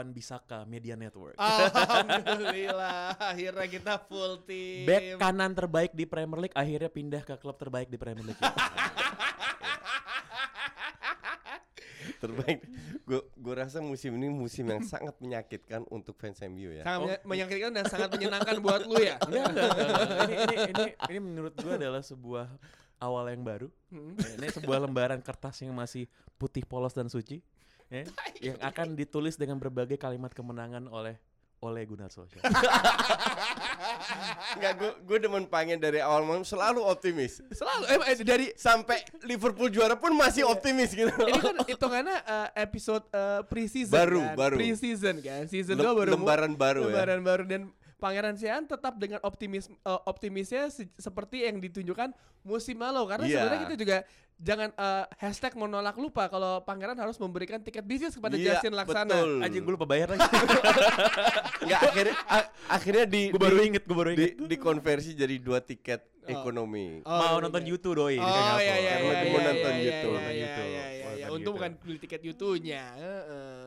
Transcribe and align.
Wan 0.00 0.16
Bisaka 0.16 0.64
Media 0.64 0.96
Network. 0.96 1.36
Alhamdulillah, 1.36 3.12
akhirnya 3.36 3.68
kita 3.68 4.00
full 4.00 4.40
team. 4.48 4.88
Back 4.88 5.20
kanan 5.20 5.52
terbaik 5.52 5.92
di 5.92 6.08
Premier 6.08 6.48
League 6.48 6.56
akhirnya 6.56 6.88
pindah 6.88 7.20
ke 7.20 7.36
klub 7.36 7.60
terbaik 7.60 7.92
di 7.92 8.00
Premier 8.00 8.32
League. 8.32 8.40
terbaik. 12.24 12.64
Gue 13.04 13.20
gue 13.36 13.54
rasa 13.54 13.84
musim 13.84 14.16
ini 14.16 14.32
musim 14.32 14.64
yang 14.64 14.80
sangat 14.80 15.20
menyakitkan 15.20 15.84
untuk 15.92 16.16
fans 16.16 16.40
MU 16.48 16.72
ya. 16.72 16.88
Sangat 16.88 17.00
menya- 17.04 17.44
menyakitkan 17.44 17.70
dan 17.76 17.84
sangat 17.84 18.08
menyenangkan 18.16 18.56
buat 18.64 18.88
lu 18.88 18.96
ya. 18.96 19.20
Enggak, 19.20 19.52
enggak, 19.52 19.68
enggak, 19.68 19.84
enggak. 19.84 20.24
Ini, 20.24 20.32
ini, 20.32 20.56
ini, 20.64 20.84
ini 21.12 21.18
menurut 21.20 21.52
gue 21.60 21.72
adalah 21.76 22.00
sebuah 22.00 22.48
awal 23.04 23.28
yang 23.36 23.44
baru. 23.44 23.68
Hmm. 23.92 24.16
Ini 24.16 24.48
sebuah 24.48 24.80
lembaran 24.80 25.20
kertas 25.20 25.60
yang 25.60 25.76
masih 25.76 26.08
putih 26.40 26.64
polos 26.64 26.96
dan 26.96 27.12
suci. 27.12 27.44
Ya, 27.90 28.02
yang 28.54 28.58
akan 28.62 28.94
ditulis 28.94 29.34
dengan 29.34 29.58
berbagai 29.58 29.98
kalimat 29.98 30.30
kemenangan 30.30 30.86
oleh 30.88 31.18
oleh 31.60 31.84
Gunnar 31.84 32.08
Solskjaer. 32.08 32.40
Enggak, 34.56 34.72
gue 34.80 34.90
gue 35.04 35.18
demen 35.20 35.44
pengen 35.44 35.76
dari 35.76 36.00
awal 36.00 36.24
malam 36.24 36.40
selalu 36.40 36.80
optimis. 36.80 37.44
Selalu 37.52 37.82
eh, 37.84 37.98
eh, 38.00 38.16
dari 38.24 38.46
Sampai 38.56 39.04
Liverpool 39.28 39.68
juara 39.68 39.92
pun 39.92 40.16
masih 40.16 40.48
optimis 40.48 40.96
gitu. 40.96 41.12
ini 41.12 41.36
kan 41.36 41.56
hitungannya 41.70 42.16
eh, 42.16 42.48
episode 42.64 43.04
eh, 43.12 43.44
pre-season 43.44 43.92
Baru, 43.92 44.24
kan? 44.24 44.36
baru. 44.40 44.56
Pre-season 44.56 45.20
kan. 45.20 45.44
Season 45.52 45.76
Lem- 45.76 45.84
2 45.84 46.00
baru 46.00 46.10
lembaran 46.16 46.52
baru 46.56 46.80
ya. 46.88 46.96
Lembaran 46.96 47.20
baru 47.20 47.44
dan 47.44 47.62
Pangeran 48.00 48.34
Sian 48.34 48.64
tetap 48.64 48.96
dengan 48.96 49.20
optimis 49.20 49.68
eh, 49.68 50.00
optimisnya 50.02 50.66
se- 50.66 50.88
seperti 50.96 51.44
yang 51.44 51.60
ditunjukkan 51.60 52.10
musim 52.42 52.76
lalu 52.76 53.04
karena 53.06 53.24
Iya. 53.24 53.34
sebenarnya 53.36 53.60
kita 53.62 53.76
juga 53.76 53.96
jangan 54.36 54.68
eh, 54.72 55.04
hashtag 55.18 55.52
menolak 55.54 55.92
lupa 55.94 56.26
kalau 56.26 56.58
Pangeran 56.60 56.96
harus 56.96 57.14
memberikan 57.14 57.60
tiket 57.60 57.84
bisnis 57.84 58.12
kepada 58.12 58.34
Iya, 58.34 58.56
Justin 58.56 58.72
Laksana. 58.72 59.12
betul. 59.12 59.32
Anjing 59.40 59.62
gue 59.62 59.74
lupa 59.76 59.84
bayar 59.84 60.08
lagi. 60.10 60.24
Enggak 61.60 61.80
akhirnya 61.84 62.14
akhirnya 62.66 63.04
di 63.06 63.22
gue 63.28 63.36
baru 63.38 63.56
di- 63.56 63.66
inget, 63.68 63.82
gue 63.84 63.92
baru 63.94 64.10
di, 64.10 64.16
inget. 64.16 64.48
dikonversi 64.48 65.10
jadi 65.14 65.36
dua 65.36 65.60
tiket 65.60 66.00
Oh. 66.20 66.28
ekonomi. 66.30 67.00
Oh, 67.02 67.10
Mau 67.10 67.34
iya. 67.34 67.42
nonton 67.42 67.62
YouTube 67.64 67.96
doi 67.96 68.14
di 68.14 68.20
Oh 68.20 68.28
iya 68.28 68.52
iya 68.60 68.76
iya 68.76 68.76
iya 68.76 68.96
mau 69.00 69.10
iya 69.10 69.40
nonton 69.42 69.72
iya, 69.72 69.82
YouTube. 69.82 70.12
iya, 70.12 70.20
iya, 70.20 70.30
iya, 70.30 70.52
iya, 70.60 70.84
iya. 71.10 71.26
YouTube. 71.26 71.54
bukan 71.56 71.70
beli 71.80 71.98
tiket 71.98 72.20
YouTube-nya. 72.22 72.82
Heeh. 72.94 73.62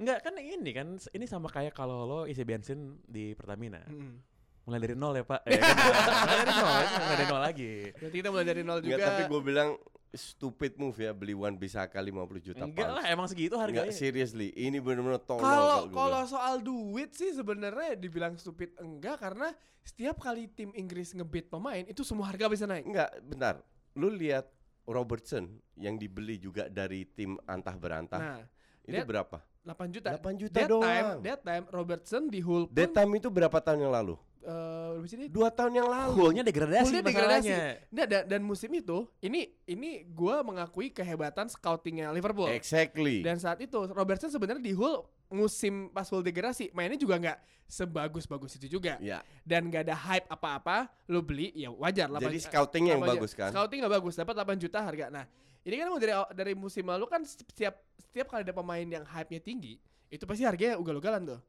Enggak 0.00 0.18
kan 0.24 0.34
ini 0.40 0.70
kan 0.72 0.88
ini 1.12 1.24
sama 1.28 1.52
kayak 1.52 1.76
kalau 1.76 2.08
lo 2.08 2.20
isi 2.24 2.40
bensin 2.40 2.96
di 3.04 3.36
Pertamina. 3.36 3.84
Mm. 3.84 4.16
Mulai 4.64 4.80
dari 4.80 4.94
nol 4.96 5.12
ya 5.20 5.24
pak. 5.28 5.40
Eh, 5.50 5.60
kan, 5.60 5.76
mulai 5.76 6.36
dari 6.40 6.56
nol, 6.56 6.64
mulai 6.64 7.16
dari 7.16 7.26
nol 7.28 7.42
lagi. 7.44 7.72
Berarti 8.00 8.16
kita 8.16 8.28
mulai 8.32 8.46
dari 8.48 8.62
nol 8.64 8.78
juga. 8.80 8.96
Enggak, 8.96 9.08
tapi 9.12 9.22
gue 9.28 9.40
bilang 9.44 9.70
stupid 10.10 10.74
move 10.74 10.96
ya 10.98 11.14
beli 11.14 11.34
Wan 11.38 11.54
Bisaka 11.54 12.02
50 12.02 12.42
juta 12.42 12.64
Enggak 12.66 12.90
pounds. 12.90 12.96
lah 12.98 13.04
emang 13.06 13.26
segitu 13.30 13.54
Enggak, 13.54 13.86
harganya. 13.86 13.94
seriously. 13.94 14.48
Ini 14.56 14.78
benar-benar 14.82 15.22
tolol 15.22 15.44
Kalau 15.44 15.78
gua 15.86 15.94
kalau 15.94 16.22
soal 16.26 16.54
duit 16.64 17.14
sih 17.14 17.30
sebenarnya 17.30 17.94
dibilang 17.94 18.34
stupid 18.34 18.74
enggak 18.82 19.22
karena 19.22 19.54
setiap 19.86 20.18
kali 20.18 20.50
tim 20.50 20.74
Inggris 20.74 21.14
ngebit 21.14 21.46
pemain 21.52 21.84
itu 21.86 22.02
semua 22.02 22.26
harga 22.32 22.50
bisa 22.50 22.66
naik. 22.66 22.88
Enggak, 22.88 23.10
bentar. 23.22 23.54
Lu 23.94 24.10
lihat 24.10 24.50
Robertson 24.88 25.46
yang 25.78 25.94
dibeli 25.94 26.40
juga 26.42 26.66
dari 26.66 27.06
tim 27.06 27.38
antah 27.46 27.76
berantah. 27.78 28.18
Nah, 28.18 28.42
itu 28.82 29.02
berapa? 29.06 29.38
8 29.60 29.92
juta. 29.92 30.08
8 30.16 30.40
juta 30.40 30.56
that 30.56 30.68
doang. 30.68 30.84
time, 30.88 31.08
that 31.20 31.40
time 31.44 31.64
Robertson 31.68 32.22
di 32.32 32.40
Hull 32.40 32.64
pun 32.66 32.74
That 32.74 32.90
time 32.96 33.10
itu 33.20 33.28
berapa 33.28 33.56
tahun 33.60 33.88
yang 33.88 33.92
lalu? 33.92 34.16
eh, 34.40 35.04
dia? 35.04 35.28
Dua 35.28 35.48
tahun 35.52 35.72
yang 35.84 35.88
lalu. 35.88 36.14
Goalnya 36.16 36.44
degradasi 36.44 36.84
Fullnya 36.88 37.04
degradasi. 37.04 37.48
masalahnya. 37.52 37.92
Nah, 37.92 38.06
dan, 38.08 38.22
dan 38.24 38.40
musim 38.40 38.70
itu 38.72 38.98
ini 39.20 39.52
ini 39.68 40.08
gua 40.08 40.40
mengakui 40.40 40.88
kehebatan 40.88 41.52
scoutingnya 41.52 42.08
Liverpool. 42.08 42.48
Exactly. 42.48 43.20
Dan 43.20 43.36
saat 43.36 43.60
itu 43.60 43.76
Robertson 43.92 44.32
sebenarnya 44.32 44.64
di 44.64 44.72
Hull 44.72 45.04
musim 45.30 45.92
pas 45.92 46.08
Hull 46.08 46.24
degradasi 46.24 46.72
mainnya 46.72 46.96
juga 46.98 47.20
nggak 47.20 47.38
sebagus-bagus 47.70 48.58
itu 48.58 48.80
juga. 48.80 48.98
ya. 48.98 49.22
Dan 49.46 49.70
nggak 49.70 49.86
ada 49.86 49.94
hype 49.94 50.26
apa-apa, 50.26 50.90
lu 51.06 51.22
beli 51.22 51.54
ya 51.54 51.70
wajar 51.70 52.10
lah. 52.10 52.18
Jadi 52.18 52.42
scoutingnya 52.42 52.98
yang 52.98 53.04
8 53.06 53.12
bagus 53.14 53.32
kan? 53.36 53.50
Scouting 53.54 53.78
nggak 53.86 53.94
bagus, 54.02 54.14
dapat 54.18 54.34
8 54.34 54.58
juta 54.58 54.78
harga. 54.82 55.06
Nah, 55.12 55.24
ini 55.62 55.74
kan 55.76 55.88
dari 55.96 56.12
dari 56.32 56.52
musim 56.54 56.84
lalu 56.84 57.04
kan 57.04 57.20
setiap 57.22 57.76
setiap 57.96 58.26
kali 58.26 58.42
ada 58.42 58.52
pemain 58.52 58.82
yang 58.82 59.04
hype-nya 59.04 59.38
tinggi, 59.38 59.76
itu 60.08 60.24
pasti 60.24 60.42
harganya 60.42 60.74
ugal-ugalan 60.74 61.22
tuh. 61.26 61.40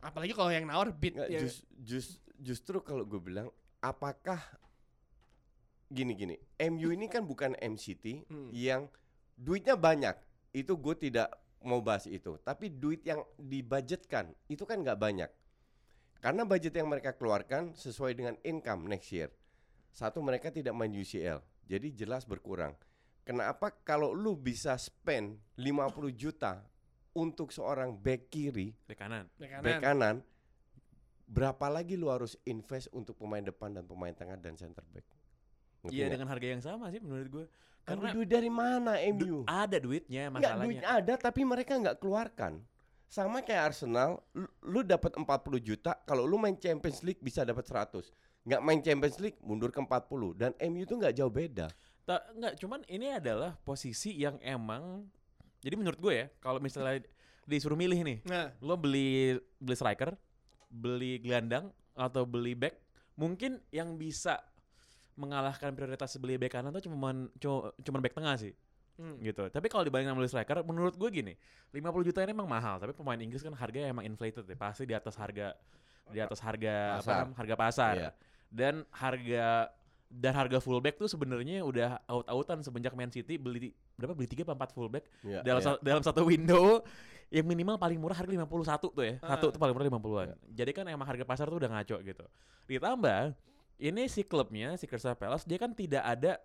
Apalagi 0.00 0.32
kalau 0.32 0.48
yang 0.48 0.64
nawar 0.64 0.88
bid 0.90 1.12
Nggak, 1.12 1.28
ya. 1.28 1.40
jus- 1.40 1.64
jus- 1.76 2.20
justru 2.34 2.80
kalau 2.80 3.04
gue 3.04 3.20
bilang 3.20 3.52
apakah 3.78 4.40
gini 5.86 6.14
gini 6.14 6.36
MU 6.62 6.88
ini 6.88 7.04
kan 7.04 7.20
bukan 7.22 7.52
MCT 7.54 8.24
Hmm. 8.24 8.48
yang 8.50 8.86
duitnya 9.34 9.74
banyak 9.74 10.16
itu 10.52 10.72
gue 10.72 10.94
tidak 10.96 11.28
mau 11.60 11.82
bahas 11.82 12.06
itu 12.06 12.40
tapi 12.40 12.70
duit 12.70 13.02
yang 13.02 13.20
dibudgetkan 13.36 14.32
itu 14.46 14.64
kan 14.64 14.80
nggak 14.80 14.96
banyak 14.96 15.30
karena 16.18 16.42
budget 16.44 16.72
yang 16.72 16.88
mereka 16.88 17.12
keluarkan 17.12 17.74
sesuai 17.74 18.12
dengan 18.14 18.34
income 18.40 18.86
next 18.86 19.10
year 19.10 19.28
satu 19.90 20.22
mereka 20.22 20.48
tidak 20.48 20.72
main 20.72 20.88
UCL 20.90 21.42
jadi 21.66 21.88
jelas 21.92 22.24
berkurang 22.24 22.72
kenapa 23.22 23.72
kalau 23.84 24.12
lu 24.12 24.34
bisa 24.34 24.74
spend 24.76 25.38
50 25.56 26.12
juta 26.14 26.64
untuk 27.12 27.50
seorang 27.50 27.94
back 27.94 28.30
kiri 28.30 28.72
Bek 28.86 28.98
kanan. 28.98 29.26
Bek 29.36 29.50
kanan. 29.50 29.64
back 29.64 29.78
kanan 29.82 30.16
berapa 31.30 31.66
lagi 31.70 31.94
lu 31.94 32.10
harus 32.10 32.34
invest 32.42 32.90
untuk 32.90 33.14
pemain 33.14 33.42
depan 33.42 33.70
dan 33.70 33.86
pemain 33.86 34.10
tengah 34.10 34.34
dan 34.38 34.58
center 34.58 34.82
back 34.90 35.06
Ngerti 35.86 35.96
Iya 35.96 36.06
dengan 36.12 36.28
harga 36.28 36.46
yang 36.46 36.60
sama 36.60 36.92
sih 36.92 37.00
menurut 37.00 37.28
gue. 37.32 37.46
Ambil 37.88 37.88
Karena 37.88 38.08
duit 38.12 38.28
dari 38.28 38.50
mana 38.52 38.92
MU 39.16 39.48
ada 39.48 39.76
duitnya 39.80 40.28
Enggak 40.28 40.34
masalahnya. 40.36 40.64
duit 40.68 40.82
ada 40.84 41.14
tapi 41.16 41.40
mereka 41.48 41.72
nggak 41.80 41.96
keluarkan 41.96 42.60
sama 43.10 43.42
kayak 43.42 43.74
Arsenal 43.74 44.22
lu, 44.36 44.46
lu 44.62 44.80
dapat 44.86 45.16
40 45.18 45.26
juta 45.58 45.98
kalau 46.06 46.28
lu 46.28 46.38
main 46.38 46.54
Champions 46.54 47.02
League 47.02 47.18
bisa 47.18 47.42
dapat 47.42 47.66
100 47.66 48.06
nggak 48.46 48.60
main 48.62 48.80
Champions 48.84 49.18
League 49.18 49.38
mundur 49.42 49.74
ke 49.74 49.80
40 49.82 50.36
dan 50.38 50.52
MU 50.70 50.84
tuh 50.86 50.96
nggak 51.00 51.16
jauh 51.18 51.32
beda 51.32 51.66
Ta- 52.08 52.26
enggak, 52.34 52.54
cuman 52.58 52.80
ini 52.88 53.12
adalah 53.14 53.54
posisi 53.62 54.16
yang 54.16 54.40
emang 54.42 55.06
jadi 55.60 55.76
menurut 55.76 56.00
gue 56.00 56.14
ya, 56.16 56.26
kalau 56.40 56.56
misalnya 56.58 57.04
disuruh 57.44 57.76
milih 57.76 58.00
nih, 58.00 58.18
Nah, 58.24 58.48
lo 58.64 58.80
beli 58.80 59.36
beli 59.60 59.76
striker, 59.76 60.16
beli 60.72 61.20
gelandang 61.20 61.68
atau 61.92 62.24
beli 62.24 62.56
back, 62.56 62.80
mungkin 63.12 63.60
yang 63.68 64.00
bisa 64.00 64.40
mengalahkan 65.20 65.76
prioritas 65.76 66.16
beli 66.16 66.40
back 66.40 66.56
kanan 66.56 66.72
tuh 66.72 66.88
cuma 66.88 67.12
cuma 67.36 67.68
cuman 67.76 68.00
back 68.00 68.14
tengah 68.16 68.34
sih 68.40 68.54
hmm. 68.96 69.20
gitu. 69.20 69.52
Tapi 69.52 69.66
kalau 69.68 69.84
dibandingkan 69.84 70.16
beli 70.16 70.32
striker, 70.32 70.64
menurut 70.64 70.96
gue 70.96 71.10
gini, 71.12 71.34
50 71.76 72.08
juta 72.08 72.24
ini 72.24 72.32
emang 72.32 72.48
mahal, 72.48 72.80
tapi 72.80 72.96
pemain 72.96 73.20
Inggris 73.20 73.44
kan 73.44 73.52
harganya 73.52 73.92
emang 73.92 74.08
inflated 74.08 74.48
ya, 74.48 74.56
pasti 74.56 74.88
di 74.88 74.96
atas 74.96 75.16
harga 75.20 75.52
di 76.10 76.18
atas 76.18 76.40
harga 76.42 76.98
apa 76.98 77.04
Pasar. 77.04 77.16
namanya, 77.22 77.36
harga 77.38 77.54
pasar. 77.54 77.94
Iya. 77.94 78.10
Dan 78.50 78.74
harga 78.90 79.70
dan 80.10 80.34
harga 80.34 80.58
fullback 80.58 80.98
tuh 80.98 81.06
sebenarnya 81.06 81.62
udah 81.62 82.02
out-outan 82.10 82.58
semenjak 82.66 82.90
Man 82.98 83.14
City 83.14 83.38
beli 83.38 83.70
berapa 83.94 84.10
beli 84.10 84.26
3 84.26 84.42
apa 84.42 84.66
4 84.66 84.74
fullback 84.74 85.06
Ya, 85.22 85.40
dalam 85.46 85.62
ya. 85.62 85.66
sa- 85.70 85.80
dalam 85.80 86.02
satu 86.02 86.26
window 86.26 86.82
yang 87.30 87.46
minimal 87.46 87.78
paling 87.78 87.94
murah 87.94 88.18
harga 88.18 88.34
51 88.34 88.90
tuh 88.90 89.04
ya. 89.06 89.14
Ah. 89.22 89.38
Satu 89.38 89.54
tuh 89.54 89.60
paling 89.62 89.70
murah 89.70 89.86
50-an. 89.86 90.34
Jadi 90.50 90.70
kan 90.74 90.82
emang 90.90 91.06
harga 91.06 91.22
pasar 91.22 91.46
tuh 91.46 91.62
udah 91.62 91.70
ngaco 91.70 92.02
gitu. 92.02 92.26
Ditambah 92.66 93.38
ini 93.78 94.02
si 94.10 94.26
klubnya 94.26 94.74
si 94.74 94.90
Crystal 94.90 95.14
Palace 95.14 95.46
dia 95.46 95.62
kan 95.62 95.70
tidak 95.70 96.02
ada 96.02 96.42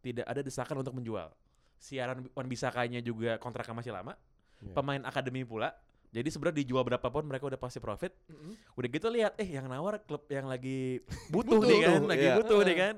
tidak 0.00 0.24
ada 0.24 0.40
desakan 0.40 0.80
untuk 0.80 0.96
menjual. 0.96 1.28
Siaran 1.76 2.24
Wan 2.32 2.48
Bisakanya 2.48 3.04
juga 3.04 3.36
kontraknya 3.36 3.76
masih 3.76 3.92
lama. 3.92 4.16
Iya. 4.64 4.72
Pemain 4.72 5.02
akademi 5.04 5.44
pula. 5.44 5.76
Jadi 6.14 6.28
sebenarnya 6.30 6.62
dijual 6.62 6.86
berapapun 6.86 7.26
mereka 7.26 7.44
udah 7.44 7.58
pasti 7.58 7.76
profit. 7.76 8.14
Mm-mm. 8.24 8.54
Udah 8.72 8.88
gitu 8.88 9.06
lihat 9.10 9.34
eh 9.34 9.48
yang 9.48 9.66
nawar 9.66 9.98
klub 9.98 10.22
yang 10.28 10.46
lagi 10.46 11.02
butuh, 11.26 11.58
Butuh. 11.58 11.66
nih 11.66 11.78
kan, 11.82 12.00
lagi 12.06 12.22
Iya. 12.22 12.34
butuh 12.38 12.60
nih 12.62 12.76
kan. 12.78 12.94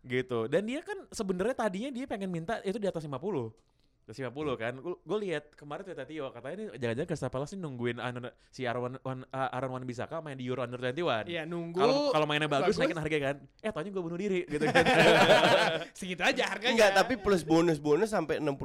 Gitu. 0.00 0.38
Dan 0.46 0.62
dia 0.64 0.80
kan 0.80 0.98
sebenarnya 1.08 1.54
tadinya 1.54 1.88
dia 1.88 2.04
pengen 2.04 2.26
minta 2.28 2.58
itu 2.60 2.76
di 2.76 2.84
atas 2.84 3.02
50. 3.02 3.54
150 4.08 4.24
kan. 4.56 4.72
Gue 4.80 5.18
lihat 5.20 5.52
kemarin 5.52 5.84
tuh 5.84 5.92
Tio 6.02 6.32
katanya 6.32 6.54
ini 6.56 6.64
jangan-jangan 6.74 7.08
Crystal 7.12 7.28
Palace 7.28 7.52
ini 7.52 7.60
nungguin 7.60 8.00
Aaron- 8.00 8.32
si 8.48 8.64
Aaron 8.64 8.96
Wan, 8.98 9.20
uh, 9.22 9.48
Aaron 9.52 9.68
Wan 9.70 9.84
Bisaka 9.84 10.18
main 10.18 10.32
di 10.32 10.48
Euro 10.48 10.64
Under 10.64 10.80
21. 10.80 11.28
Iya 11.28 11.44
nunggu 11.44 11.76
Kalau 11.76 12.08
kalau 12.08 12.24
mainnya 12.24 12.48
bagus, 12.48 12.72
bagus. 12.72 12.80
naikin 12.80 12.96
harga 12.96 13.18
kan. 13.22 13.36
Eh, 13.60 13.68
taunya 13.68 13.92
gue 13.92 14.00
bunuh 14.00 14.16
diri 14.16 14.48
gitu 14.48 14.64
kan. 14.64 14.80
segitu 15.98 16.24
aja 16.24 16.42
harganya. 16.48 16.72
Enggak, 16.72 16.90
tapi 16.96 17.14
plus 17.20 17.44
bonus-bonus 17.44 18.08
sampai 18.08 18.40
65 18.40 18.56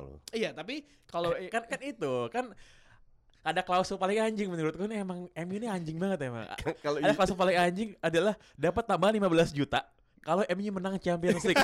loh. 0.00 0.16
iya 0.32 0.50
tapi 0.50 0.80
kalau 1.04 1.28
kan 1.46 1.62
kan 1.62 1.80
itu 1.84 2.14
kan 2.32 2.44
ada 3.46 3.62
klausul 3.62 3.94
paling 3.94 4.18
anjing 4.18 4.50
menurut 4.50 4.74
gue 4.74 4.90
nih 4.90 5.06
emang 5.06 5.30
MU 5.30 5.54
ini 5.54 5.70
anjing 5.70 5.94
banget 5.96 6.26
emang. 6.26 6.50
Kalau 6.84 6.98
Ada 6.98 7.14
i- 7.14 7.16
klausul 7.16 7.38
paling 7.38 7.54
anjing 7.54 7.88
adalah 8.02 8.34
dapat 8.58 8.82
tambahan 8.82 9.14
15 9.14 9.54
juta 9.54 9.86
kalau 10.18 10.42
MU 10.42 10.74
menang 10.74 10.98
Champions 10.98 11.38
League. 11.46 11.54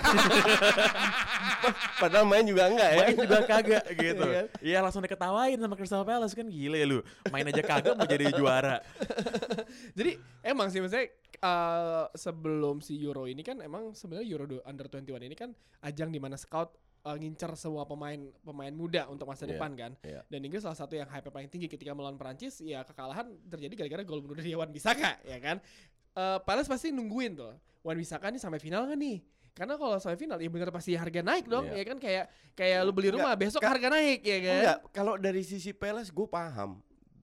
padahal 1.99 2.23
main 2.23 2.46
juga 2.46 2.70
enggak 2.70 2.90
ya. 2.94 2.99
Main 3.02 3.17
juga 3.19 3.38
kagak 3.43 3.84
gitu. 3.99 4.23
Iya 4.23 4.34
kan? 4.38 4.46
Iya 4.62 4.79
langsung 4.79 5.02
diketawain 5.02 5.58
sama 5.58 5.75
Crystal 5.75 6.06
Palace 6.06 6.31
kan 6.31 6.46
gile 6.46 6.79
lu. 6.87 6.99
Main 7.34 7.50
aja 7.50 7.58
kagak 7.58 7.99
mau 7.99 8.06
jadi 8.06 8.31
juara. 8.31 8.79
Jadi 9.99 10.14
emang 10.46 10.70
sih 10.70 10.79
maksudnya 10.79 11.11
eh, 11.43 12.05
sebelum 12.14 12.79
si 12.79 13.02
Euro 13.02 13.26
ini 13.26 13.43
kan 13.43 13.58
emang 13.58 13.99
sebenarnya 13.99 14.31
Euro 14.31 14.46
Under 14.62 14.87
21 14.87 15.26
ini 15.26 15.34
kan 15.34 15.50
ajang 15.82 16.14
di 16.14 16.23
mana 16.23 16.38
scout 16.38 16.70
eh, 17.02 17.16
ngincer 17.19 17.50
semua 17.54 17.82
pemain 17.82 18.16
pemain 18.40 18.70
muda 18.70 19.06
untuk 19.06 19.26
masa 19.26 19.43
Iya, 19.43 19.54
depan 19.54 19.70
kan. 19.72 19.93
iya. 20.02 20.22
Dan 20.26 20.40
Inggris 20.40 20.62
salah 20.62 20.75
satu 20.75 20.94
yang 20.94 21.06
hype 21.06 21.26
paling 21.26 21.46
tinggi 21.46 21.66
ketika 21.66 21.90
melawan 21.90 22.14
Prancis 22.14 22.58
ya 22.58 22.82
kekalahan 22.82 23.26
terjadi 23.44 23.75
gara-gara 23.76 24.02
gol 24.02 24.20
bunuh 24.20 24.34
diri 24.34 24.54
Wan 24.54 24.70
Bisaka 24.70 25.19
ya 25.22 25.38
kan. 25.38 25.58
Eh 26.12 26.38
Palace 26.43 26.66
pasti 26.66 26.90
nungguin 26.90 27.34
tuh. 27.34 27.52
Wan 27.81 27.96
Bisaka 27.96 28.28
nih 28.28 28.38
sampai 28.38 28.58
final 28.58 28.87
kan 28.87 28.94
nih? 28.94 29.19
Karena 29.52 29.76
kalau 29.76 29.99
sampai 29.99 30.16
final 30.16 30.38
ya 30.38 30.49
bener 30.49 30.70
pasti 30.70 30.94
harga 30.94 31.20
naik 31.20 31.44
dong 31.44 31.69
Iya. 31.69 31.76
ya 31.76 31.84
kan 31.84 31.99
kayak 31.99 32.25
kayak 32.54 32.78
lu 32.82 32.93
beli 32.93 33.12
rumah 33.12 33.34
besok 33.34 33.60
Ka- 33.60 33.75
harga 33.75 33.90
naik 33.90 34.22
ya 34.22 34.38
kan. 34.40 34.56
Enggak, 34.56 34.78
kalau 34.90 35.14
dari 35.16 35.43
sisi 35.43 35.75
Palace 35.75 36.08
gue 36.08 36.25
paham. 36.25 36.81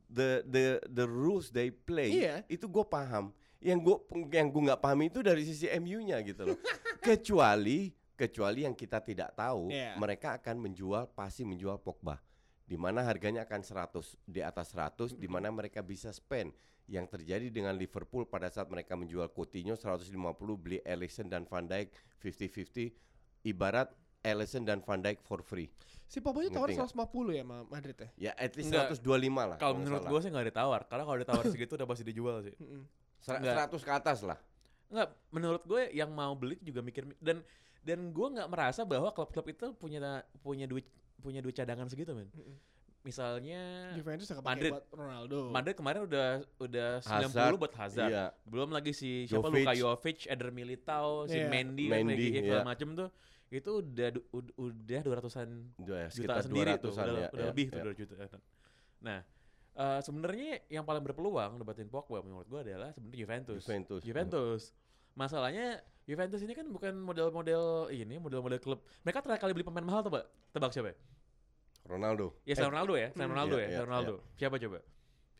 The 0.09 0.41
the 0.43 0.63
the 0.89 1.05
rules 1.05 1.49
they 1.49 1.69
play 1.69 2.13
Iya. 2.19 2.41
itu 2.45 2.65
gue 2.65 2.81
paham. 2.83 3.29
Yang 3.57 3.79
gue 3.81 3.97
yang 4.31 4.47
gue 4.47 4.61
nggak 4.67 4.77
paham 4.77 4.99
itu 5.03 5.19
dari 5.21 5.41
sisi 5.41 5.65
MU-nya 5.71 6.21
gitu 6.21 6.43
loh. 6.45 6.57
kecuali 7.01 7.89
kecuali 8.19 8.67
yang 8.67 8.75
kita 8.75 8.99
tidak 8.99 9.31
tahu, 9.31 9.71
Iya. 9.71 9.95
mereka 9.95 10.35
akan 10.35 10.67
menjual 10.67 11.07
pasti 11.15 11.47
menjual 11.47 11.79
Pogba. 11.79 12.19
Di 12.67 12.75
mana 12.75 13.01
harganya 13.01 13.47
akan 13.47 13.63
100 13.63 14.19
di 14.27 14.43
atas 14.43 14.75
100 14.75 15.15
di 15.15 15.25
mana 15.31 15.47
mereka 15.49 15.79
bisa 15.79 16.11
spend. 16.11 16.51
Yang 16.89 17.21
terjadi 17.21 17.53
dengan 17.53 17.77
Liverpool 17.77 18.25
pada 18.25 18.49
saat 18.49 18.65
mereka 18.67 18.97
menjual 18.97 19.29
Coutinho 19.29 19.77
150 19.77 20.09
beli 20.57 20.81
Alisson 20.81 21.29
dan 21.29 21.45
Van 21.45 21.61
Dijk 21.65 21.93
50-50 22.17 22.89
ibarat 23.45 23.93
Alisson 24.25 24.65
dan 24.65 24.81
Van 24.81 24.99
Dijk 24.99 25.21
for 25.21 25.39
free. 25.45 25.69
Si 26.09 26.17
Pogba 26.17 26.41
itu 26.41 26.49
tawar 26.49 26.73
Ngerti 26.73 26.97
150 26.97 27.37
ya 27.37 27.43
Madrid 27.45 27.97
ya. 27.97 28.09
Ya 28.17 28.31
at 28.33 28.57
least 28.57 28.73
Enggak. 28.73 28.97
125 28.97 29.49
lah. 29.53 29.57
Kalau 29.61 29.75
menurut 29.77 30.01
gue 30.01 30.19
sih 30.25 30.29
nggak 30.33 30.47
ditawar. 30.49 30.81
Karena 30.89 31.03
kalau 31.05 31.17
ditawar 31.21 31.45
segitu 31.45 31.77
udah 31.77 31.87
pasti 31.87 32.03
dijual 32.03 32.41
sih. 32.41 32.57
Mm-mm. 32.57 32.83
enggak. 33.37 33.69
100 33.69 33.85
ke 33.85 33.91
atas 33.93 34.19
lah. 34.25 34.37
Enggak, 34.89 35.09
menurut 35.29 35.63
gue 35.69 35.81
yang 35.93 36.09
mau 36.09 36.33
beli 36.33 36.57
juga 36.65 36.81
mikir 36.81 37.05
dan 37.21 37.45
dan 37.83 38.11
gue 38.11 38.27
nggak 38.35 38.49
merasa 38.51 38.83
bahwa 38.83 39.09
klub-klub 39.15 39.47
itu 39.49 39.67
punya 39.75 40.23
punya 40.43 40.67
duit 40.67 40.85
punya 41.19 41.39
duit 41.43 41.55
cadangan 41.55 41.87
segitu 41.87 42.15
men. 42.15 42.27
Mm-mm. 42.31 42.55
Misalnya 42.99 43.95
Juventus 43.95 44.27
Madrid. 44.43 44.75
buat 44.75 44.85
Ronaldo. 44.91 45.37
Madrid 45.55 45.75
kemarin 45.79 46.01
udah 46.03 46.43
udah 46.59 46.89
90 46.99 47.31
Hazard, 47.31 47.55
buat 47.55 47.73
Hazard. 47.79 48.11
Iya. 48.11 48.25
Belum 48.43 48.69
lagi 48.75 48.91
si 48.91 49.23
siapa 49.23 49.47
Jovic. 49.47 49.63
Luka 49.63 49.73
Jovic, 49.75 50.19
Eder 50.27 50.51
Militao, 50.51 51.23
si 51.23 51.39
Iya. 51.39 51.47
Mendy, 51.47 51.87
kan, 51.87 52.03
Mendy, 52.03 52.11
lagi 52.11 52.39
segala 52.43 52.59
iya. 52.59 52.67
macem 52.67 52.89
tuh. 52.99 53.09
Itu 53.49 53.71
udah 53.81 54.07
udah 54.59 54.99
200-an 55.01 55.49
Dua, 55.79 55.97
ya, 56.05 56.07
juta 56.11 56.13
sekitar 56.13 56.43
sendiri 56.45 56.71
tuh, 56.77 56.91
200-an 56.93 57.07
udah, 57.07 57.23
ya, 57.23 57.29
udah 57.31 57.39
ya, 57.39 57.49
lebih 57.49 57.65
ya. 57.65 57.73
tuh 57.73 57.79
2 57.81 57.99
juta. 58.03 58.13
Nah, 58.99 59.19
eh, 59.79 59.99
sebenarnya 60.03 60.51
yang 60.67 60.83
paling 60.83 61.03
berpeluang 61.07 61.51
debatin 61.55 61.87
Pogba 61.87 62.19
menurut 62.19 62.45
gua 62.51 62.61
adalah 62.67 62.91
sebenarnya 62.91 63.19
Juventus. 63.25 63.63
Juventus. 63.63 64.01
Juventus. 64.03 64.61
Masalahnya 65.19 65.83
Juventus 66.07 66.39
ini 66.39 66.55
kan 66.55 66.63
bukan 66.71 66.95
model-model 66.95 67.91
ini, 67.91 68.15
model-model 68.15 68.55
klub. 68.63 68.79
Mereka 69.03 69.19
terakhir 69.19 69.43
kali 69.43 69.51
beli 69.51 69.67
pemain 69.67 69.83
mahal 69.83 69.99
tuh, 69.99 70.15
Pak. 70.15 70.25
Tebak 70.55 70.71
siapa? 70.71 70.95
ya? 70.95 70.97
Ronaldo. 71.85 72.39
Ya, 72.47 72.53
selain 72.55 72.71
Ronaldo 72.71 72.93
ya, 72.95 73.07
selain 73.11 73.27
Hmm. 73.27 73.35
Ronaldo 73.35 73.55
Iya, 73.55 73.59
ya, 73.59 73.67
iya, 73.67 73.75
selain 73.75 73.89
Ronaldo. 73.91 74.15
Siapa 74.39 74.55
coba? 74.55 74.77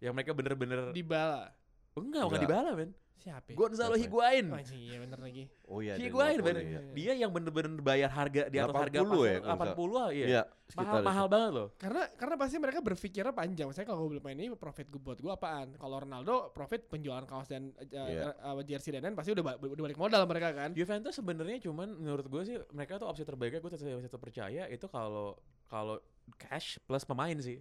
Yang 0.04 0.14
mereka 0.20 0.32
bener-bener 0.36 0.80
di 0.92 1.04
bala. 1.04 1.56
enggak, 1.96 2.24
bukan 2.28 2.40
Enggak. 2.40 2.44
dibala, 2.44 2.70
men. 2.76 2.92
Siapa? 3.20 3.52
ya? 3.52 3.56
Gonzalo 3.60 3.94
Siapa 3.94 4.00
ya? 4.00 4.04
Higuain. 4.08 4.46
Oh, 4.48 4.60
iya 4.72 4.98
bener 5.04 5.20
lagi. 5.20 5.44
Oh 5.68 5.80
iya. 5.84 5.94
Higuain, 6.00 6.40
Napoli, 6.40 6.56
men. 6.56 6.72
ya. 6.72 6.82
Dia 6.96 7.14
yang 7.20 7.32
bener-bener 7.36 7.72
bayar 7.84 8.10
harga 8.10 8.48
di 8.48 8.58
atas 8.58 8.72
harga 8.72 9.00
80 9.04 9.04
ya, 9.04 9.12
pasar 9.12 9.40
nggak 9.44 9.76
80 9.76 9.92
lah, 9.92 10.08
iya. 10.10 10.26
Iya, 10.26 10.42
mahal 10.80 11.00
mahal 11.04 11.26
itu. 11.28 11.34
banget 11.36 11.52
loh. 11.52 11.68
Karena 11.76 12.04
karena 12.16 12.36
pasti 12.40 12.56
mereka 12.58 12.80
berpikirnya 12.80 13.34
panjang. 13.36 13.68
Saya 13.76 13.84
kalau 13.84 14.00
gue 14.08 14.10
beli 14.16 14.22
pemain 14.24 14.40
ini 14.40 14.48
profit 14.56 14.88
gue 14.88 15.02
buat 15.04 15.20
gue 15.20 15.32
apaan? 15.32 15.68
Kalau 15.76 15.98
Ronaldo 16.00 16.36
profit 16.56 16.82
penjualan 16.88 17.26
kaos 17.28 17.52
dan 17.52 17.76
uh, 17.76 18.08
Iya. 18.08 18.32
uh, 18.40 18.64
jersey 18.64 18.96
dan 18.96 19.04
lain 19.04 19.16
pasti 19.20 19.36
udah, 19.36 19.44
ba- 19.44 19.60
udah 19.60 19.84
balik 19.84 20.00
modal 20.00 20.24
mereka 20.24 20.56
kan. 20.56 20.72
Juventus 20.72 21.12
sebenarnya 21.12 21.60
cuman 21.60 21.92
menurut 21.92 22.26
gue 22.26 22.42
sih 22.48 22.56
mereka 22.72 22.96
tuh 22.96 23.12
opsi 23.12 23.28
terbaiknya 23.28 23.60
gue 23.60 23.72
tetap, 23.76 24.00
tetap 24.00 24.22
percaya 24.24 24.64
itu 24.72 24.88
kalau 24.88 25.36
kalau 25.68 26.00
cash 26.40 26.80
plus 26.88 27.04
pemain 27.04 27.36
sih. 27.36 27.60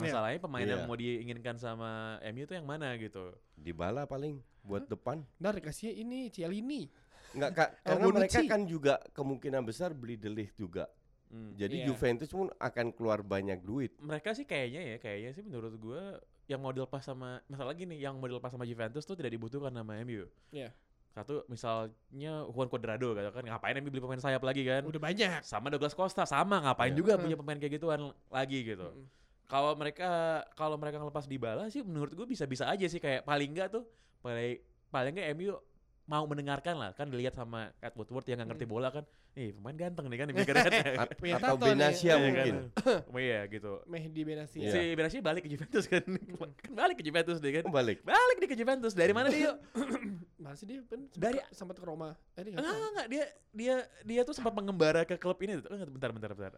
Iya. 0.00 0.06
Masalahnya 0.10 0.40
pemain 0.40 0.62
Iya. 0.62 0.72
yang 0.72 0.82
mau 0.84 0.94
diinginkan 0.94 1.56
sama 1.56 1.90
MU 2.24 2.44
tuh 2.44 2.54
yang 2.54 2.64
mana 2.64 2.92
gitu. 2.94 3.32
Dybala 3.54 4.04
paling 4.04 4.38
buat 4.60 4.84
depan. 4.84 5.22
Nah 5.36 5.50
dikasihnya 5.50 5.94
ini 5.94 6.28
Cialini. 6.28 6.88
Enggak 7.30 7.50
Kak, 7.54 7.68
Oh, 7.70 7.78
karena 7.86 8.04
mereka 8.10 8.38
Bonucci. 8.38 8.50
kan 8.50 8.60
juga 8.64 8.94
kemungkinan 9.12 9.62
besar 9.62 9.90
beli 9.92 10.18
Ligt 10.18 10.54
juga. 10.54 10.90
Hmm. 11.28 11.54
Jadi 11.54 11.80
Iya. 11.80 11.86
Juventus 11.86 12.26
pun 12.26 12.50
akan 12.50 12.86
keluar 12.90 13.22
banyak 13.22 13.60
duit. 13.60 13.94
Mereka 13.96 14.34
sih 14.34 14.42
kayaknya 14.42 14.82
ya, 14.82 14.96
kayaknya 14.98 15.30
sih 15.30 15.42
menurut 15.42 15.72
gue 15.72 16.02
yang 16.46 16.58
mau 16.58 16.70
dilepas 16.70 16.98
sama 17.00 17.38
masalah 17.46 17.70
gini, 17.72 17.94
yang 17.96 18.18
mau 18.18 18.26
dilepas 18.26 18.50
sama 18.50 18.66
Juventus 18.66 19.04
tuh 19.04 19.14
tidak 19.14 19.30
dibutuhkan 19.30 19.70
sama 19.70 20.02
MU. 20.02 20.26
Iya. 20.50 20.74
Satu 21.08 21.46
misalnya 21.46 22.46
Juan 22.46 22.66
Cuadrado 22.66 23.14
gitu 23.14 23.30
kan 23.30 23.42
ngapain 23.44 23.74
MU 23.76 23.88
beli 23.88 23.98
pemain 24.00 24.18
sayap 24.18 24.42
lagi 24.42 24.62
kan? 24.62 24.82
Udah 24.82 24.98
banyak. 25.00 25.42
Sama 25.42 25.70
Douglas 25.70 25.94
Costa 25.94 26.22
sama 26.22 26.58
ngapain 26.60 26.90
Iya. 26.90 26.98
juga 26.98 27.12
Hmm. 27.14 27.22
punya 27.22 27.36
pemain 27.36 27.58
kayak 27.58 27.78
gituan 27.78 28.00
lagi 28.26 28.58
gitu. 28.64 28.90
Mm-mm. 28.90 29.06
Kalau 29.50 29.74
mereka 29.74 30.08
kalau 30.54 30.76
mereka 30.76 30.96
ngelepas 30.96 31.26
di 31.26 31.36
bala 31.36 31.66
sih 31.66 31.82
menurut 31.82 32.12
gue 32.12 32.24
bisa-bisa 32.24 32.64
aja 32.64 32.86
sih 32.86 32.96
kayak 32.96 33.22
paling 33.22 33.50
enggak 33.50 33.68
tuh 33.70 33.82
paling 34.20 34.62
paling 34.88 35.12
enggak 35.12 35.28
MU 35.34 35.58
mau 36.06 36.22
mendengarkan 36.24 36.74
lah 36.74 36.90
kan 36.90 37.06
dilihat 37.06 37.30
sama 37.32 37.70
Ed 37.78 37.94
Woodward 37.94 38.24
yang 38.24 38.38
nggak 38.38 38.50
ngerti 38.50 38.64
Hmm. 38.64 38.72
bola 38.72 38.88
kan 38.90 39.04
ih 39.30 39.54
pemain 39.54 39.76
ganteng 39.76 40.06
nih 40.06 40.18
kan 40.18 40.26
dipikirkan 40.26 40.70
A- 41.02 41.06
Punya 41.14 41.38
atau 41.38 41.54
tato 41.54 41.62
nih. 41.62 41.70
Benasia 41.72 42.06
Iya 42.08 42.14
mungkin. 42.18 42.54
kan? 42.74 42.98
Oh 43.06 43.20
iya 43.20 43.40
gitu 43.46 43.72
Mehdi 43.86 44.20
Benassi. 44.24 44.58
Iya. 44.58 44.72
si 44.72 44.80
Benassi 44.92 45.18
balik 45.20 45.46
ke 45.46 45.50
Juventus 45.50 45.84
kan 45.86 46.02
kan 46.58 46.70
balik 46.72 46.96
ke 46.98 47.04
Juventus 47.04 47.38
deh 47.38 47.52
kan 47.52 47.62
Oh, 47.62 47.70
balik. 47.70 48.02
balik 48.02 48.36
dia 48.36 48.48
ke 48.48 48.58
Juventus 48.58 48.90
dari 48.92 49.14
mana 49.14 49.30
dia 49.30 49.46
yuk 49.46 49.56
Mana 50.42 50.56
sih 50.56 50.66
dia? 50.66 50.82
Ben, 50.82 51.06
Dari- 51.12 51.46
sempat 51.52 51.76
ke 51.76 51.84
Roma. 51.84 52.18
Eh, 52.34 52.42
dia 52.42 52.52
nggak 52.52 52.64
enggak 52.64 52.90
enggak 52.90 53.06
dia 53.06 53.24
dia 53.52 53.74
dia 54.02 54.20
tuh 54.24 54.32
sempat 54.32 54.50
mengembara 54.50 55.04
ke 55.04 55.14
klub 55.14 55.38
ini 55.38 55.62
tuh. 55.62 55.70
Bentar 55.86 56.10
bentar 56.10 56.30
bentar 56.32 56.52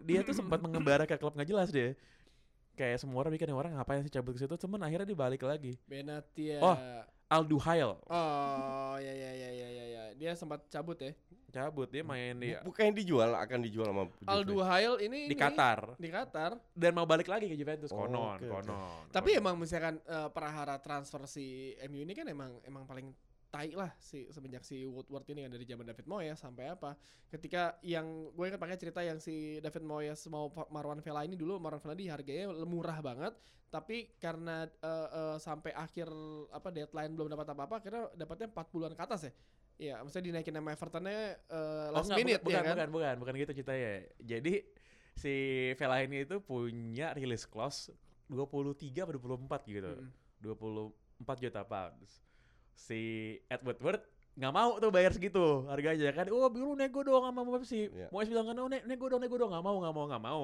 dia 0.00 0.20
tuh 0.22 0.32
sempat 0.32 0.58
mengembara 0.58 1.04
ke 1.04 1.12
klub 1.14 1.34
nggak 1.34 1.44
jelas 1.46 1.68
deh 1.68 1.92
kayak 2.74 2.98
semua 2.98 3.18
orang 3.18 3.32
bikin 3.32 3.50
orang 3.50 3.72
ngapain 3.72 4.00
sih 4.00 4.10
cabut 4.10 4.32
ke 4.32 4.40
situ 4.40 4.54
cuman 4.56 4.82
akhirnya 4.82 5.06
dia 5.06 5.16
balik 5.16 5.42
lagi 5.42 5.78
Benatia. 5.84 6.58
Oh. 6.58 6.76
Aldu 7.24 7.56
Hail 7.56 7.96
Oh, 8.04 8.94
ya 8.96 9.10
ya 9.10 9.30
ya 9.32 9.48
ya 9.50 9.68
ya 9.68 9.84
ya. 9.86 10.02
Dia 10.14 10.34
sempat 10.34 10.62
cabut 10.68 10.94
ya. 10.96 11.10
cabut 11.50 11.86
dia 11.86 12.02
main 12.02 12.34
di 12.34 12.50
Bu- 12.52 12.68
Bukannya 12.68 12.92
dijual, 12.92 13.30
akan 13.32 13.58
dijual 13.60 13.86
sama 13.86 14.02
Juve. 14.04 14.26
Aldu 14.26 14.58
Hail 14.60 14.94
ini 15.00 15.18
di 15.24 15.26
ini, 15.28 15.34
Qatar 15.34 15.94
Di 15.96 16.10
Qatar. 16.10 16.58
dan 16.72 16.90
mau 16.92 17.06
balik 17.06 17.26
lagi 17.26 17.46
ke 17.46 17.54
Juventus 17.54 17.90
Oh, 17.90 18.04
konon 18.04 18.36
oke. 18.36 18.46
konon 18.46 19.06
Tapi 19.08 19.30
konon. 19.30 19.40
emang 19.40 19.54
misalkan 19.56 19.94
eh, 20.00 20.28
perahara 20.28 20.76
transfer 20.78 21.22
si 21.24 21.46
MU 21.86 22.02
ini 22.02 22.10
kan 22.10 22.26
emang 22.26 22.58
emang 22.60 22.82
paling 22.84 23.06
tai 23.54 23.70
lah 23.70 23.94
si 24.02 24.26
semenjak 24.34 24.66
si 24.66 24.82
Woodward 24.82 25.22
ini 25.30 25.46
kan 25.46 25.54
dari 25.54 25.62
zaman 25.62 25.86
David 25.86 26.10
Moyes 26.10 26.42
sampai 26.42 26.74
apa. 26.74 26.98
Ketika 27.30 27.78
yang 27.86 28.34
gue 28.34 28.44
ingat 28.50 28.58
pakai 28.58 28.74
cerita 28.74 28.98
yang 29.06 29.22
si 29.22 29.62
David 29.62 29.86
Moyes 29.86 30.26
mau 30.26 30.50
Marwan 30.74 30.98
Vela 30.98 31.22
ini 31.22 31.38
dulu 31.38 31.62
Marwan 31.62 31.78
Vela 31.78 31.94
di 31.94 32.10
harganya 32.10 32.50
murah 32.66 32.98
banget, 32.98 33.38
tapi 33.70 34.10
karena 34.18 34.66
eh, 34.66 35.08
eh, 35.14 35.36
sampai 35.38 35.70
akhir 35.70 36.10
apa 36.50 36.74
deadline 36.74 37.14
belum 37.14 37.30
dapat 37.30 37.54
apa-apa, 37.54 37.78
akhirnya 37.78 38.10
dapatnya 38.18 38.50
40-an 38.50 38.94
ke 38.98 39.02
atas 39.06 39.20
ya. 39.30 39.32
Iya, 39.74 39.94
maksudnya 40.02 40.26
dinaikin 40.34 40.54
nama 40.54 40.70
Evertonnya 40.74 41.18
Oh, 41.50 41.98
last 41.98 42.10
enggak, 42.10 42.18
minute 42.22 42.42
bukan, 42.42 42.54
ya 42.54 42.58
bukan, 42.58 42.66
kan. 42.66 42.74
bukan, 42.74 42.90
bukan, 42.90 43.14
bukan 43.22 43.34
gitu 43.38 43.52
ceritanya. 43.62 43.92
Jadi 44.18 44.54
si 45.14 45.34
Vela 45.78 46.02
ini 46.02 46.26
itu 46.26 46.42
punya 46.42 47.14
release 47.14 47.46
clause 47.46 47.94
23 48.26 48.82
atau 49.06 49.14
24 49.14 49.62
gitu. 49.70 49.90
Mm-mm. 49.94 50.10
24 50.42 51.42
juta 51.46 51.62
pounds. 51.62 52.33
Si 52.74 53.34
Edward 53.48 53.78
Woodward 53.80 54.02
nggak 54.34 54.50
mau 54.50 54.82
tuh 54.82 54.90
bayar 54.90 55.14
segitu 55.14 55.62
harganya 55.70 56.10
kan. 56.10 56.26
Oh, 56.34 56.50
biru 56.50 56.74
nego 56.74 57.06
dong 57.06 57.22
sama 57.22 57.46
Pepsi. 57.54 57.86
Iya. 57.86 58.10
Mau 58.10 58.20
bilang 58.26 58.46
kan, 58.50 58.56
oh, 58.58 58.66
ne- 58.66 58.82
nego 58.82 59.06
dong, 59.06 59.22
nego 59.22 59.38
dong, 59.38 59.54
nggak 59.54 59.62
mau, 59.62 59.76
nggak 59.78 59.94
mau, 59.94 60.04
nggak 60.10 60.22
mau. 60.26 60.42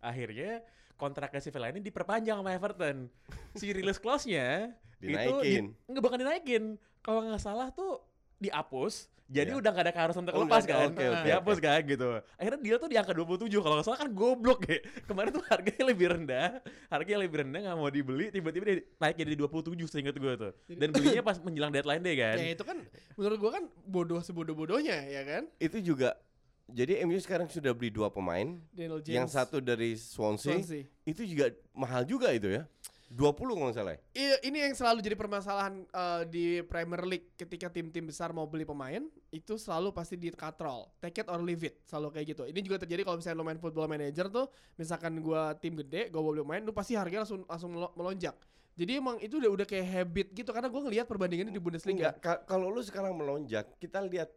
Akhirnya 0.00 0.60
kontraknya 1.00 1.40
si 1.40 1.48
ini 1.48 1.80
diperpanjang 1.80 2.36
sama 2.36 2.52
Everton. 2.52 3.08
Si 3.56 3.72
release 3.72 3.96
clause-nya 3.96 4.76
itu 5.00 5.16
Dinaikin. 5.16 5.64
di- 5.72 5.88
nggak 5.88 6.02
bakal 6.04 6.18
dinaikin. 6.20 6.64
Kalau 7.00 7.24
nggak 7.24 7.40
salah 7.40 7.72
tuh 7.72 8.09
dihapus 8.40 9.06
jadi 9.30 9.54
Iya. 9.54 9.62
udah 9.62 9.70
gak 9.70 9.84
ada 9.86 9.94
keharusan 9.94 10.26
untuk 10.26 10.34
Oh, 10.34 10.42
lepas 10.42 10.66
kan? 10.66 10.90
Oke, 10.90 11.06
oke, 11.06 11.22
dihapus 11.22 11.58
kan 11.62 11.80
gitu. 11.86 12.18
Akhirnya 12.34 12.58
deal 12.66 12.78
tuh 12.82 12.90
di 12.90 12.98
angka 12.98 13.14
27 13.14 13.62
kalau 13.62 13.78
nggak 13.78 13.86
salah 13.86 14.00
kan 14.02 14.10
goblok 14.10 14.66
ya. 14.66 14.82
Kemarin 15.08 15.30
tuh 15.30 15.44
harganya 15.46 15.84
lebih 15.86 16.06
rendah. 16.10 16.48
Harganya 16.90 17.18
lebih 17.22 17.36
rendah 17.46 17.60
nggak 17.62 17.76
mau 17.78 17.86
dibeli 17.86 18.34
tiba-tiba 18.34 18.64
dia 18.66 18.76
naik 18.98 19.16
jadi 19.22 19.38
27 19.38 19.86
seingat 19.86 20.18
gue 20.18 20.32
tuh. 20.34 20.50
Dan 20.66 20.90
belinya 20.90 21.22
pas 21.22 21.38
menjelang 21.38 21.70
deadline 21.70 22.02
day 22.02 22.18
kan. 22.18 22.36
Ya 22.42 22.58
itu 22.58 22.64
kan 22.66 22.82
menurut 23.14 23.38
gua 23.38 23.50
kan 23.54 23.64
bodoh 23.86 24.18
sebodoh-bodohnya 24.18 24.98
ya 25.06 25.22
kan. 25.22 25.46
Itu 25.62 25.78
juga 25.78 26.18
jadi 26.66 27.06
MU 27.06 27.14
sekarang 27.22 27.46
sudah 27.46 27.70
beli 27.70 27.90
dua 27.90 28.10
pemain, 28.10 28.58
Daniel 28.70 28.98
James. 28.98 29.14
yang 29.14 29.26
satu 29.26 29.58
dari 29.58 29.94
Swansea, 29.94 30.54
Swansea. 30.54 30.86
itu 31.02 31.22
juga 31.22 31.50
mahal 31.70 32.02
juga 32.02 32.30
itu 32.30 32.50
ya. 32.50 32.62
20 33.10 33.34
kalau 33.42 33.66
nggak 33.66 33.74
salah. 33.74 33.92
ya? 33.92 34.00
Iya, 34.14 34.36
ini 34.46 34.58
yang 34.62 34.70
selalu 34.72 35.02
jadi 35.02 35.18
permasalahan 35.18 35.82
eh, 35.82 36.22
di 36.24 36.44
Premier 36.62 37.02
League 37.02 37.34
ketika 37.34 37.66
tim-tim 37.66 38.06
besar 38.06 38.30
mau 38.30 38.46
beli 38.46 38.62
pemain 38.62 39.02
itu 39.28 39.58
selalu 39.58 39.90
pasti 39.90 40.14
di 40.14 40.30
katrol, 40.30 40.86
take 40.96 41.18
it 41.18 41.28
or 41.28 41.42
leave 41.42 41.58
it, 41.60 41.82
selalu 41.82 42.14
kayak 42.14 42.26
gitu. 42.30 42.42
Ini 42.46 42.60
juga 42.62 42.78
terjadi 42.78 43.02
kalau 43.02 43.18
misalnya 43.18 43.36
lo 43.36 43.44
main 43.44 43.58
football 43.58 43.90
manager 43.90 44.30
tuh, 44.30 44.46
misalkan 44.76 45.18
gua 45.18 45.52
tim 45.54 45.74
gede, 45.76 46.06
gua 46.08 46.22
mau 46.22 46.30
beli 46.30 46.46
pemain, 46.46 46.62
lu 46.62 46.70
pasti 46.70 46.94
harganya 46.94 47.26
langsung 47.26 47.42
langsung 47.44 47.70
melo- 47.72 47.94
melonjak. 47.94 48.38
Jadi 48.72 48.92
emang 48.96 49.18
itu 49.18 49.36
udah 49.36 49.50
udah 49.52 49.66
kayak 49.66 49.86
habit 49.90 50.26
gitu 50.30 50.50
karena 50.54 50.70
gua 50.70 50.80
ngelihat 50.86 51.04
perbandingannya 51.04 51.50
di 51.50 51.58
Bundesliga. 51.58 52.14
Enggak, 52.14 52.46
kalau 52.46 52.70
lu 52.70 52.78
sekarang 52.78 53.10
melonjak, 53.12 53.74
kita 53.76 53.98
lihat 54.00 54.30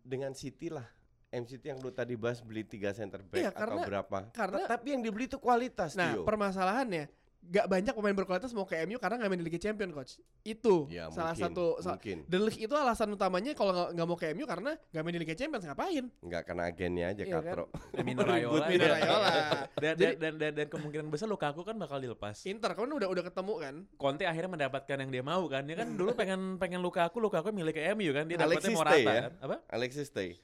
dengan 0.00 0.30
City 0.32 0.70
lah. 0.70 0.86
MCT 1.28 1.60
yang 1.66 1.82
lu 1.82 1.90
tadi 1.90 2.16
bahas 2.16 2.40
beli 2.40 2.64
tiga 2.64 2.88
center 2.88 3.20
back 3.20 3.36
Iya, 3.36 3.50
atau 3.52 3.60
karena- 3.60 3.84
berapa. 3.84 4.18
karena- 4.32 4.64
Tapi 4.64 4.96
yang 4.96 5.02
dibeli 5.02 5.28
itu 5.28 5.36
kualitas 5.36 5.92
Nah, 5.92 6.16
Tio. 6.16 6.24
permasalahannya 6.24 7.04
gak 7.40 7.64
banyak 7.64 7.90
pemain 7.90 8.12
berkualitas 8.14 8.52
mau 8.52 8.62
ke 8.62 8.76
MU 8.82 8.96
karena 8.96 9.16
nggak 9.16 9.28
main 9.28 9.40
di 9.40 9.46
Liga 9.46 9.56
Champion 9.58 9.88
coach. 9.90 10.20
Itu 10.42 10.84
Ya, 10.86 11.08
salah 11.08 11.32
mungkin, 11.32 11.44
satu 11.48 11.66
sa- 11.78 11.96
mungkin. 11.96 12.24
The 12.24 12.38
Ligt 12.38 12.58
itu 12.58 12.70
alasan 12.70 13.08
utamanya 13.08 13.52
kalau 13.52 13.72
nggak 13.72 13.88
nggak 13.94 14.06
mau 14.06 14.16
ke 14.16 14.26
MU 14.30 14.44
karena 14.44 14.70
nggak 14.76 15.02
main 15.02 15.14
di 15.14 15.22
Liga 15.22 15.32
Champions 15.32 15.64
ngapain? 15.64 16.04
Enggak 16.18 16.42
karena 16.44 16.62
agennya 16.66 17.06
aja 17.08 17.22
Iya 17.22 17.32
kan? 17.32 17.42
Katro. 17.42 17.64
Mino 17.98 18.20
Raiola 18.28 18.66
Mino 18.66 18.84
ya. 18.84 18.92
Raiola. 18.94 19.30
dan, 19.82 19.94
Jadi- 19.96 20.16
dan, 20.16 20.32
dan, 20.36 20.52
dan 20.54 20.66
kemungkinan 20.68 21.06
besar 21.08 21.24
Lukaku 21.26 21.62
kan 21.62 21.74
bakal 21.74 21.96
dilepas 21.98 22.36
Inter 22.44 22.72
kan 22.72 22.84
udah 22.84 23.08
udah 23.08 23.24
ketemu 23.24 23.54
kan? 23.58 23.74
Conte 23.96 24.24
akhirnya 24.24 24.50
mendapatkan 24.50 24.96
yang 24.98 25.10
dia 25.10 25.22
mau 25.22 25.42
kan 25.46 25.64
dia 25.64 25.74
kan 25.74 25.88
dulu 25.90 26.12
pengen 26.20 26.56
pengen 26.56 26.80
Lukaku 26.80 27.16
Lukaku 27.16 27.48
milik 27.50 27.74
ke 27.74 27.86
MU 27.92 28.12
kan 28.12 28.28
dia 28.28 28.36
dapetnya 28.36 28.60
Alexis 28.60 28.76
Morata 28.76 28.98
ya? 28.98 29.08
kan 29.24 29.32
apa 29.40 29.56
Alexis 29.68 30.06
stay. 30.06 30.36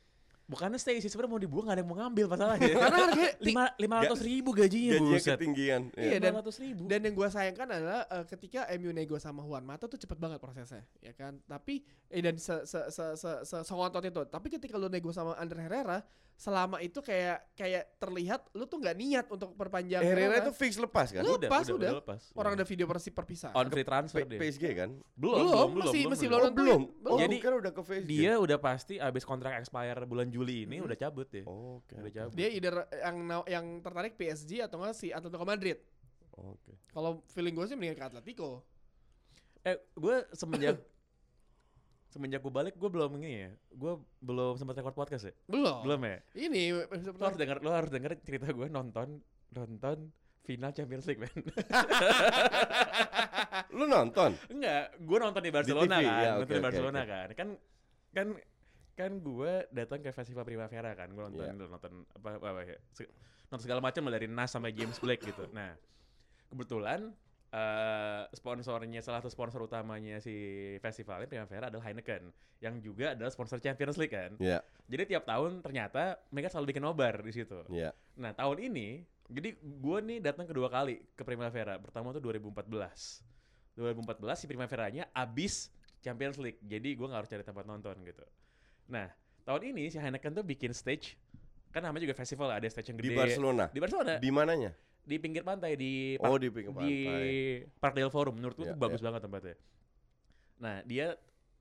Bukannya 0.45 0.77
stay 0.77 0.99
sih 0.99 1.09
sebenarnya 1.09 1.33
mau 1.33 1.41
dibuang 1.41 1.65
gak 1.65 1.75
ada 1.75 1.81
yang 1.81 1.89
mau 1.89 1.99
ngambil 1.99 2.27
masalahnya 2.29 2.69
Karena 2.85 2.99
harganya 3.03 3.31
lima 3.41 3.65
lima 3.75 3.97
ratus 4.01 4.21
ribu 4.21 4.51
gajinya 4.53 4.93
Gajinya 4.95 5.17
buset 5.17 5.35
ketinggian. 5.35 5.83
Iya, 5.91 6.05
Iya. 6.05 6.17
dan- 6.21 6.31
lima 6.31 6.41
ratus 6.41 6.57
ribu 6.59 6.83
Dan 6.85 7.01
yang 7.01 7.15
gue 7.15 7.29
sayangkan 7.29 7.67
adalah 7.67 8.01
eh, 8.07 8.25
ketika 8.27 8.61
MU 8.75 8.91
nego 8.91 9.17
sama 9.17 9.41
Juan 9.41 9.65
Mata 9.65 9.85
tuh 9.85 9.97
cepet 9.97 10.17
banget 10.17 10.37
prosesnya, 10.39 10.85
ya 10.99 11.13
kan? 11.13 11.41
Tapi 11.43 11.81
eh 12.09 12.21
dan 12.21 12.37
se 12.37 12.65
se 12.65 12.81
se 12.89 13.05
se, 13.15 13.31
se 13.43 13.57
sengotot 13.63 14.01
itu. 14.01 14.21
Tapi 14.25 14.47
ketika 14.49 14.77
lu 14.77 14.87
nego 14.87 15.09
sama 15.11 15.33
Andre 15.35 15.61
Herrera, 15.61 16.05
selama 16.35 16.79
itu 16.79 16.99
kayak 16.99 17.55
kayak 17.55 17.95
terlihat 17.97 18.51
lu 18.51 18.65
tuh 18.65 18.77
nggak 18.77 18.97
niat 18.97 19.27
untuk 19.29 19.55
perpanjang 19.55 20.03
Herrera 20.03 20.43
itu 20.43 20.51
fix 20.51 20.75
lepas 20.75 21.09
kan? 21.09 21.23
Lu- 21.23 21.39
lepas, 21.39 21.63
udah. 21.65 21.91
lepas 21.97 22.21
orang 22.35 22.53
ada 22.55 22.65
video 22.65 22.85
persi 22.85 23.09
perpisah. 23.09 23.51
on 23.53 23.67
free 23.67 23.83
transfer 23.83 24.21
P- 24.21 24.29
dia 24.29 24.39
PSG 24.41 24.65
kan? 24.75 24.91
Belum, 25.15 25.79
masih- 25.79 26.05
masih 26.05 26.27
belum 26.27 26.35
Oh, 26.37 26.45
nentuin. 26.45 26.59
belum. 26.59 26.83
Belum. 26.99 27.15
Oh, 27.15 27.19
Jadi, 27.19 27.37
bukan 27.39 27.53
udah 27.57 27.73
ke 27.73 27.83
PSG. 27.83 28.09
dia 28.09 28.33
udah 28.37 28.59
pasti 28.59 28.95
abis 28.99 29.23
kontrak 29.23 29.55
expire 29.57 29.95
bulan 30.05 30.27
Juli 30.27 30.65
ini 30.65 30.77
Hmm. 30.77 30.87
udah 30.87 30.97
cabut 30.99 31.29
deh 31.29 31.45
Oh, 31.45 31.79
Oke. 31.79 31.95
udah 31.97 32.13
cabut 32.13 32.35
Dia 32.35 32.49
either 32.51 32.75
yang 32.93 33.17
yang 33.47 33.65
tertarik 33.79 34.13
PSG 34.15 34.59
atau 34.61 34.77
enggak 34.77 34.95
si 34.95 35.09
Atletico 35.09 35.45
Madrid. 35.45 35.79
Oke. 36.33 36.75
Kalau 36.89 37.23
feeling 37.29 37.55
gue 37.55 37.65
sih 37.65 37.75
mendingan 37.75 37.95
ke 37.97 38.07
Atletico. 38.09 38.67
eh 39.63 39.79
gue 39.93 40.17
semenjak 40.31 40.77
semenjak 42.15 42.39
gue 42.39 42.53
balik 42.53 42.75
gue 42.75 42.87
belum 42.87 43.11
ini 43.19 43.31
ya 43.37 43.51
gue 43.69 43.93
belum 44.21 44.55
sempat 44.55 44.79
record 44.79 44.95
podcast 44.95 45.25
ya 45.27 45.35
Belum. 45.45 45.83
belum 45.83 45.99
ya 46.01 46.19
Ini 46.39 46.63
lo 47.11 47.19
harus 47.21 47.35
denger 47.37 47.59
lo 47.59 47.71
harus 47.73 47.91
denger 47.91 48.15
cerita 48.23 48.47
gue 48.49 48.71
nonton 48.71 49.19
nonton 49.51 50.15
final 50.41 50.71
Champions 50.71 51.03
League 51.05 51.19
men 51.19 51.35
Lu 53.73 53.85
nonton? 53.85 54.31
enggak 54.47 54.95
gue 54.97 55.19
nonton 55.19 55.43
di 55.43 55.51
Barcelona 55.51 55.97
TV, 55.97 56.07
kan 56.07 56.15
ya, 56.15 56.31
nonton 56.31 56.47
oke, 56.47 56.55
di 56.55 56.63
Barcelona 56.63 56.99
oke. 57.01 57.11
kan 57.11 57.29
kan 57.33 57.49
kan 58.15 58.27
kan 58.95 59.13
gue 59.19 59.53
datang 59.73 59.99
ke 59.99 60.11
festival 60.11 60.47
Primavera 60.47 60.95
kan 60.95 61.11
gue 61.11 61.23
nonton 61.25 61.43
Iya. 61.43 61.67
nonton 61.67 61.93
apa, 62.15 62.29
apa, 62.39 62.47
apa 62.49 62.61
ya 62.63 62.79
nonton 63.45 63.61
segala 63.61 63.81
macam 63.83 64.07
dari 64.07 64.31
Nas 64.31 64.55
sampai 64.55 64.71
James 64.71 64.95
Blake 64.97 65.25
gitu 65.25 65.51
nah 65.51 65.75
kebetulan 66.47 67.11
eh 67.55 68.23
sponsornya 68.35 68.99
salah 68.99 69.23
satu 69.23 69.31
sponsor 69.31 69.63
utamanya 69.63 70.19
si 70.19 70.35
festivalnya 70.83 71.31
Primavera 71.31 71.71
adalah 71.71 71.87
Heineken 71.87 72.35
yang 72.59 72.83
juga 72.83 73.15
adalah 73.15 73.31
sponsor 73.31 73.63
Champions 73.63 73.95
League 73.95 74.11
kan 74.11 74.35
Iya, 74.43 74.59
jadi 74.91 75.07
tiap 75.07 75.23
tahun 75.23 75.63
ternyata 75.63 76.19
mereka 76.35 76.51
selalu 76.51 76.75
bikin 76.75 76.83
nobar 76.83 77.23
di 77.23 77.31
situ 77.31 77.63
iya. 77.71 77.95
Nah 78.15 78.31
tahun 78.35 78.59
ini, 78.71 79.03
jadi 79.27 79.59
gue 79.59 79.99
nih 80.07 80.19
datang 80.23 80.47
kedua 80.47 80.71
kali 80.71 81.03
ke 81.19 81.23
Primavera. 81.27 81.79
Pertama 81.83 82.15
tuh 82.15 82.23
2014. 82.23 82.71
2014 83.75 84.39
si 84.39 84.47
Primaveranya 84.47 85.11
abis 85.11 85.75
Champions 85.99 86.39
League. 86.39 86.63
Jadi 86.63 86.95
gue 86.95 87.07
nggak 87.07 87.27
harus 87.27 87.31
cari 87.31 87.43
tempat 87.43 87.67
nonton 87.67 87.99
gitu. 88.07 88.23
Nah 88.87 89.11
tahun 89.43 89.75
ini 89.75 89.91
si 89.91 89.99
Heineken 89.99 90.31
tuh 90.31 90.47
bikin 90.47 90.71
stage. 90.71 91.19
Kan 91.75 91.83
namanya 91.83 92.07
juga 92.07 92.15
festival 92.15 92.55
lah, 92.55 92.63
ada 92.63 92.71
stage 92.71 92.95
yang 92.95 93.03
Di 93.03 93.11
gede. 93.11 93.19
Barcelona. 93.19 93.65
Di 93.67 93.81
Barcelona. 93.83 94.15
Di 94.23 94.31
mananya? 94.31 94.71
Di 95.05 95.17
pinggir 95.17 95.41
pantai 95.41 95.77
di 95.77 96.17
Oh, 96.17 96.33
Park- 96.33 96.41
di 96.41 96.49
pinggir 96.49 96.73
di 96.75 96.97
pantai. 97.05 97.29
Parkdale 97.77 98.09
Forum. 98.09 98.35
Menurut 98.35 98.55
gue 98.55 98.65
Iya, 98.65 98.73
tuh 98.73 98.81
bagus 98.81 99.01
banget 99.01 99.21
tempatnya. 99.21 99.57
Nah 100.59 100.77
dia 100.83 101.07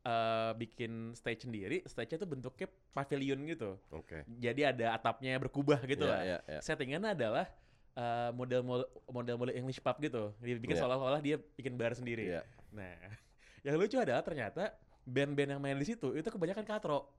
eh, 0.01 0.51
bikin 0.53 0.91
stage 1.13 1.43
sendiri. 1.43 1.79
Stage-nya 1.83 2.19
tuh 2.19 2.27
bentuknya 2.27 2.67
pavilion 2.91 3.39
gitu. 3.45 3.79
Oke. 3.89 4.27
Jadi 4.27 4.61
ada 4.61 4.93
atapnya 4.93 5.39
berkubah 5.39 5.79
gitu 5.83 6.03
Iya, 6.03 6.11
lah 6.11 6.21
iya, 6.21 6.37
iya. 6.45 6.59
settingannya 6.59 7.11
adalah 7.13 7.45
eh, 7.93 8.29
model 8.31 8.61
model 9.07 9.35
model 9.37 9.53
English 9.53 9.79
pub 9.79 9.95
gitu. 9.97 10.35
Dia 10.39 10.55
bikin 10.57 10.75
Iya. 10.75 10.83
seolah-olah 10.83 11.19
dia 11.19 11.39
bikin 11.39 11.75
bar 11.75 11.93
sendiri. 11.93 12.35
Iya. 12.35 12.41
Nah, 12.71 12.95
yang 13.65 13.75
lucu 13.75 13.95
adalah 13.95 14.19
ternyata 14.19 14.75
band-band 15.03 15.55
yang 15.55 15.61
main 15.61 15.75
di 15.75 15.85
situ 15.85 16.11
itu 16.11 16.27
kebanyakan 16.27 16.63
katro. 16.63 17.11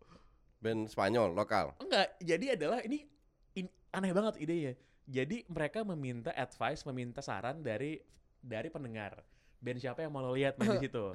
Band 0.58 0.88
Spanyol 0.88 1.32
lokal. 1.32 1.76
Enggak, 1.78 2.16
jadi 2.18 2.56
adalah 2.56 2.80
ini, 2.80 3.04
ini 3.54 3.68
aneh 3.90 4.12
banget 4.12 4.40
idenya. 4.40 4.72
Jadi 5.04 5.44
mereka 5.46 5.84
meminta 5.84 6.32
advice, 6.32 6.80
meminta 6.84 7.20
saran 7.20 7.60
dari 7.60 8.00
dari 8.38 8.68
pendengar. 8.68 9.20
Band 9.58 9.78
siapa 9.78 10.00
yang 10.00 10.12
mau 10.12 10.20
lo 10.20 10.32
lihat 10.32 10.56
main 10.56 10.76
di 10.76 10.84
situ. 10.88 11.12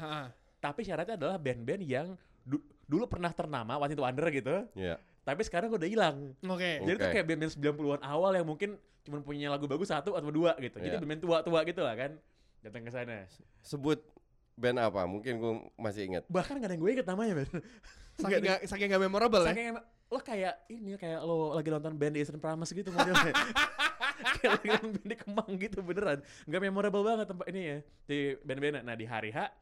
Tapi 0.58 0.82
syaratnya 0.82 1.16
adalah 1.16 1.38
band-band 1.38 1.82
yang 1.82 2.08
du- 2.42 2.62
dulu 2.84 3.06
pernah 3.06 3.30
ternama, 3.30 3.78
waktu 3.78 3.94
itu 3.94 4.04
under 4.04 4.28
gitu. 4.30 4.56
Iya. 4.74 4.98
Tapi 5.22 5.42
sekarang 5.42 5.70
udah 5.70 5.86
hilang. 5.86 6.34
Oke. 6.42 6.82
Jadi 6.82 6.96
tuh 6.96 7.06
Oke. 7.06 7.14
kayak 7.14 7.26
band-band 7.26 7.52
90-an 7.56 8.02
awal 8.02 8.32
yang 8.34 8.46
mungkin 8.46 8.70
cuma 9.00 9.22
punya 9.22 9.48
lagu 9.48 9.66
bagus 9.66 9.90
satu 9.90 10.14
atau 10.14 10.30
dua 10.30 10.54
gitu. 10.58 10.78
Jadi 10.78 10.90
Iya. 10.92 11.00
band-band 11.00 11.22
tua-tua 11.22 11.60
gitu 11.64 11.82
lah 11.82 11.96
kan. 11.96 12.12
Datang 12.60 12.82
ke 12.84 12.92
sana. 12.92 13.26
Sebut 13.62 14.02
band 14.54 14.78
apa? 14.78 15.02
Mungkin 15.06 15.34
gue 15.34 15.54
masih 15.78 16.02
ingat. 16.06 16.24
Bahkan 16.28 16.58
gak 16.58 16.68
ada 16.68 16.74
yang 16.74 16.84
gue 16.84 16.92
inget 16.92 17.08
namanya, 17.08 17.34
Ben. 17.38 17.50
Saking 18.20 18.42
gak, 18.44 18.60
saking 18.68 18.88
gak 18.90 19.00
memorable 19.00 19.42
ya. 19.42 19.50
Saking 19.50 19.68
emang- 19.72 19.88
lo 20.10 20.20
kayak 20.26 20.66
ini 20.74 20.98
kayak 20.98 21.22
lo 21.22 21.54
lagi 21.54 21.70
nonton 21.70 21.94
band 21.94 22.18
di 22.18 22.26
Eastern 22.26 22.42
Promise 22.42 22.74
gitu 22.74 22.90
modelnya. 22.90 23.30
kayak 24.42 24.52
lagi 24.58 24.68
nonton 24.74 24.90
band 24.98 25.10
di 25.10 25.18
Kemang 25.18 25.52
gitu 25.62 25.78
beneran. 25.86 26.20
Gak 26.50 26.62
memorable 26.62 27.06
banget 27.06 27.30
tempat 27.30 27.46
ini 27.54 27.62
ya 27.62 27.78
di 28.10 28.20
band-band. 28.42 28.82
Nah, 28.82 28.98
di 28.98 29.06
hari 29.06 29.30
H 29.30 29.54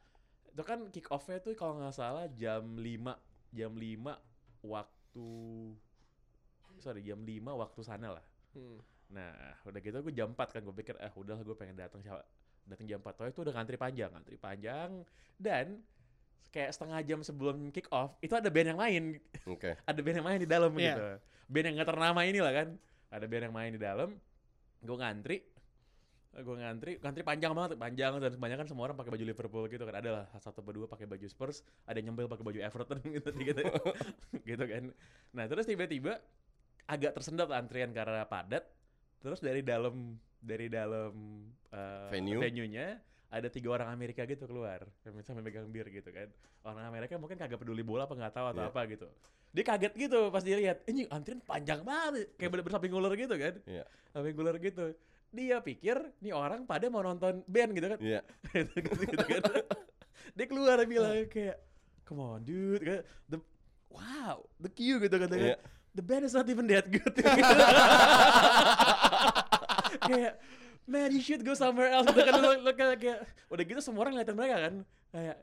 itu 0.58 0.62
kan 0.66 0.90
kick 0.90 1.06
off-nya 1.14 1.38
tuh 1.38 1.54
kalau 1.54 1.78
nggak 1.78 1.94
salah 1.94 2.26
jam 2.34 2.64
5 2.74 3.54
jam 3.54 3.70
5 3.70 4.66
waktu 4.66 5.28
sorry 6.82 7.06
jam 7.06 7.20
5 7.22 7.46
waktu 7.46 7.80
sana 7.84 8.18
lah. 8.18 8.26
Hmm. 8.56 8.80
Nah, 9.12 9.54
udah 9.68 9.80
gitu 9.80 10.02
gue 10.02 10.14
jam 10.16 10.32
4 10.34 10.54
kan 10.58 10.60
gue 10.64 10.74
pikir 10.74 10.98
ah 10.98 11.12
udah 11.14 11.38
gue 11.44 11.54
pengen 11.54 11.76
datang 11.78 12.02
siapa 12.02 12.24
datang 12.66 12.84
jam 12.84 13.00
4 13.00 13.16
Toh 13.16 13.26
itu 13.28 13.40
udah 13.44 13.54
ngantri 13.54 13.76
panjang, 13.80 14.10
ngantri 14.12 14.36
panjang 14.36 14.90
dan 15.40 15.80
kayak 16.48 16.70
setengah 16.72 16.98
jam 17.04 17.20
sebelum 17.20 17.68
kick 17.68 17.86
off 17.92 18.16
itu 18.18 18.32
ada 18.32 18.48
band 18.48 18.72
yang 18.72 18.80
main, 18.80 19.04
Oke. 19.44 19.76
ada 19.90 20.00
band 20.00 20.16
yang 20.18 20.26
main 20.26 20.40
di 20.40 20.48
dalam 20.48 20.72
Iya. 20.72 20.94
gitu. 20.94 21.02
Band 21.48 21.64
yang 21.64 21.74
gak 21.80 21.88
ternama 21.88 22.20
ini 22.24 22.38
lah 22.40 22.52
kan. 22.52 22.68
Ada 23.08 23.24
band 23.24 23.42
yang 23.48 23.54
main 23.54 23.70
di 23.72 23.80
dalam. 23.80 24.08
Gue 24.78 24.96
ngantri 24.96 25.38
gue 26.38 26.54
ngantri, 26.54 27.02
ngantri 27.02 27.22
panjang 27.26 27.50
banget, 27.50 27.74
panjang 27.74 28.12
dan 28.22 28.30
kebanyakan 28.38 28.66
semua 28.70 28.86
orang 28.86 28.94
pakai 28.94 29.10
baju 29.10 29.24
Liverpool 29.26 29.64
gitu 29.66 29.82
kan. 29.82 29.96
Ada 29.98 30.10
lah 30.12 30.24
satu 30.38 30.62
atau 30.62 30.70
dua 30.70 30.86
pakai 30.86 31.10
baju 31.10 31.26
Spurs, 31.26 31.66
ada 31.82 31.98
yang 31.98 32.14
nyempil 32.14 32.30
pakai 32.30 32.44
baju 32.46 32.58
Everton 32.62 32.98
gitu 33.18 33.30
gitu. 33.42 33.62
gitu 34.46 34.64
kan. 34.70 34.82
Nah, 35.34 35.44
terus 35.50 35.66
tiba-tiba 35.66 36.22
agak 36.86 37.18
tersendat 37.18 37.50
antrian 37.50 37.90
karena 37.90 38.22
padat. 38.22 38.62
Terus 39.18 39.42
dari 39.42 39.66
dalam 39.66 40.14
dari 40.38 40.70
dalam 40.70 41.42
eh, 41.74 42.08
Venue. 42.14 42.38
venue-nya 42.38 43.02
ada 43.28 43.48
tiga 43.52 43.68
orang 43.76 43.92
Amerika 43.92 44.24
gitu 44.24 44.48
keluar 44.48 44.88
sambil 45.04 45.20
sambil 45.20 45.44
megang 45.44 45.68
bir 45.68 45.84
gitu 45.88 46.08
kan. 46.08 46.28
Orang 46.64 46.84
Amerika 46.88 47.20
mungkin 47.20 47.36
kagak 47.36 47.60
peduli 47.60 47.84
bola 47.84 48.08
apa 48.08 48.16
nggak 48.16 48.32
tahu 48.32 48.46
atau 48.52 48.62
Iya. 48.64 48.70
apa 48.72 48.80
gitu. 48.88 49.06
Dia 49.48 49.64
kaget 49.64 49.92
gitu 49.96 50.18
pas 50.28 50.44
dia 50.44 50.56
lihat, 50.60 50.84
ini 50.84 51.08
antrian 51.08 51.40
panjang 51.40 51.80
banget, 51.80 52.36
kayak 52.36 52.50
bener-bener 52.52 52.74
samping 52.76 52.92
ular 52.92 53.12
gitu 53.16 53.34
kan. 53.36 53.54
Iya. 53.64 53.84
Samping 54.12 54.36
ular 54.36 54.56
gitu. 54.60 54.84
Dia 55.28 55.60
pikir 55.60 55.96
nih 56.24 56.32
orang 56.32 56.64
pada 56.64 56.88
mau 56.88 57.04
nonton 57.04 57.44
band 57.44 57.70
gitu 57.76 57.86
kan. 57.92 57.98
Iya. 58.00 58.20
gitu, 58.64 58.80
gitu, 58.80 59.24
gitu 59.24 59.24
kan. 59.28 59.64
Dia 60.36 60.46
keluar 60.48 60.80
bilang 60.84 61.24
kayak 61.28 61.56
come 62.04 62.24
on 62.24 62.40
dude 62.40 62.80
Kayak, 62.80 63.04
the 63.28 63.36
wow 63.92 64.40
the 64.56 64.72
Q 64.72 64.96
gitu 65.00 65.16
katanya 65.20 65.52
Iya. 65.52 65.58
the 65.92 66.00
band 66.00 66.24
is 66.24 66.32
not 66.32 66.48
even 66.48 66.64
that 66.68 66.88
good 66.88 67.12
kayak 70.08 70.32
man 70.88 71.12
you 71.12 71.20
should 71.20 71.44
go 71.44 71.52
somewhere 71.52 71.92
else. 71.92 72.08
Gitu 72.08 72.24
kan. 72.24 72.32
Lo, 72.40 72.50
lo 72.64 72.72
kayak, 72.72 72.96
kayak 72.96 73.18
udah 73.52 73.64
gitu 73.68 73.80
semua 73.84 74.08
orang 74.08 74.16
ngeliatin 74.16 74.36
mereka 74.36 74.56
kan. 74.64 74.74
Kayak 75.12 75.36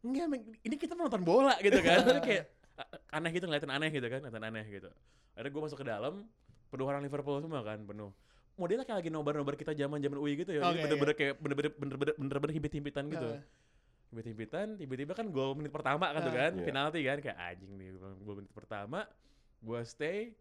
enggak 0.00 0.26
men, 0.26 0.40
ini 0.66 0.74
kita 0.74 0.92
mau 0.98 1.06
nonton 1.06 1.22
bola 1.22 1.54
gitu 1.62 1.78
kan. 1.80 2.02
Tapi 2.02 2.20
kayak 2.26 2.44
aneh 3.14 3.30
gitu 3.30 3.44
ngeliatin 3.46 3.70
aneh 3.70 3.88
gitu 3.94 4.06
kan 4.10 4.20
ngeliatin 4.20 4.44
aneh 4.44 4.64
gitu. 4.66 4.90
Akhirnya 5.38 5.50
gue 5.54 5.62
masuk 5.62 5.78
ke 5.78 5.86
dalam 5.86 6.14
penuh 6.68 6.86
orang 6.86 7.00
Liverpool 7.06 7.38
semua 7.38 7.62
kan 7.62 7.78
penuh. 7.86 8.10
Modelnya 8.58 8.84
kayak 8.84 8.98
lagi 9.00 9.10
nobar-nobar 9.14 9.56
kita 9.56 9.72
zaman 9.72 10.04
zaman 10.04 10.18
UI 10.20 10.36
gitu 10.36 10.52
ya 10.52 10.60
Jadi 10.60 10.68
Oke, 10.68 10.82
bener-bener 10.84 11.14
kayak 11.16 11.34
bener-bener 11.40 11.70
bener-bener 11.80 12.14
bener-bener 12.18 12.52
himpit-himpitan 12.58 13.06
gitu. 13.08 13.28
Heeh. 13.30 13.42
himpit-himpitan 14.10 14.74
tiba-tiba 14.74 15.14
kan 15.14 15.30
gol 15.30 15.54
menit 15.54 15.70
pertama 15.70 16.10
kan 16.10 16.18
tuh 16.26 16.34
kan 16.34 16.52
Iya. 16.58 16.66
penalti 16.66 16.98
kan 17.06 17.18
kayak 17.22 17.38
anjing 17.38 17.72
nih 17.78 17.94
gol 18.26 18.42
menit 18.42 18.50
pertama 18.50 19.06
gua 19.62 19.86
stay 19.86 20.34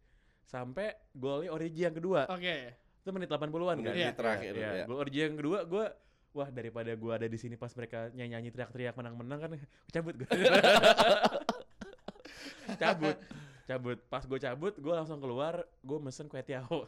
sampai 0.50 0.98
golnya 1.14 1.54
Origi 1.54 1.86
yang 1.86 1.94
kedua. 1.94 2.26
Oke. 2.34 2.74
Itu 3.00 3.10
menit 3.10 3.30
80-an 3.32 3.78
kan? 3.80 3.94
Menit 3.94 3.96
Iya. 3.96 4.12
terakhir 4.14 4.52
Iya, 4.54 4.70
ya. 4.74 4.86
gol 4.86 4.98
Origi 5.00 5.20
yang 5.24 5.36
kedua 5.40 5.60
gua 5.64 5.86
wah 6.30 6.50
daripada 6.52 6.92
gua 6.94 7.18
ada 7.18 7.26
di 7.26 7.40
sini 7.40 7.56
pas 7.56 7.72
mereka 7.74 8.12
nyanyi-nyanyi 8.14 8.50
teriak-teriak 8.52 8.96
menang-menang 8.96 9.40
kan 9.40 9.50
cabut 9.90 10.16
gua. 10.20 10.30
Cabut. 12.78 13.18
Cabut. 13.66 13.98
Pas 14.10 14.22
gue 14.22 14.40
cabut 14.40 14.74
gue 14.74 14.94
langsung 14.94 15.18
keluar 15.18 15.62
gue 15.82 15.98
mesen 15.98 16.30
kue 16.30 16.42
tiao 16.42 16.86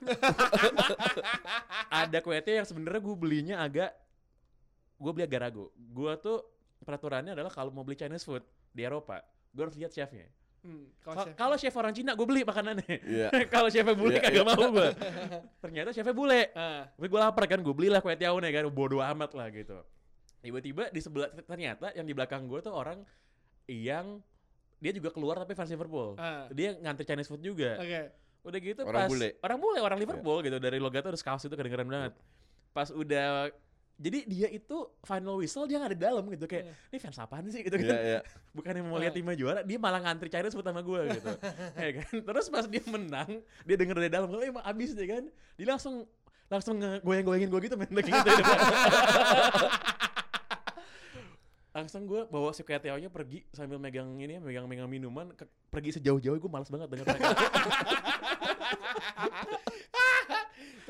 ada 1.89 2.17
kue 2.21 2.37
tiao 2.41 2.61
yang 2.61 2.67
sebenarnya 2.69 3.01
gue 3.01 3.15
belinya 3.17 3.55
agak 3.61 3.89
gue 4.97 5.11
beli 5.13 5.25
agak 5.25 5.41
ragu. 5.41 5.65
Gue 5.73 6.13
tuh 6.21 6.45
peraturannya 6.81 7.33
adalah 7.33 7.49
kalau 7.49 7.73
mau 7.73 7.81
beli 7.81 7.97
Chinese 7.97 8.25
food 8.25 8.41
di 8.73 8.81
Eropa 8.81 9.21
gue 9.51 9.61
harus 9.67 9.75
lihat 9.75 9.91
chefnya 9.91 10.25
Hmm, 10.61 10.85
Ka- 11.01 11.33
kalau 11.33 11.57
chef- 11.57 11.73
orang 11.73 11.89
Cina 11.89 12.13
gue 12.13 12.21
beli 12.21 12.45
makanannya 12.45 13.01
Iya. 13.01 13.27
kalau 13.53 13.65
chefnya 13.67 13.97
bule 13.97 14.13
Iya, 14.13 14.21
kagak 14.21 14.37
iya. 14.37 14.45
mau 14.45 14.61
gue 14.69 14.87
ternyata 15.65 15.89
chefnya 15.89 16.13
bule 16.13 16.53
Ah, 16.53 16.85
tapi 16.87 17.07
gue 17.07 17.19
lapar 17.19 17.45
kan, 17.45 17.59
gue 17.59 17.73
belilah 17.73 17.97
kue 17.97 18.13
nih 18.13 18.51
kan, 18.51 18.63
bodo 18.69 19.01
amat 19.01 19.33
lah 19.33 19.49
gitu. 19.49 19.81
Tiba-tiba 20.39 20.89
di 20.89 20.99
sebelah 20.99 21.29
ternyata 21.33 21.89
yang 21.91 22.05
di 22.05 22.13
belakang 22.13 22.45
gue 22.45 22.59
tuh 22.59 22.69
orang 22.69 23.01
yang 23.65 24.21
dia 24.77 24.91
juga 24.91 25.09
keluar 25.09 25.37
tapi 25.37 25.53
fans 25.53 25.69
Liverpool. 25.69 26.13
ah. 26.15 26.45
Dia 26.49 26.73
ngantri 26.75 27.05
Chinese 27.05 27.25
food 27.25 27.41
juga. 27.41 27.77
Oke. 27.77 28.01
Udah 28.41 28.59
gitu 28.59 28.81
Orang 28.83 29.01
pas 29.01 29.09
bule. 29.09 29.29
orang 29.39 29.57
bule, 29.57 29.79
orang 29.79 29.97
Liverpool 29.97 30.37
gitu 30.41 30.57
dari 30.57 30.77
logat 30.77 31.01
terus 31.03 31.21
kaos 31.21 31.41
itu 31.41 31.53
kedengeran 31.53 31.85
banget. 31.85 32.13
Pas 32.71 32.89
udah 32.89 33.49
jadi 34.01 34.19
dia 34.25 34.47
itu 34.49 34.77
final 35.05 35.37
whistle 35.37 35.69
dia 35.69 35.77
nggak 35.77 35.93
ada 35.93 35.97
di 35.97 36.03
dalam 36.03 36.23
gitu. 36.25 36.45
Kayak 36.49 36.73
ini 36.89 36.97
fans 36.97 37.21
apaan 37.21 37.45
sih? 37.53 37.61
gitu 37.61 37.77
Iya, 37.77 37.85
kan. 37.85 37.99
Iya. 38.01 38.19
bukan 38.57 38.71
yang 38.73 38.87
mau 38.89 38.97
lihat 38.97 39.13
timnya 39.13 39.37
juara 39.37 39.61
dia 39.61 39.77
malah 39.77 40.01
ngantri 40.01 40.27
Chinese 40.27 40.57
food 40.57 40.65
sama 40.65 40.81
gue 40.81 41.01
gitu. 41.13 41.29
Ya 41.85 41.89
kan? 42.01 42.09
Terus 42.25 42.45
pas 42.49 42.65
dia 42.65 42.81
menang 42.89 43.29
dia 43.61 43.75
denger 43.77 43.95
dari 44.01 44.09
dalam 44.09 44.27
kalau 44.33 44.41
emang 44.41 44.65
abis 44.65 44.97
deh 44.97 45.05
kan. 45.05 45.23
Dia 45.53 45.67
langsung 45.69 46.09
langsung 46.49 46.75
goyang-goyangin 47.05 47.47
gue 47.47 47.61
gitu 47.63 47.77
lagi 47.77 48.11
gitu. 48.17 48.31
Langsung 51.71 52.03
gue 52.03 52.27
bawa 52.27 52.51
si 52.51 52.65
nya 52.67 53.07
pergi 53.07 53.47
sambil 53.55 53.79
megang 53.79 54.17
ini 54.19 54.41
megang 54.41 54.65
megang 54.67 54.89
minuman. 54.89 55.31
Ke- 55.37 55.47
pergi 55.71 56.01
sejauh-jauh 56.01 56.35
gue 56.35 56.51
malas 56.51 56.67
banget 56.67 56.89
denger 56.91 57.05
mereka 57.05 57.29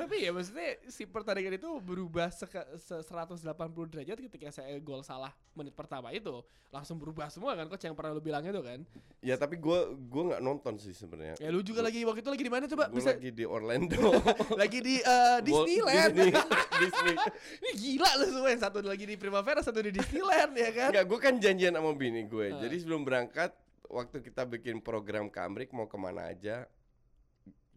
Tapi 0.02 0.16
ya 0.26 0.32
maksudnya 0.34 0.70
si 0.90 1.06
pertandingan 1.06 1.62
itu 1.62 1.70
berubah 1.78 2.34
seka, 2.34 2.66
se 2.82 3.06
180 3.06 3.46
derajat 3.94 4.18
ketika 4.18 4.50
saya 4.50 4.74
gol 4.82 5.06
salah 5.06 5.30
menit 5.54 5.78
pertama 5.78 6.10
itu 6.10 6.42
langsung 6.74 6.98
berubah 6.98 7.30
semua 7.30 7.54
kan 7.54 7.70
coach 7.70 7.86
yang 7.86 7.94
pernah 7.94 8.18
lu 8.18 8.24
bilang 8.24 8.42
itu 8.42 8.58
kan. 8.66 8.82
Ya 9.22 9.38
tapi 9.38 9.62
gue 9.62 9.80
gue 9.94 10.24
nggak 10.34 10.42
nonton 10.42 10.82
sih 10.82 10.98
sebenarnya. 10.98 11.38
Ya 11.38 11.54
lu 11.54 11.62
juga 11.62 11.86
lagi 11.86 12.02
waktu 12.02 12.26
itu 12.26 12.32
lagi 12.34 12.44
di 12.48 12.54
mana 12.54 12.66
coba? 12.66 12.90
Bisa 12.90 13.14
lagi 13.14 13.30
di 13.30 13.46
Orlando. 13.46 14.10
lagi 14.62 14.80
di 14.82 14.96
eh, 14.98 15.40
Disneyland. 15.46 16.14
Disney. 16.18 16.32
Disney. 16.82 17.16
Ini 17.62 17.72
gila 17.78 18.10
lu 18.18 18.26
semua 18.34 18.50
yang 18.50 18.62
satu 18.66 18.78
lagi 18.82 19.06
di 19.06 19.16
Primavera, 19.22 19.62
satu 19.62 19.80
di 19.86 19.94
Disneyland 19.94 20.58
ya 20.58 20.70
kan. 20.74 20.90
Enggak, 20.90 21.06
gue 21.06 21.20
kan 21.22 21.34
janjian 21.38 21.78
sama 21.78 21.94
bini 21.94 22.26
gue. 22.26 22.50
Ah. 22.50 22.58
Jadi 22.58 22.76
sebelum 22.82 23.06
berangkat, 23.06 23.54
waktu 23.86 24.18
kita 24.24 24.48
bikin 24.48 24.82
program 24.82 25.30
ke 25.30 25.40
Amrik 25.44 25.70
mau 25.76 25.86
ke 25.86 25.98
mana 26.00 26.32
aja, 26.32 26.66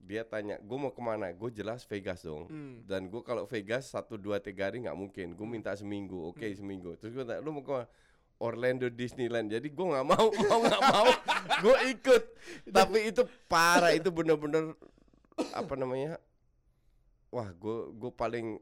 dia 0.05 0.21
tanya, 0.23 0.61
gue 0.61 0.77
mau 0.77 0.93
ke 0.93 1.01
mana? 1.01 1.33
Gue 1.33 1.49
jelas 1.49 1.81
Vegas 1.85 2.21
dong. 2.21 2.45
Hmm. 2.47 2.85
Dan 2.85 3.09
gue 3.09 3.25
kalau 3.25 3.49
Vegas 3.49 3.89
satu 3.89 4.15
dua 4.15 4.37
tiga 4.37 4.69
hari 4.69 4.85
nggak 4.85 4.95
mungkin. 4.95 5.33
Gue 5.33 5.49
minta 5.49 5.73
seminggu, 5.73 6.29
oke 6.29 6.45
Hmm. 6.45 6.55
seminggu. 6.55 6.93
Terus 7.01 7.13
gue 7.13 7.25
tanya, 7.25 7.41
lu 7.41 7.51
mau 7.51 7.61
ke 7.61 7.73
mana? 7.73 7.89
Orlando 8.37 8.87
Disneyland. 8.87 9.49
Jadi 9.49 9.73
gue 9.73 9.87
nggak 9.87 10.05
mau, 10.05 10.27
mau 10.51 10.59
nggak 10.61 10.83
mau, 10.85 11.09
gue 11.59 11.77
ikut. 11.91 12.23
Tapi 12.69 12.99
itu 13.09 13.23
parah, 13.47 13.91
itu 13.91 14.11
bener-bener 14.11 14.77
apa 15.51 15.73
namanya? 15.75 16.21
Wah, 17.33 17.49
gue 17.51 17.79
gue 17.91 18.13
paling 18.13 18.61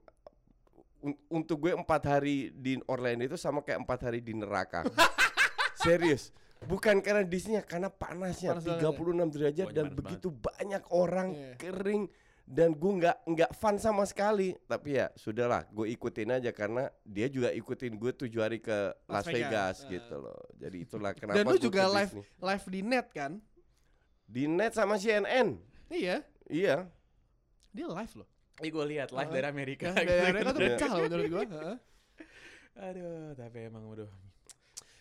un- 1.03 1.21
untuk 1.29 1.67
gue 1.67 1.73
empat 1.75 2.03
hari 2.07 2.55
di 2.55 2.79
Orlando 2.87 3.27
itu 3.27 3.35
sama 3.35 3.61
kayak 3.61 3.83
empat 3.83 3.99
hari 4.07 4.23
di 4.23 4.33
neraka. 4.33 4.87
Serius. 5.83 6.31
Bukan 6.65 6.99
karena 6.99 7.23
Disney 7.23 7.59
karena 7.61 7.89
panasnya 7.89 8.53
Panas 8.53 8.65
banget 8.65 8.81
ya? 8.81 8.91
36 8.93 9.29
derajat 9.31 9.67
Wah, 9.67 9.73
dan 9.73 9.85
panas 9.85 9.99
begitu 9.99 10.29
banyak 10.31 10.83
orang 10.89 11.29
Iya. 11.31 11.53
kering 11.57 12.03
dan 12.43 12.69
gue 12.73 12.93
nggak 12.97 13.17
nggak 13.25 13.51
fun 13.53 13.77
sama 13.77 14.03
sekali. 14.03 14.53
Tapi 14.65 14.89
ya 14.95 15.11
sudahlah, 15.15 15.63
gue 15.69 15.87
ikutin 15.91 16.31
aja 16.33 16.51
karena 16.51 16.87
dia 17.03 17.27
juga 17.27 17.49
ikutin 17.49 17.95
gue 17.95 18.13
tujuh 18.13 18.41
hari 18.41 18.59
ke 18.59 18.73
Las 19.05 19.23
Las, 19.23 19.27
Vegas. 19.27 19.39
Vegas, 19.39 19.77
Ah. 19.79 19.89
gitu 19.89 20.15
loh. 20.19 20.41
Jadi 20.55 20.77
itulah 20.81 21.13
kenapa 21.19 21.37
Dan 21.37 21.45
lu 21.47 21.57
juga 21.57 21.81
ke 21.81 21.91
live 21.93 22.13
Disney. 22.13 22.25
live 22.43 22.65
di 22.69 22.81
net 22.83 23.07
kan? 23.11 23.33
di 24.25 24.45
net 24.47 24.73
sama 24.73 24.97
CNN. 24.97 25.49
Iya, 25.89 26.25
Iya. 26.47 26.89
dia 27.69 27.87
live 27.87 28.15
loh. 28.17 28.29
Ini 28.55 28.69
gue 28.69 28.85
lihat 28.87 29.09
live 29.11 29.23
Heeh. 29.25 29.35
dari 29.35 29.47
Amerika 29.47 29.87
dari 29.93 30.09
mereka 30.31 30.51
tuh 30.51 30.61
Iya. 30.63 30.69
pecah 30.73 30.91
loh 30.91 31.01
menurut 31.03 31.27
gua. 31.29 31.43
Heeh. 31.45 31.77
aduh 32.75 33.37
tapi 33.37 33.59
emang 33.63 33.85
udah 33.87 34.09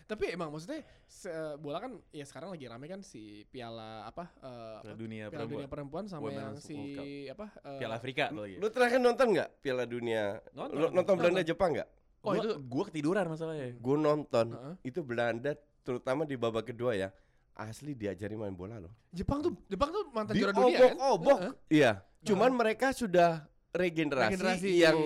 Tapi 0.04 0.24
emang 0.28 0.48
maksudnya 0.48 0.80
se- 1.04 1.30
bola 1.56 1.78
kan 1.78 1.92
ya 2.08 2.22
sekarang 2.22 2.50
lagi 2.50 2.64
rame 2.64 2.86
kan 2.86 3.00
si 3.00 3.46
piala 3.46 4.04
apa 4.04 4.28
eh, 4.36 4.74
apa? 4.74 4.82
Piala 4.82 4.96
dunia 4.96 5.24
Piala 5.26 5.44
dunia 5.44 5.66
perempuan 5.66 6.04
perempuan 6.04 6.04
sama 6.06 6.28
yang 6.28 6.52
Women's 6.52 6.62
si 6.62 6.74
World 6.74 6.94
Cup. 6.94 7.06
apa? 7.32 7.46
eh, 7.62 7.78
Piala 7.78 7.94
Afrika 7.96 8.24
tuh 8.28 8.40
lagi 8.40 8.54
Lu 8.56 8.66
terakhir 8.68 8.98
nonton 8.98 9.26
nggak 9.30 9.48
Piala 9.58 9.84
Dunia? 9.84 10.24
Nonton, 10.50 10.74
Lu 10.74 10.86
nonton 10.90 11.14
Belanda 11.14 11.38
nonton. 11.38 11.48
Jepang 11.48 11.70
nggak? 11.72 11.88
Oh, 12.22 12.28
oh, 12.28 12.34
itu- 12.36 12.58
gue 12.60 12.82
ketiduran 12.86 13.24
masalahnya 13.26 13.66
Gue 13.74 13.96
nonton. 13.96 14.46
Heeh. 14.52 14.74
Itu 14.84 15.00
Belanda 15.02 15.50
terutama 15.82 16.22
di 16.22 16.36
babak 16.36 16.66
kedua 16.66 16.94
ya. 16.94 17.10
Asli 17.52 17.92
diajari 17.92 18.32
main 18.32 18.52
bola 18.52 18.78
loh. 18.78 18.92
Jepang 19.10 19.42
tuh 19.42 19.52
Jepang 19.66 19.90
tuh 19.90 20.06
mantan 20.08 20.32
Di 20.32 20.40
juara 20.40 20.54
dunia 20.54 20.78
kan? 20.88 20.96
obok 21.10 21.38
Heeh. 21.38 21.52
Iya. 21.68 21.92
Cuman 22.22 22.50
mereka 22.52 22.90
sudah 22.90 23.42
regenerasi, 23.72 24.38
Regenerasi. 24.38 24.70
yang 24.78 24.96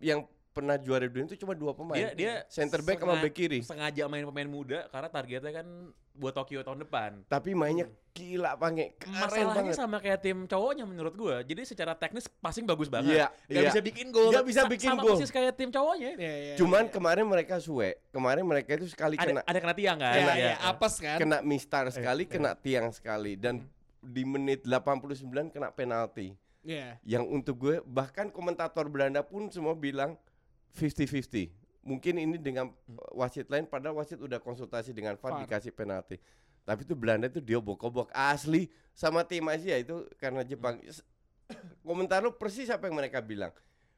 yang 0.00 0.20
pernah 0.52 0.76
juara 0.76 1.04
dunia 1.04 1.24
itu 1.24 1.36
cuma 1.38 1.56
dua 1.56 1.72
pemain. 1.72 1.96
dia 1.96 2.12
dia 2.12 2.32
center 2.46 2.78
back 2.78 3.00
sama 3.00 3.16
back 3.18 3.32
kiri. 3.32 3.64
sengaja 3.64 4.04
main 4.04 4.20
pemain 4.22 4.44
muda 4.46 4.84
karena 4.86 5.08
targetnya 5.08 5.52
kan 5.54 5.66
buat 6.12 6.30
Tokyo 6.30 6.60
tahun 6.60 6.84
depan 6.84 7.24
Tapi 7.24 7.56
mainnya 7.56 7.88
gila 8.12 8.52
banget. 8.54 9.00
Keren 9.00 9.16
masalahnya 9.16 9.48
banget. 9.64 9.74
sama 9.74 9.96
kayak 9.96 10.20
tim 10.20 10.44
cowoknya 10.44 10.84
menurut 10.84 11.16
gua 11.16 11.40
jadi 11.40 11.64
secara 11.64 11.96
teknis 11.96 12.28
passing 12.28 12.62
bagus 12.62 12.92
banget 12.92 13.16
Iya, 13.16 13.26
Gak 13.48 13.48
iya. 13.56 13.68
bisa 13.72 13.80
bikin 13.80 14.06
gol 14.08 14.28
Nggak 14.28 14.44
bisa 14.44 14.60
Sa- 14.60 14.68
bikin 14.68 14.88
sama 14.88 15.00
gol. 15.00 15.16
persis 15.16 15.32
kayak 15.32 15.56
tim 15.56 15.72
cowoknya 15.72 16.10
Iya, 16.14 16.34
iya, 16.36 16.54
Cuman 16.54 16.84
iya. 16.84 16.92
kemarin 16.92 17.24
mereka 17.24 17.56
suwe. 17.56 17.96
Kemarin 18.08 18.44
mereka 18.44 18.76
itu 18.76 18.86
sekali 18.86 19.16
ada 19.16 19.24
kena 19.24 19.40
ada 19.40 19.58
kena 19.58 19.72
tiang 19.74 19.96
kan 19.96 20.12
Iya, 20.12 20.20
Iya. 20.22 20.34
iya, 20.36 20.54
apes 20.62 20.94
kan? 20.98 21.16
kena 21.16 21.36
mistar 21.40 21.88
sekali, 21.88 22.22
iya. 22.22 22.30
kena 22.30 22.50
tiang 22.54 22.92
sekali 22.92 23.32
dan 23.34 23.64
di 23.98 24.22
menit 24.22 24.68
89 24.68 25.16
kena 25.48 25.72
penalti. 25.72 26.36
Iya. 26.60 27.00
Yang 27.02 27.24
untuk 27.26 27.56
gue 27.58 27.76
bahkan 27.82 28.28
komentator 28.28 28.84
Belanda 28.86 29.18
pun 29.20 29.48
semua 29.48 29.72
bilang 29.72 30.14
50-50. 30.74 31.52
Mungkin 31.82 32.14
ini 32.14 32.36
dengan 32.38 32.70
wasit 33.10 33.50
lain 33.50 33.66
padahal 33.66 33.98
wasit 33.98 34.16
udah 34.16 34.38
konsultasi 34.38 34.94
dengan 34.94 35.18
VAR 35.18 35.34
VAR. 35.34 35.40
dikasih 35.42 35.74
penalti. 35.74 36.16
Tapi 36.62 36.86
itu 36.86 36.94
Belanda 36.94 37.26
itu 37.26 37.42
dia 37.42 37.58
bokok-bok 37.58 38.14
asli 38.14 38.70
sama 38.94 39.26
tim 39.26 39.42
Asia 39.50 39.74
itu 39.76 40.06
karena 40.14 40.46
Jepang. 40.46 40.78
S- 40.86 41.02
Komentar 41.82 42.22
lu 42.22 42.30
persis 42.32 42.70
apa 42.70 42.86
yang 42.86 42.96
mereka 42.96 43.18
bilang. 43.18 43.50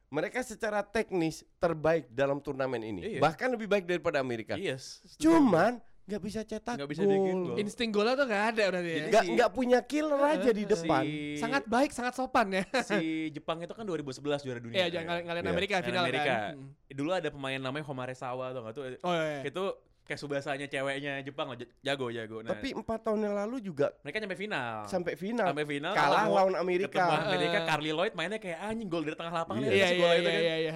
Mereka 0.09 0.41
secara 0.41 0.81
teknis 0.81 1.45
terbaik 1.57 2.09
dalam 2.09 2.41
turnamen 2.41 2.81
ini. 2.81 3.01
Iya. 3.15 3.19
Bahkan 3.21 3.53
lebih 3.53 3.69
baik 3.69 3.85
daripada 3.85 4.17
Amerika. 4.17 4.57
yes 4.57 5.01
Cuman 5.21 5.77
nggak 6.05 6.21
bisa 6.21 6.39
cetak 6.41 6.77
Nggak 6.77 6.89
bisa 6.91 7.01
gol. 7.01 7.17
gol. 7.17 7.57
Insting 7.57 7.89
golnya 7.89 8.13
tuh 8.13 8.25
gak 8.25 8.43
ada 8.51 8.63
berarti 8.67 8.85
ya. 8.85 8.95
Jadi 8.95 9.09
Nggak 9.09 9.23
si- 9.23 9.31
nggak 9.33 9.49
punya 9.51 9.79
killer 9.81 10.21
aja 10.23 10.49
di 10.51 10.63
depan. 10.63 11.03
Si- 11.03 11.35
Sangat 11.35 11.63
baik, 11.65 11.89
sangat 11.91 12.13
sopan 12.13 12.47
ya. 12.51 12.63
si 12.83 12.97
Jepang 13.31 13.57
itu 13.57 13.71
kan 13.71 13.81
2011 13.83 14.13
juara 14.39 14.59
dunia 14.59 14.75
Iya, 14.75 14.87
jangan 14.91 15.05
ngalihin 15.09 15.25
ngalihin 15.25 15.41
Iya. 15.41 15.51
Amerika 15.51 15.73
Ngalihin 15.73 15.87
final 15.87 16.03
Amerika. 16.03 16.33
kan. 16.35 16.53
Dulu 16.87 17.09
ada 17.11 17.29
pemain 17.29 17.57
namanya 17.59 17.85
Homare 17.85 18.13
Sawa 18.13 18.45
tuh 18.49 18.61
nggak 18.61 18.73
tuh 18.73 18.83
Oh 19.01 19.13
iya. 19.13 19.41
itu 19.43 19.63
kayak 20.05 20.19
subasanya 20.19 20.67
ceweknya 20.67 21.13
Jepang 21.19 21.49
lah 21.49 21.57
j- 21.57 21.65
jago 21.81 22.05
jago 22.07 22.37
nah, 22.39 22.53
Tapi 22.53 22.67
empat 22.71 22.99
tahun 23.01 23.25
yang 23.25 23.33
lalu 23.35 23.57
juga 23.59 23.89
mereka 23.99 24.21
nyampe 24.21 24.37
final 24.37 24.85
sampai 24.85 25.17
final. 25.17 25.49
sampai 25.49 25.65
final 25.65 25.91
kalah 25.91 26.29
lawan 26.29 26.53
ketemu 26.53 26.61
Amerika. 26.61 27.03
Amerika 27.25 27.57
Eh. 27.57 27.65
Carly 27.65 27.89
Lloyd 27.89 28.13
mainnya 28.13 28.37
kayak 28.37 28.61
anjing 28.63 28.85
gol 28.85 29.01
dari 29.01 29.17
tengah 29.17 29.33
lapangan 29.35 29.65
Iya. 29.65 29.73
Iya 29.73 29.87
si 29.87 29.95
iya 29.95 30.05
iya 30.13 30.21
kan 30.21 30.37
iya 30.37 30.55
iya. 30.61 30.71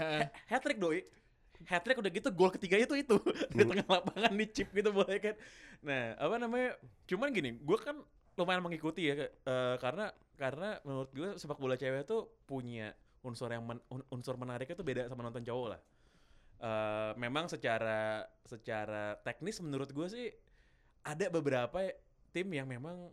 hat 0.50 0.60
trick 0.60 0.82
doi 0.82 1.06
hat 1.62 1.82
trick 1.82 1.96
udah 1.96 2.08
gitu 2.08 2.30
gol 2.30 2.48
ketiganya 2.50 2.86
tuh 2.86 2.96
itu 2.96 3.16
di 3.52 3.60
Hmm. 3.60 3.70
tengah 3.70 3.88
lapangan 3.90 4.32
di 4.32 4.48
chip 4.48 4.70
gitu 4.70 4.90
boleh 4.90 5.18
kan. 5.18 5.36
Nah, 5.82 6.16
apa 6.16 6.36
namanya? 6.38 6.80
Cuman 7.06 7.30
gini, 7.30 7.52
gue 7.54 7.78
kan 7.78 8.00
lumayan 8.34 8.62
mengikuti 8.62 9.04
ya 9.06 9.20
eh, 9.20 9.30
karena 9.76 10.08
karena 10.34 10.80
menurut 10.82 11.12
gue 11.12 11.36
sepak 11.36 11.56
bola 11.56 11.76
cewek 11.76 12.04
tuh 12.04 12.40
punya 12.44 12.96
unsur 13.20 13.48
yang 13.48 13.62
men- 13.62 13.84
un- 13.90 14.08
unsur 14.10 14.34
menariknya 14.34 14.74
tuh 14.74 14.84
beda 14.84 15.04
sama 15.06 15.20
nonton 15.22 15.44
cowok 15.44 15.68
lah. 15.70 15.82
Eh, 16.60 17.12
memang 17.16 17.48
secara 17.48 18.24
secara 18.44 19.16
teknis 19.18 19.60
menurut 19.60 19.88
gue 19.90 20.08
sih 20.08 20.28
ada 21.02 21.28
beberapa 21.30 21.84
tim 22.30 22.48
yang 22.50 22.66
memang 22.66 23.12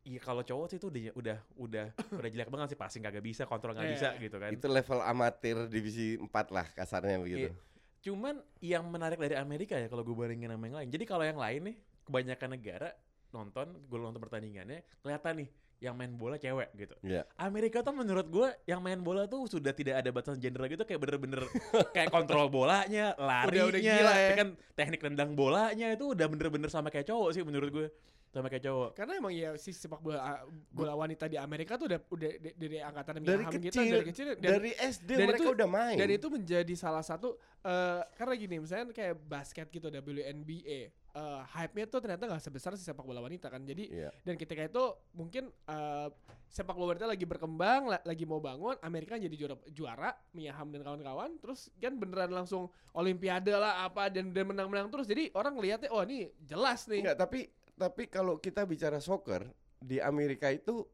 Iya 0.00 0.16
kalau 0.16 0.40
cowok 0.40 0.66
sih 0.66 0.80
itu 0.80 0.88
udah 0.88 1.12
udah 1.12 1.38
udah 1.58 1.86
udah 2.18 2.28
jelek 2.30 2.48
banget 2.48 2.72
sih 2.72 2.78
passing 2.78 3.04
kagak 3.04 3.20
bisa 3.20 3.44
kontrol 3.44 3.76
nggak 3.76 3.84
Iya. 3.84 3.92
bisa 3.92 4.08
gitu 4.16 4.36
kan. 4.36 4.48
Itu 4.48 4.66
level 4.66 4.96
amatir 4.98 5.68
divisi 5.68 6.16
4 6.16 6.32
lah 6.48 6.64
kasarnya 6.72 7.20
begitu. 7.20 7.48
Iya. 7.48 7.69
Cuman 8.00 8.40
yang 8.64 8.88
menarik 8.88 9.20
dari 9.20 9.36
Amerika 9.36 9.76
ya 9.76 9.88
kalau 9.92 10.00
gue 10.00 10.16
bandingin 10.16 10.52
sama 10.52 10.64
yang 10.66 10.76
lain. 10.80 10.88
Jadi 10.88 11.04
kalau 11.04 11.24
yang 11.24 11.36
lain 11.36 11.60
nih 11.72 11.76
kebanyakan 12.08 12.48
negara 12.56 12.88
nonton, 13.30 13.66
gue 13.86 13.98
nonton 14.00 14.20
pertandingannya 14.20 14.82
kelihatan 15.04 15.44
nih 15.44 15.48
yang 15.80 15.96
main 15.96 16.12
bola 16.12 16.36
cewek 16.36 16.68
gitu. 16.76 16.92
Iya. 17.00 17.24
Amerika 17.40 17.80
tuh 17.80 17.96
menurut 17.96 18.28
gue 18.28 18.48
yang 18.68 18.84
main 18.84 19.00
bola 19.00 19.24
tuh 19.24 19.48
sudah 19.48 19.72
tidak 19.72 20.04
ada 20.04 20.12
batasan 20.12 20.36
gender 20.36 20.60
lagi 20.60 20.76
tuh 20.76 20.84
kayak 20.84 21.00
bener-bener 21.00 21.40
kayak 21.96 22.12
kontrol 22.12 22.52
bolanya, 22.52 23.16
larinya, 23.16 23.72
udah 23.72 23.80
gila 23.80 24.12
ya. 24.12 24.30
kan 24.36 24.48
teknik 24.76 25.00
nendang 25.00 25.32
bolanya 25.32 25.88
itu 25.96 26.12
udah 26.12 26.26
bener-bener 26.28 26.68
sama 26.68 26.92
kayak 26.92 27.08
cowok 27.08 27.32
sih 27.32 27.42
menurut 27.42 27.72
gue. 27.72 27.86
Sama 28.30 28.46
kayak 28.46 28.62
cowok. 28.62 28.90
Karena 28.94 29.12
emang 29.18 29.34
ya 29.34 29.58
si 29.58 29.74
sepak 29.74 29.98
bola 29.98 30.46
bola 30.70 30.94
wanita 30.94 31.26
di 31.26 31.34
Amerika 31.34 31.74
tuh 31.74 31.90
udah 31.90 31.98
udah 32.06 32.30
dari 32.54 32.78
angkatan 32.78 33.18
Dari 33.18 33.42
gitu 33.42 33.54
kecil, 33.58 33.90
dari 33.90 34.06
kecil 34.06 34.26
dan, 34.38 34.50
Dari 34.54 34.70
SD 34.70 35.10
dan 35.10 35.26
mereka 35.26 35.42
itu- 35.42 35.54
udah 35.58 35.68
main. 35.68 35.96
dan 35.98 36.08
itu 36.08 36.26
menjadi 36.30 36.74
salah 36.74 37.02
satu 37.02 37.34
eh 37.60 38.00
karena 38.14 38.34
gini 38.38 38.56
misalnya 38.56 38.86
kayak 38.88 39.18
basket 39.20 39.66
gitu 39.68 39.90
WNBA 39.90 40.80
eh 41.10 41.40
hype-nya 41.50 41.90
tuh 41.90 41.98
ternyata 41.98 42.22
nggak 42.24 42.38
sebesar 42.38 42.78
si 42.78 42.86
sepak 42.86 43.02
bola 43.02 43.18
wanita 43.18 43.50
kan. 43.50 43.58
Jadi 43.60 43.90
Iya. 43.90 44.14
dan 44.22 44.38
ketika 44.38 44.62
itu 44.62 44.84
mungkin 45.10 45.50
eh 45.66 46.08
sepak 46.46 46.72
bola 46.72 46.94
wanita 46.94 47.10
lagi 47.10 47.26
berkembang 47.26 47.90
la- 47.90 48.04
lagi 48.04 48.22
mau 48.24 48.38
bangun 48.38 48.78
Amerika 48.80 49.14
jadi 49.16 49.34
juara 49.34 49.58
juara 49.68 50.10
Mia 50.30 50.50
Hamm 50.50 50.70
dan 50.70 50.82
kawan-kawan 50.82 51.34
terus 51.36 51.66
kan 51.76 51.94
beneran 51.94 52.30
langsung 52.30 52.70
olimpiade 52.92 53.50
lah 53.50 53.82
apa 53.82 54.06
dan 54.06 54.30
dan 54.30 54.46
menang-menang 54.46 54.86
terus 54.86 55.04
jadi 55.04 55.30
orang 55.32 55.54
ngeliatnya 55.54 55.90
oh 55.90 56.02
ini 56.02 56.30
jelas 56.40 56.86
nih 56.86 57.02
Enggak, 57.02 57.18
tapi 57.20 57.50
tapi 57.80 58.04
kalau 58.04 58.36
kita 58.36 58.62
bicara 58.62 59.00
soccer 59.00 59.48
di 59.80 59.96
Amerika 59.96 60.52
itu 60.52 60.84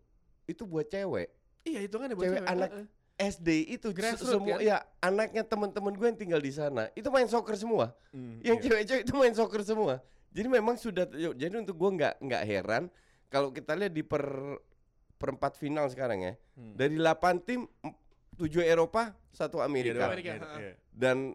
itu 0.46 0.62
buat 0.62 0.87
cewek. 0.87 1.27
iya 1.66 1.83
itu 1.83 1.99
kan 1.99 2.07
buat 2.14 2.22
Cewek 2.22 2.38
cewek, 2.38 2.46
anak 2.46 2.70
heeh. 2.70 2.87
SD 3.16 3.49
itu 3.75 3.90
Grassroots, 3.90 4.31
semua 4.31 4.55
kan? 4.55 4.62
ya 4.62 4.77
anaknya 5.01 5.42
teman-teman 5.42 5.90
gue 5.90 6.07
yang 6.07 6.20
tinggal 6.20 6.38
di 6.38 6.53
sana 6.53 6.87
itu 6.94 7.11
main 7.11 7.27
soccer 7.27 7.59
semua. 7.59 7.90
Yang 8.38 8.57
Iya. 8.57 8.62
cewek-cewek 8.62 9.03
itu 9.03 9.14
main 9.16 9.35
soccer 9.35 9.62
semua. 9.64 9.99
Jadi 10.31 10.46
memang 10.46 10.77
sudah 10.77 11.09
jadi 11.11 11.55
untuk 11.57 11.75
gue 11.75 11.90
nggak 11.96 12.14
nggak 12.22 12.42
heran 12.44 12.87
kalau 13.27 13.51
kita 13.51 13.75
lihat 13.75 13.90
di 13.90 14.07
per 14.07 14.22
perempat 15.16 15.57
final 15.57 15.88
sekarang 15.88 16.22
ya. 16.22 16.33
Hmm. 16.55 16.77
Dari 16.77 16.94
8 16.94 17.40
tim 17.40 17.64
7 18.37 18.62
Eropa, 18.62 19.16
satu 19.33 19.59
Iya, 19.59 19.64
Amerika. 19.64 20.05
Amerika, 20.07 20.31
Iya, 20.31 20.46
iya. 20.61 20.75
Dan 20.92 21.33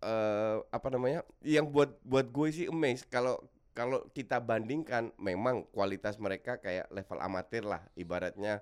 eh, 0.00 0.56
apa 0.64 0.88
namanya? 0.88 1.20
Yang 1.40 1.66
buat 1.68 1.90
buat 2.02 2.26
gue 2.26 2.48
sih 2.52 2.66
amazed 2.66 3.06
kalau 3.06 3.42
kalau 3.72 4.04
kita 4.10 4.36
bandingkan 4.38 5.10
memang 5.16 5.64
kualitas 5.68 6.16
mereka 6.16 6.56
kayak 6.56 6.88
level 6.88 7.18
amatir 7.18 7.64
lah 7.64 7.80
ibaratnya. 7.92 8.60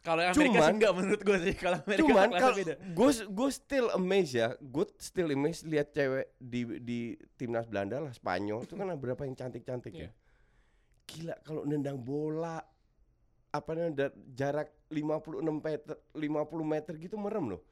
Kalau 0.00 0.24
Amerika 0.24 0.40
sih 0.40 0.48
Cuman- 0.56 0.72
enggak 0.80 0.92
menurut 0.96 1.20
gue 1.20 1.38
sih. 1.44 1.54
Kalau 1.54 1.76
Amerika 1.84 2.00
Cuman 2.08 2.28
kalau 2.32 2.56
gue 2.72 3.10
gue 3.28 3.50
still 3.52 3.86
amazed 3.92 4.32
ya, 4.32 4.48
gue 4.56 4.84
still 4.96 5.28
amazed 5.28 5.68
lihat 5.68 5.92
cewek 5.92 6.32
di 6.40 6.60
di 6.80 7.00
timnas 7.36 7.68
Belanda 7.68 8.00
lah 8.00 8.12
Spanyol 8.12 8.64
itu 8.64 8.74
kan 8.74 8.88
berapa 8.96 9.28
yang 9.28 9.36
cantik-cantik 9.36 9.92
Iya. 9.92 10.08
ya. 10.08 10.10
Gila 11.04 11.34
kalau 11.44 11.68
nendang 11.68 12.00
bola 12.00 12.64
apa 13.50 13.70
namanya 13.74 14.08
jarak 14.30 14.72
56 14.88 15.42
meter 15.60 15.96
50 16.16 16.64
meter 16.64 16.92
gitu 16.96 17.20
merem 17.20 17.52
loh. 17.52 17.62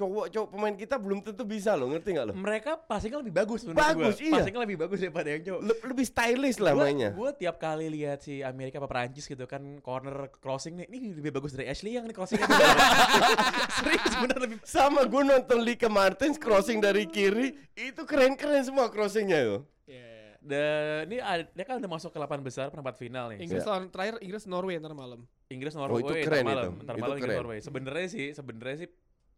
Cowok-cowok 0.00 0.48
pemain 0.48 0.72
kita 0.72 0.96
belum 0.96 1.20
tentu 1.20 1.44
bisa 1.44 1.76
loh, 1.76 1.86
ngerti 1.86 2.08
nggak 2.10 2.26
lo? 2.26 2.32
Mereka 2.32 2.80
passingnya 2.82 3.20
lebih 3.20 3.34
bagus 3.34 3.60
menurut 3.62 3.84
Bagus, 3.84 4.16
gua. 4.16 4.24
iya. 4.24 4.32
Passingnya 4.34 4.60
lebih 4.64 4.78
bagus 4.78 4.98
daripada 4.98 5.28
yang 5.28 5.42
cowok. 5.42 5.60
Le- 5.60 5.80
lebih 5.86 6.06
stylish 6.06 6.56
lah 6.56 6.72
Gua- 6.72 6.82
mainnya. 6.82 7.10
Gua 7.12 7.30
tiap 7.30 7.56
kali 7.56 7.86
lihat 7.86 8.18
si 8.18 8.40
Amerika 8.40 8.76
apa 8.76 8.88
Perancis 8.88 9.24
gitu 9.24 9.44
kan 9.44 9.60
corner 9.78 10.32
crossing 10.34 10.74
nih, 10.74 10.88
ini 10.88 11.12
lebih 11.12 11.30
bagus 11.30 11.52
dari 11.52 11.68
Ashley 11.68 11.94
yang 11.94 12.04
nih 12.04 12.14
crossingnya. 12.14 12.48
Serius 13.76 14.14
bener 14.16 14.38
lebih 14.40 14.56
Sama 14.62 15.04
gue 15.04 15.22
nonton 15.22 15.60
Lika 15.60 15.86
Martins 15.86 16.36
crossing 16.36 16.78
dari 16.78 17.04
kiri, 17.04 17.52
itu 17.74 18.00
keren-keren 18.02 18.62
semua 18.62 18.88
crossingnya. 18.88 19.60
Iya. 19.84 20.40
Dan 20.40 21.04
ini 21.06 21.20
ada- 21.20 21.44
dia 21.46 21.64
kan 21.64 21.76
udah 21.76 21.90
masuk 21.90 22.08
ke 22.08 22.18
8 22.18 22.40
besar 22.40 22.66
perempat 22.68 22.96
final 22.96 23.28
nih. 23.28 23.44
Inggris 23.44 23.60
lawan 23.62 23.88
terakhir 23.88 24.16
Inggris 24.20 24.44
Norway 24.44 24.80
ntar 24.80 24.94
malam. 24.94 25.28
Inggris 25.46 25.74
Oh, 25.74 25.82
Norway 25.82 26.00
itu 26.00 26.12
ntar 26.14 26.24
keren 26.24 26.44
malam, 26.46 26.72
itu. 26.72 26.80
ntar 26.80 26.94
Itu 26.94 27.02
malam 27.02 27.12
Inggris 27.12 27.28
keren. 27.28 27.38
Norway. 27.42 27.58
Sebenarnya 27.60 28.06
sih, 28.08 28.26
sebenarnya 28.32 28.76
sih 28.78 28.88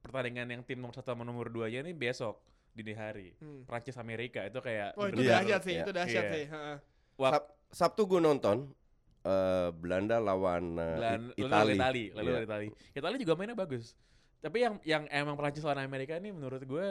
pertandingan 0.03 0.51
yang 0.51 0.62
tim 0.67 0.83
nomor 0.83 0.93
satu 0.93 1.15
sama 1.15 1.23
nomor 1.23 1.47
2 1.49 1.71
nya 1.71 1.81
ini 1.81 1.95
besok 1.95 2.43
dini 2.75 2.93
hari. 2.93 3.38
Hmm. 3.38 3.62
Prancis 3.62 3.95
Amerika 3.97 4.43
itu 4.43 4.59
kayak 4.59 4.99
Oh 4.99 5.07
itu 5.07 5.23
Iya. 5.23 5.38
dahsyat 5.38 5.62
sih, 5.62 5.73
Iya. 5.73 5.83
itu 5.83 5.93
dahsyat 5.93 6.25
Iya. 6.25 6.35
sih. 6.35 6.45
heeh. 6.51 6.77
Wak- 7.15 7.33
Sab- 7.33 7.51
Sabtu 7.73 8.03
gue 8.07 8.21
nonton 8.21 8.75
eh, 9.23 9.71
Belanda 9.73 10.19
lawan 10.19 10.75
eh, 10.75 10.97
Belan- 10.99 11.31
Itali. 11.38 11.73
Itali, 11.73 12.05
lalu 12.11 12.27
Iya. 12.27 12.35
lawan 12.35 12.45
Itali. 12.45 12.69
Itali 12.93 13.17
juga 13.23 13.35
mainnya 13.38 13.55
bagus. 13.55 13.95
Tapi 14.43 14.59
yang 14.59 14.75
yang 14.83 15.07
emang 15.09 15.38
Prancis 15.38 15.62
lawan 15.62 15.79
Amerika 15.81 16.19
ini 16.19 16.35
menurut 16.35 16.59
gue 16.61 16.87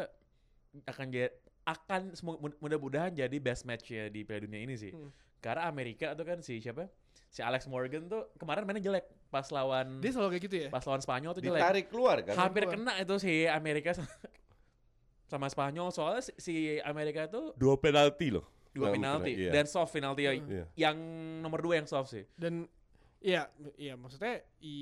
akan 0.87 1.07
jadi 1.11 1.27
akan 1.61 2.15
mudah-mudahan 2.57 3.11
jadi 3.11 3.37
best 3.37 3.67
match 3.67 3.91
ya 3.91 4.07
di 4.07 4.23
Piala 4.23 4.47
Dunia 4.47 4.63
ini 4.63 4.73
sih. 4.73 4.89
Hmm. 4.89 5.11
Karena 5.37 5.67
Amerika 5.67 6.15
tuh 6.15 6.23
kan 6.23 6.39
si 6.39 6.57
siapa? 6.57 6.87
Si 7.31 7.39
Alex 7.39 7.63
Morgan 7.71 8.11
tuh 8.11 8.27
kemarin 8.35 8.67
mainnya 8.67 8.83
jelek 8.83 9.07
pas 9.31 9.47
lawan 9.55 10.03
Dia 10.03 10.11
selalu 10.11 10.29
kayak 10.35 10.43
gitu 10.51 10.55
ya. 10.67 10.69
pas 10.69 10.83
lawan 10.83 10.99
Spanyol 10.99 11.31
tuh 11.31 11.43
jelek. 11.47 11.61
Ditarik 11.63 11.85
keluar 11.87 12.19
kan? 12.27 12.35
Hampir 12.35 12.67
keluar. 12.67 12.75
kena 12.75 12.93
itu 12.99 13.15
si 13.23 13.47
Amerika 13.47 13.95
sama, 13.95 14.11
sama 15.31 15.47
Spanyol 15.47 15.87
soalnya 15.95 16.27
si, 16.27 16.31
si 16.35 16.55
Amerika 16.83 17.31
tuh 17.31 17.55
Dua 17.55 17.79
penalti 17.79 18.35
loh. 18.35 18.43
dua 18.71 18.91
penalti 18.95 19.35
iya. 19.35 19.51
dan 19.51 19.67
soft 19.67 19.91
penalti. 19.91 20.27
Iya. 20.27 20.67
yang 20.79 20.95
nomor 21.43 21.63
dua 21.63 21.79
yang 21.79 21.87
soft 21.87 22.11
sih. 22.11 22.23
Dan 22.35 22.67
iya, 23.21 23.45
iya 23.75 23.93
maksudnya 23.93 24.33
i, 24.59 24.73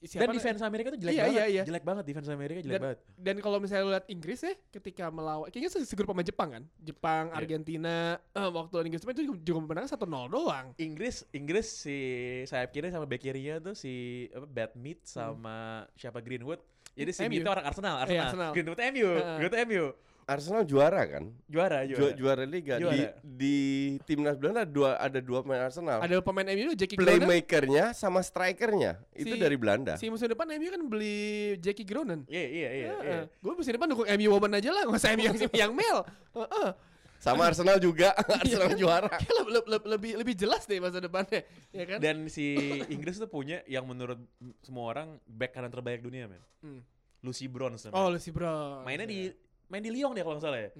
siapa 0.00 0.26
Dan 0.26 0.34
defense 0.34 0.60
Amerika 0.60 0.88
tuh 0.88 0.98
jelek 0.98 1.12
Iya, 1.12 1.22
banget. 1.22 1.34
iya, 1.34 1.44
iya. 1.48 1.62
Jelek 1.62 1.84
banget 1.84 2.04
defense 2.04 2.28
Amerika 2.28 2.58
jelek 2.58 2.72
Dan- 2.72 2.84
banget. 2.84 2.98
dan 3.16 3.36
kalau 3.38 3.58
misalnya 3.58 3.82
lu 3.82 3.92
lihat 3.92 4.06
Inggris 4.06 4.40
ya 4.40 4.52
ketika 4.70 5.04
melawan 5.08 5.46
kayaknya 5.46 5.70
se- 5.70 5.86
segrup 5.86 6.08
sama 6.08 6.20
Jepang 6.20 6.48
kan 6.50 6.62
Jepang 6.76 7.24
Iya. 7.28 7.36
Argentina 7.36 7.94
eh, 8.18 8.50
waktu 8.52 8.74
Inggris 8.84 9.02
itu 9.02 9.22
juga, 9.24 9.38
juga 9.40 9.58
menang 9.64 9.86
1-0 9.86 10.02
doang 10.26 10.66
Inggris 10.76 11.16
Inggris 11.30 11.66
si 11.78 11.98
sayap 12.44 12.70
kiri 12.70 12.90
sama 12.90 13.04
back 13.04 13.22
kirinya 13.22 13.62
tuh 13.62 13.74
si 13.74 13.94
apa 14.30 14.46
Bad 14.46 14.72
Meat 14.74 15.00
sama 15.02 15.56
siapa 15.94 16.18
Greenwood. 16.18 16.58
Jadi 16.92 17.10
si. 17.12 17.22
Meat 17.22 17.38
itu 17.38 17.46
orang 17.46 17.62
Arsenal, 17.62 17.94
Iya, 17.94 18.02
Arsenal. 18.02 18.24
Arsenal. 18.26 18.50
Greenwood 18.50 18.80
MU, 18.88 19.08
Heeh. 19.10 19.36
Greenwood 19.38 19.58
MU. 19.64 19.84
Arsenal 20.26 20.66
juara 20.66 21.06
kan? 21.06 21.30
Juara, 21.46 21.86
Ju- 21.86 21.94
juara. 21.94 22.14
juara 22.16 22.44
liga 22.44 22.74
Juara. 22.76 22.90
di 22.90 23.02
di 23.22 23.56
timnas 24.02 24.34
Belanda 24.34 24.60
ada 24.60 24.68
dua 24.68 24.90
ada 24.96 25.20
dua 25.20 25.38
pemain 25.40 25.62
Arsenal. 25.62 26.02
ada 26.02 26.18
pemain 26.18 26.42
MU 26.44 26.74
Jackie 26.74 26.98
Gronen 26.98 27.22
Playmakernya 27.22 27.94
sama 27.94 28.18
strikernya 28.20 28.98
itu 29.12 29.30
Si- 29.30 29.38
dari 29.38 29.54
Belanda. 29.54 29.94
si 29.94 30.10
musim 30.10 30.26
depan 30.26 30.50
MU 30.50 30.66
kan 30.68 30.82
beli 30.84 31.18
Jackie 31.56 31.86
Gronen 31.86 32.26
Iya, 32.26 32.42
iya, 32.44 32.70
iya, 32.72 32.90
iya. 32.98 33.18
Gue 33.38 33.54
musim 33.54 33.70
depan 33.70 33.86
dukung 33.86 34.02
MU 34.04 34.28
Woman 34.28 34.50
aja 34.52 34.70
lah 34.70 34.82
Nggak 34.84 34.98
usah 34.98 35.10
MU 35.14 35.22
yang, 35.22 35.36
yang 35.54 35.72
male 35.72 36.02
Heeh. 36.34 36.70
Sama 37.16 37.42
Arsenal 37.44 37.78
juga, 37.78 38.12
Arsenal 38.42 38.70
kan? 38.70 38.76
juara. 38.76 39.08
Kayak 39.08 39.30
le- 39.32 39.48
le- 39.48 39.68
le- 39.72 39.86
lebih 39.88 40.12
lebih 40.20 40.34
jelas 40.36 40.62
deh 40.64 40.78
masa 40.78 40.98
depannya 40.98 41.46
ya 41.70 41.84
kan 41.86 41.98
Dan 41.98 42.26
si 42.26 42.58
Inggris 42.86 43.16
tuh 43.16 43.26
punya 43.26 43.62
yang 43.64 43.82
menurut 43.82 44.18
semua 44.60 44.90
orang 44.90 45.16
back 45.24 45.54
kanan 45.54 45.70
terbaik 45.70 46.02
dunia, 46.02 46.26
men. 46.26 46.42
Hmm. 46.60 46.82
Lucy 47.22 47.46
Bronze. 47.46 47.88
oh. 47.88 48.06
Lucy 48.08 48.30
Bronze 48.30 48.82
mainnya 48.82 49.06
di 49.06 49.32
main 49.66 49.80
di 49.80 49.90
Lyon 49.90 50.12
dia 50.12 50.22
kalau 50.22 50.36
nggak 50.36 50.44
salah 50.44 50.60
ya. 50.60 50.70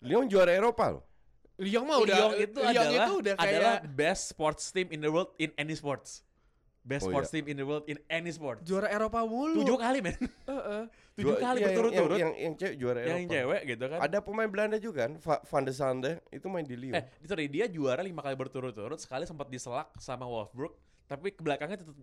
Lyon 0.00 0.26
juara 0.26 0.52
Eropa 0.52 0.84
loh. 0.90 1.02
Lyon 1.56 1.84
mah 1.84 1.98
udah 1.98 2.16
Lyon 2.16 2.32
itu 2.38 2.58
Lyon 2.58 2.70
adalah 2.84 2.92
itu 3.00 3.12
udah 3.16 3.34
kayak 3.34 3.48
adalah 3.50 3.74
best 3.88 4.22
sports 4.28 4.64
team 4.68 4.88
in 4.90 5.00
the 5.00 5.08
world 5.08 5.32
in 5.36 5.50
any 5.56 5.72
sports. 5.72 6.20
Best 6.82 7.02
Oh, 7.02 7.10
sports 7.10 7.34
team 7.34 7.42
in 7.46 7.56
the 7.56 7.66
world 7.66 7.82
in 7.86 7.98
any 8.06 8.30
sport. 8.30 8.62
juara 8.62 8.86
Eropa 8.86 9.18
mulu 9.22 9.58
Tujuh 9.58 9.74
kali, 9.74 9.98
men. 9.98 10.14
Heeh. 10.46 10.82
Tujuh 11.16 11.32
Jua- 11.32 11.40
kali 11.40 11.58
iya, 11.58 11.64
yang- 11.64 11.66
berturut-turut. 11.66 12.14
Yang, 12.14 12.20
yang, 12.20 12.34
yang 12.38 12.54
cewek 12.54 12.74
juara 12.76 12.98
Eropa. 13.00 13.10
Yang 13.10 13.26
cewek 13.26 13.60
gitu 13.66 13.84
kan. 13.88 13.98
Ada 13.98 14.18
pemain 14.20 14.46
Belanda 14.46 14.76
juga 14.78 14.98
kan, 15.02 15.12
Va- 15.18 15.42
Van 15.42 15.64
de 15.64 15.72
Sande 15.72 16.12
itu 16.28 16.46
main 16.46 16.62
di 16.62 16.76
Lyon. 16.76 16.94
Eh, 16.94 17.04
sorry, 17.24 17.48
dia 17.48 17.66
juara 17.66 18.04
lima 18.04 18.20
kali 18.20 18.36
berturut-turut, 18.36 19.00
sekali 19.00 19.24
sempat 19.24 19.48
diselak 19.48 19.90
sama 19.96 20.22
Wolfsburg, 20.24 20.76
tapi 21.04 21.32
ke 21.32 21.40
belakangnya 21.40 21.82
tetap 21.82 21.96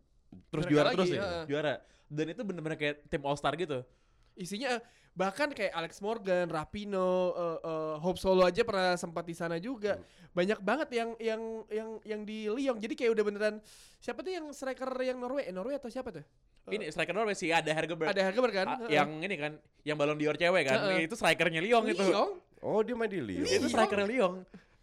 terus 0.49 0.65
Juara 0.65 0.67
juara 0.67 0.87
lagi, 0.89 0.97
terus 0.97 1.09
ya, 1.13 1.45
juara. 1.45 1.73
Dan 2.09 2.25
itu 2.27 2.41
bener-bener 2.41 2.75
kayak 2.75 2.95
tim 3.07 3.21
All 3.21 3.37
Star 3.37 3.53
gitu. 3.55 3.85
isinya 4.33 4.81
bahkan 5.13 5.53
kayak 5.53 5.73
Alex 5.77 6.01
Morgan, 6.01 6.49
Rapino, 6.49 7.33
eh, 7.37 7.59
eh, 7.61 7.95
Hope 8.01 8.17
Solo 8.17 8.43
aja 8.45 8.65
pernah 8.65 8.97
sempat 8.97 9.23
di 9.25 9.37
sana 9.37 9.61
juga. 9.61 10.01
Banyak 10.33 10.59
banget 10.65 10.89
yang 10.97 11.09
yang 11.21 11.41
yang 11.69 11.89
yang 12.01 12.21
di 12.25 12.49
Lyon. 12.49 12.81
Jadi 12.81 12.93
kayak 12.97 13.13
udah 13.13 13.23
beneran 13.25 13.55
siapa 14.01 14.25
tuh 14.25 14.33
yang 14.33 14.45
striker 14.49 14.89
yang 15.05 15.21
Norway? 15.21 15.45
Eh, 15.45 15.53
Norway 15.53 15.77
atau 15.77 15.89
siapa 15.93 16.09
tuh? 16.09 16.25
ini 16.71 16.87
striker 16.87 17.11
Norway 17.11 17.35
sih 17.35 17.51
ada 17.51 17.67
Hergeberg. 17.75 18.07
Ada 18.07 18.31
harga 18.31 18.39
kan? 18.55 18.67
Heeh. 18.87 18.95
yang 18.95 19.09
ini 19.19 19.35
kan, 19.35 19.51
yang 19.83 19.99
balon 19.99 20.15
dior 20.15 20.39
cewek 20.39 20.63
kan, 20.63 20.95
Heeh. 20.95 21.11
itu 21.11 21.15
strikernya 21.19 21.59
Lyon 21.59 21.83
itu. 21.91 21.99
Lyon? 21.99 22.39
Oh 22.63 22.79
dia 22.79 22.95
main 22.95 23.11
di 23.11 23.19
Lyon. 23.19 23.43
Itu 23.43 23.67
Lyon. 23.67 23.73
strikernya 23.75 24.07
Lyon. 24.07 24.33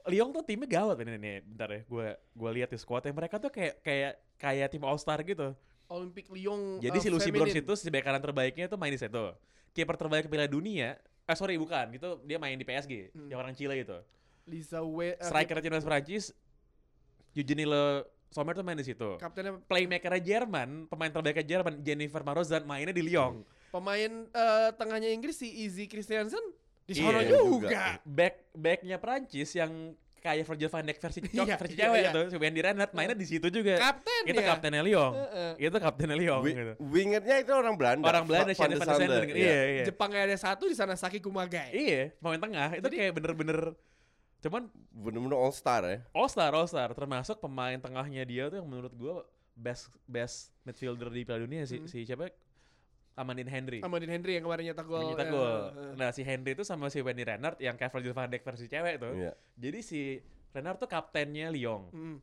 Lyon 0.04 0.28
tuh 0.28 0.44
timnya 0.44 0.68
gawat 0.68 1.00
ini 1.00 1.16
nih. 1.16 1.36
Bentar 1.40 1.68
ya, 1.72 1.80
gue 1.88 2.06
gue 2.20 2.50
lihat 2.60 2.68
di 2.68 2.76
squadnya 2.76 3.16
mereka 3.16 3.40
tuh 3.40 3.48
kayak 3.48 3.80
kayak 3.80 4.12
kayak 4.36 4.68
tim 4.68 4.84
All 4.84 5.00
Star 5.00 5.24
gitu. 5.24 5.56
Olympic 5.88 6.28
Lyon. 6.28 6.78
Jadi 6.84 6.98
eh, 7.00 7.02
si 7.02 7.08
Lucy 7.08 7.30
Bronze 7.32 7.58
itu 7.58 7.72
si 7.74 7.88
bek 7.88 8.04
kanan 8.04 8.20
terbaiknya 8.20 8.68
itu 8.68 8.76
main 8.76 8.92
di 8.92 9.00
situ. 9.00 9.24
Kiper 9.70 9.96
terbaik 9.96 10.26
Piala 10.26 10.46
Dunia, 10.46 10.98
eh 10.98 11.34
sorry 11.34 11.54
bukan, 11.54 11.90
itu 11.90 12.18
dia 12.24 12.36
main 12.36 12.54
di 12.54 12.62
PSG, 12.62 13.10
Hmm. 13.10 13.28
yang 13.28 13.38
orang 13.38 13.54
Chile 13.54 13.78
itu. 13.78 13.98
Lisa 14.44 14.80
We 14.80 15.12
eh, 15.12 15.20
Striker 15.20 15.60
timnas 15.60 15.82
Prancis, 15.82 16.34
Eugenie 17.32 17.64
Le 17.64 18.02
Sommer 18.28 18.50
tuh 18.52 18.62
main 18.62 18.74
di 18.74 18.82
situ. 18.84 19.14
kaptennya 19.16 19.58
Playmaker 19.64 20.14
Jerman, 20.16 20.86
pemain 20.86 21.08
terbaiknya 21.08 21.42
Jerman, 21.44 21.78
Jennifer 21.80 22.22
Marozan 22.22 22.62
mainnya 22.62 22.90
di 22.90 23.02
Lyon. 23.02 23.42
pemain 23.70 24.10
eh, 24.26 24.70
tengahnya 24.74 25.06
Inggris 25.08 25.36
si 25.36 25.46
Izzy 25.46 25.86
Christiansen 25.86 26.42
di 26.84 26.98
Iya 26.98 27.06
sana 27.06 27.22
juga. 27.22 27.38
juga. 27.40 27.82
Back 28.02 28.34
backnya 28.50 28.98
Prancis 28.98 29.54
yang 29.54 29.94
kayak 30.20 30.44
Virgil 30.44 30.68
van 30.68 30.84
Dijk 30.84 30.98
versi 30.98 31.18
cowok, 31.22 31.32
Iya, 31.42 31.56
versi 31.56 31.74
iya, 31.74 31.82
cewek 31.82 31.98
iya. 31.98 32.10
itu, 32.10 32.22
si 32.28 32.36
Wendy 32.36 32.60
Renard 32.60 32.92
mainnya 32.92 33.16
di 33.16 33.24
situ 33.24 33.48
juga. 33.48 33.74
Kapten 33.74 34.22
itu 34.24 34.36
ya. 34.36 34.46
kaptennya 34.46 34.82
Lyon. 34.82 35.12
Heeh. 35.12 35.52
Itu 35.58 35.76
kaptennya 35.76 36.14
Lyon 36.14 36.40
Wi- 36.40 36.52
gitu. 36.52 36.72
Wingernya 36.78 37.36
itu 37.38 37.50
orang 37.50 37.74
Belanda. 37.74 38.04
Orang 38.04 38.24
Belanda 38.24 38.52
Va- 38.52 38.56
Shane 38.56 38.74
van 38.74 38.84
der 38.84 38.88
Sanden. 38.94 39.26
ya. 39.26 39.34
Iya, 39.34 39.58
iya. 39.66 39.84
Jepang 39.84 40.10
ada 40.10 40.36
satu 40.36 40.64
di 40.64 40.74
sana 40.74 40.94
Saki 40.94 41.18
Kumagai. 41.18 41.72
Iya, 41.72 42.12
pemain 42.16 42.38
tengah 42.38 42.68
itu 42.74 42.84
Jadi- 42.84 42.96
kayak 42.98 43.12
bener-bener 43.12 43.58
cuman 44.40 44.62
Bener-bener 44.90 45.36
all 45.36 45.52
star 45.52 45.84
ya. 45.84 46.00
all 46.10 46.24
star 46.24 46.48
all 46.50 46.64
star 46.64 46.88
termasuk 46.90 47.36
pemain 47.38 47.76
tengahnya 47.76 48.24
dia 48.24 48.48
tuh 48.48 48.56
yang 48.56 48.64
menurut 48.66 48.92
gua 48.92 49.20
best 49.52 49.92
best 50.04 50.48
midfielder 50.62 51.08
di 51.08 51.22
Piala 51.22 51.44
Dunia 51.44 51.64
si 51.64 51.76
Hmm. 51.76 51.84
si 51.84 52.04
siapa 52.04 52.32
Amandine 53.18 53.50
Henry. 53.50 53.78
Amadin 53.82 54.10
Henry 54.10 54.38
yang 54.38 54.44
kemarin 54.46 54.72
nyetak 54.72 54.86
gol. 54.86 55.02
Nyetak 55.12 55.28
eh, 55.28 55.32
gol. 55.32 55.54
eh. 55.70 55.92
Nah, 55.98 56.08
si 56.14 56.22
Henry 56.24 56.56
itu 56.56 56.64
sama 56.64 56.88
si 56.88 57.02
Wendy 57.04 57.26
Renard 57.26 57.58
yang 57.60 57.76
Virgil 57.76 58.14
van 58.16 58.30
Dijk 58.30 58.42
versi 58.46 58.66
cewek 58.70 58.94
tuh. 58.96 59.12
Iya. 59.12 59.32
Jadi 59.58 59.78
si 59.84 60.00
Renard 60.54 60.78
tuh 60.80 60.88
kaptennya 60.88 61.52
Lyon. 61.52 61.90
Hmm. 61.92 62.16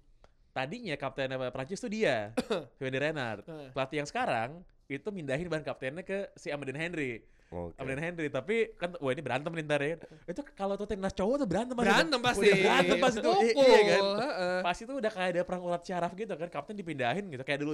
Tadinya 0.55 0.97
kapten 0.97 1.29
Prancis 1.53 1.77
tuh 1.77 1.91
dia, 1.91 2.33
si 2.77 2.81
Wendy 2.81 2.97
Renard. 2.97 3.45
Pelatih 3.77 4.01
yang 4.01 4.09
sekarang 4.09 4.65
itu 4.87 5.07
mindahin 5.13 5.45
ban 5.51 5.61
kaptennya 5.61 6.01
ke 6.01 6.31
si 6.33 6.49
Amandine 6.49 6.79
Henry. 6.79 7.21
Oke. 7.47 7.79
Amandine 7.79 8.03
Henry, 8.03 8.27
tapi 8.27 8.75
kan 8.75 8.91
wah 8.99 9.11
ini 9.13 9.21
berantem 9.23 9.51
nih 9.55 9.63
ntar 9.63 9.79
ya. 9.79 9.95
Itu 10.27 10.43
kalau 10.51 10.75
tuh 10.75 10.89
timnas 10.89 11.15
cowok 11.15 11.45
tuh 11.45 11.47
berantem 11.47 11.75
pasti. 11.77 11.87
Berantem 11.87 12.19
pasti. 12.19 12.47
Udah 12.47 12.57
berantem 12.59 12.97
pasti 12.99 13.19
tuh. 13.23 13.37
Iya 13.39 13.79
kan. 13.85 14.03
heeh. 14.19 14.59
Pasti 14.65 14.81
tuh 14.83 14.95
udah 14.99 15.11
kayak 15.13 15.29
ada 15.31 15.41
perang 15.47 15.63
urat 15.63 15.81
syaraf 15.85 16.11
gitu 16.17 16.33
kan. 16.35 16.49
Kapten 16.51 16.75
dipindahin 16.75 17.23
gitu. 17.31 17.43
Kayak 17.47 17.59
dulu 17.63 17.73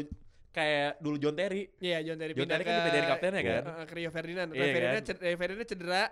kayak 0.54 1.02
dulu 1.02 1.18
John 1.18 1.34
Terry. 1.34 1.66
Iya, 1.76 1.98
John 2.04 2.16
Terry 2.16 2.32
John 2.32 2.46
pindah 2.46 2.54
Terry 2.54 2.63
ke 2.63 2.70
kan 2.70 2.78
dipindahin 2.80 3.08
kaptennya 3.10 3.42
Iya. 3.42 3.50
kan. 3.52 3.63
eh, 3.74 3.86
ke 3.86 3.94
Rio 3.94 4.10
Ferdinand. 4.10 4.50
Iya 4.50 4.54
Rio 4.56 4.70
Ferdinand, 4.72 4.94
kan? 4.96 5.04
ced- 5.04 5.22
Rio 5.24 5.38
Ferdinand 5.38 5.68
cedera, 5.68 6.04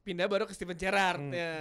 pindah 0.00 0.26
baru 0.26 0.44
ke 0.46 0.52
Steven 0.52 0.76
Gerrard. 0.76 1.20
Hmm. 1.20 1.32
Ya. 1.32 1.54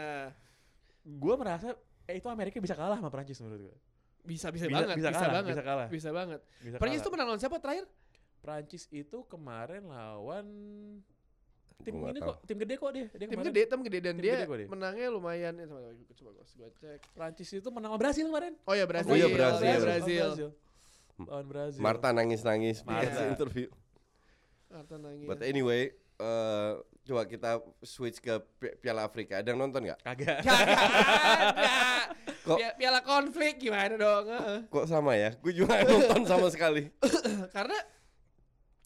Gue 1.02 1.34
merasa 1.36 1.74
eh, 2.04 2.16
itu 2.16 2.28
Amerika 2.28 2.58
bisa 2.58 2.74
kalah 2.74 2.96
sama 2.96 3.10
Prancis 3.10 3.38
menurut 3.40 3.62
gue. 3.64 3.76
Bisa, 4.24 4.48
bisa, 4.50 4.66
Bisa- 4.66 4.78
banget, 4.78 4.96
bisa 4.96 5.02
bisa, 5.04 5.18
kalah, 5.18 5.34
banget. 5.34 5.50
bisa 5.50 5.64
kalah. 5.64 5.88
Bisa 5.90 6.10
banget. 6.12 6.40
Bisa 6.60 6.76
Prancis 6.78 6.94
kalah. 6.96 7.04
itu 7.04 7.10
menang 7.12 7.28
lawan 7.28 7.40
siapa 7.40 7.58
terakhir? 7.58 7.86
Prancis 8.38 8.84
itu 8.88 9.18
kemarin 9.26 9.84
lawan 9.84 10.46
tim 11.80 11.94
Gua 11.96 12.10
ini 12.10 12.22
tahu. 12.22 12.30
kok, 12.32 12.38
tim 12.46 12.58
gede 12.58 12.74
kok 12.76 12.92
dia. 12.92 13.08
Dia 13.08 13.18
Tim 13.18 13.30
kemarin. 13.32 13.46
gede, 13.48 13.62
tim 13.66 13.80
gede 13.82 14.00
dan 14.00 14.14
Tim 14.14 14.22
dia 14.22 14.34
gede 14.40 14.54
dia. 14.56 14.68
menangnya 14.70 15.08
lumayan. 15.10 15.54
Eh, 15.56 15.66
coba, 15.66 15.82
coba 16.12 16.30
gua, 16.32 16.46
gua 16.46 16.70
cek. 16.72 17.00
Prancis 17.12 17.50
itu 17.52 17.70
menang 17.70 17.90
lawan 17.92 17.98
Brasil 18.00 18.22
kemarin. 18.24 18.54
Oh 18.62 18.74
ya 18.74 18.86
Brazil. 18.86 19.10
Oh 19.10 19.18
iya, 19.18 19.28
Brazil. 19.28 19.78
Brazil. 19.82 20.50
Lawan 21.26 21.46
Brazil. 21.46 21.82
Marta 21.82 22.10
nangis-nangis 22.10 22.82
Marta. 22.82 23.22
interview. 23.32 23.68
Marta 24.68 24.96
nangis. 24.96 25.28
But 25.28 25.42
anyway, 25.42 25.92
eh, 26.18 26.72
coba 27.02 27.26
kita 27.26 27.52
switch 27.82 28.18
ke 28.18 28.34
Pi- 28.58 28.78
Piala 28.78 29.04
Afrika. 29.04 29.42
Ada 29.42 29.52
yang 29.52 29.60
nonton 29.60 29.84
nggak? 29.84 30.00
Kagak. 30.02 30.40
Gak 30.42 30.60
ada. 30.64 30.76
Kok- 32.48 32.58
Pia- 32.58 32.76
Piala 32.76 33.00
konflik 33.02 33.60
gimana 33.60 33.94
dong? 33.94 34.26
Heeh. 34.26 34.60
Kok 34.66 34.86
sama 34.86 35.14
ya? 35.14 35.30
Gue 35.38 35.54
juga 35.54 35.82
nonton 35.84 36.26
sama 36.26 36.48
sekali. 36.50 36.90
Karena 37.56 37.78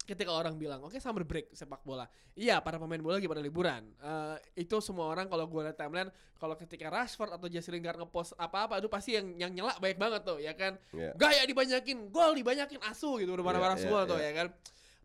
ketika 0.06 0.32
orang 0.32 0.56
bilang, 0.56 0.80
oke 0.86 0.96
summer 1.02 1.26
break 1.26 1.52
sepak 1.52 1.82
bola. 1.82 2.06
Iya, 2.38 2.62
para 2.62 2.78
pemain 2.78 3.02
bola 3.02 3.18
lagi 3.18 3.26
pada 3.26 3.42
liburan. 3.42 3.82
Eh, 3.98 4.64
itu 4.64 4.78
semua 4.80 5.10
orang 5.10 5.26
kalau 5.26 5.50
gue 5.50 5.62
lihat 5.66 5.76
timeline, 5.76 6.14
kalau 6.38 6.54
ketika 6.54 6.88
Rashford 6.94 7.34
atau 7.34 7.50
Jesse 7.50 7.74
Lingard 7.74 7.98
ngepost 7.98 8.38
apa-apa, 8.38 8.78
itu 8.78 8.88
pasti 8.88 9.18
yang 9.18 9.34
yang 9.36 9.52
nyela 9.52 9.74
banyak 9.82 9.98
banget 9.98 10.22
tuh, 10.22 10.38
ya 10.38 10.54
kan? 10.54 10.78
Iya. 10.94 11.12
Gaya 11.18 11.44
dibanyakin, 11.44 12.14
gol 12.14 12.38
dibanyakin, 12.38 12.80
asu 12.86 13.18
gitu, 13.20 13.34
udah 13.34 13.46
marah-marah 13.46 13.78
Iya, 13.82 13.84
semua 13.84 14.06
iya, 14.06 14.12
tuh, 14.14 14.20
iya. 14.22 14.30
ya 14.30 14.34
kan? 14.38 14.48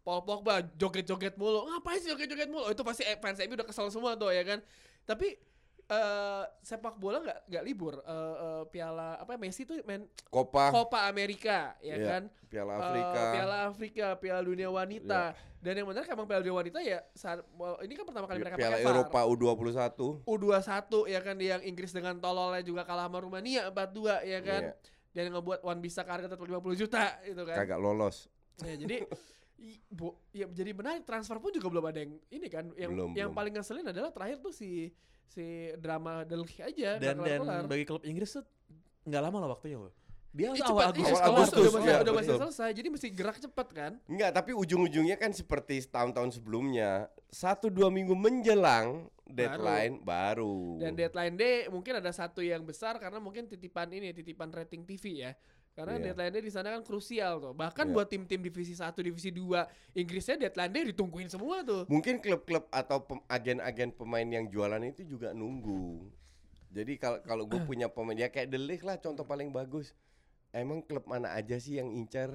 Paul 0.01 0.21
Pogba 0.25 0.65
joget-joget 0.81 1.37
mulu, 1.37 1.69
ngapain 1.69 2.01
sih 2.01 2.09
joget-joget 2.13 2.49
mulu? 2.49 2.69
Oh, 2.69 2.73
itu 2.73 2.85
pasti 2.85 3.05
fans 3.21 3.41
MU 3.45 3.57
udah 3.57 3.69
kesel 3.69 3.89
semua 3.93 4.17
tuh, 4.17 4.33
ya 4.33 4.45
kan? 4.45 4.61
Tapi 5.05 5.37
eh 5.91 6.45
sepak 6.63 6.95
bola 7.03 7.19
nggak 7.19 7.51
nggak 7.51 7.65
libur. 7.67 7.99
Eh, 7.99 8.35
eh, 8.39 8.63
piala 8.71 9.19
apa 9.19 9.35
Messi 9.35 9.67
tuh 9.67 9.83
main 9.83 10.07
Copa 10.31 10.71
Copa 10.71 11.11
Amerika, 11.11 11.75
ya 11.83 11.99
Iya. 11.99 12.07
kan? 12.07 12.23
Piala 12.47 12.73
Afrika. 12.79 13.23
Piala 13.35 13.57
Afrika, 13.67 14.07
Piala 14.23 14.41
Dunia 14.47 14.71
Wanita. 14.71 15.35
Dan 15.61 15.83
yang 15.83 15.87
benar 15.91 16.07
emang 16.07 16.31
Piala 16.31 16.43
Dunia 16.47 16.57
Wanita 16.63 16.79
ya 16.79 17.03
saat 17.13 17.43
well, 17.59 17.75
ini 17.83 17.99
kan 17.99 18.07
pertama 18.07 18.31
kali 18.31 18.39
mereka 18.39 18.55
Piala 18.55 18.79
pakai 18.79 18.87
VAR. 18.87 18.95
Eropa 19.03 19.21
U21. 19.27 19.91
U21 20.25 20.93
ya 21.11 21.21
kan 21.27 21.37
yang 21.43 21.61
Inggris 21.67 21.91
dengan 21.91 22.15
tololnya 22.23 22.63
juga 22.63 22.87
kalah 22.87 23.11
sama 23.11 23.19
Rumania 23.19 23.67
4-2 23.75 24.23
ya 24.31 24.41
kan. 24.47 24.63
Iya. 24.71 24.75
Dan 25.11 25.23
yang 25.27 25.35
ngebuat 25.43 25.61
Wan 25.67 25.83
bisa 25.83 26.07
harga 26.07 26.31
50 26.31 26.79
juta 26.79 27.19
itu 27.27 27.43
kan. 27.43 27.57
Kagak 27.67 27.83
lolos. 27.83 28.31
Ya, 28.63 28.79
jadi 28.79 29.03
i- 29.61 29.81
bu, 29.87 30.11
ya 30.31 30.49
jadi 30.49 30.73
menarik 30.73 31.05
transfer 31.05 31.37
pun 31.37 31.53
juga 31.53 31.69
belum 31.69 31.85
ada 31.85 32.01
yang 32.01 32.13
ini 32.29 32.49
kan 32.49 32.65
yang 32.75 32.91
Belum, 32.91 33.11
yang 33.13 33.29
belum. 33.31 33.37
paling 33.37 33.53
ngeselin 33.55 33.87
adalah 33.87 34.11
terakhir 34.11 34.41
tuh 34.41 34.51
si 34.51 34.89
si 35.25 35.45
drama 35.77 36.25
Delhi 36.25 36.59
aja 36.59 36.97
dan 36.97 37.21
dan 37.21 37.39
kelar-kelar. 37.39 37.63
bagi 37.69 37.85
klub 37.85 38.03
Inggris 38.03 38.33
tuh 38.33 38.45
nggak 39.05 39.23
lama 39.23 39.37
loh 39.39 39.51
waktunya 39.53 39.79
loh. 39.79 39.93
Dia 40.31 40.55
tuh 40.55 40.63
awal 40.63 40.95
cepet, 40.95 41.03
iya, 41.03 41.11
Agustus. 41.11 41.11
Awal 41.11 41.19
kelar, 41.19 41.35
Agustus, 41.43 41.73
udah, 41.75 41.83
ya, 41.83 41.99
udah 42.01 42.15
masih 42.15 42.31
betul. 42.31 42.43
selesai 42.47 42.71
jadi 42.71 42.89
mesti 42.89 43.09
gerak 43.11 43.39
cepet 43.41 43.69
kan 43.75 43.93
Enggak, 44.07 44.31
tapi 44.31 44.51
ujung-ujungnya 44.55 45.17
kan 45.19 45.31
seperti 45.35 45.83
tahun-tahun 45.85 46.31
sebelumnya. 46.33 46.91
Satu 47.27 47.67
dua 47.67 47.91
minggu 47.91 48.15
menjelang 48.15 49.11
deadline 49.27 49.99
baru. 50.01 50.79
Dan 50.79 50.95
deadline 50.95 51.35
day 51.35 51.67
mungkin 51.67 51.99
ada 51.99 52.11
satu 52.11 52.43
yang 52.43 52.63
besar 52.63 52.99
karena 52.99 53.19
mungkin 53.19 53.47
titipan 53.47 53.91
ini 53.91 54.15
titipan 54.15 54.51
rating 54.51 54.87
TV 54.87 55.27
ya. 55.27 55.35
Karena 55.71 55.97
Iya. 55.97 56.05
deadline 56.11 56.33
day 56.35 56.43
di 56.43 56.53
sana 56.53 56.69
kan 56.75 56.83
krusial 56.83 57.39
tuh. 57.39 57.53
Bahkan 57.55 57.87
Iya. 57.89 57.95
buat 57.95 58.09
tim-tim 58.11 58.41
divisi 58.43 58.75
1, 58.75 59.01
divisi 59.01 59.31
2 59.31 59.65
Inggrisnya 59.95 60.37
deadline 60.37 60.73
day 60.73 60.85
ditungguin 60.91 61.31
semua 61.31 61.63
tuh. 61.63 61.87
Mungkin 61.87 62.19
klub-klub 62.19 62.67
atau 62.69 62.99
pem- 63.01 63.25
agen-agen 63.27 63.95
pemain 63.95 64.27
yang 64.27 64.51
jualan 64.51 64.83
itu 64.83 65.07
juga 65.07 65.31
nunggu. 65.31 66.11
Jadi 66.71 66.99
kalau 66.99 67.19
kalau 67.23 67.45
gue 67.47 67.59
punya 67.65 67.91
pemain 67.91 68.15
ya 68.15 68.29
kayak 68.29 68.51
Ligt 68.53 68.83
lah 68.83 68.99
contoh 68.99 69.27
paling 69.27 69.51
bagus. 69.51 69.95
Emang 70.51 70.83
klub 70.83 71.07
mana 71.07 71.31
aja 71.33 71.55
sih 71.57 71.79
yang 71.79 71.91
incer? 71.91 72.31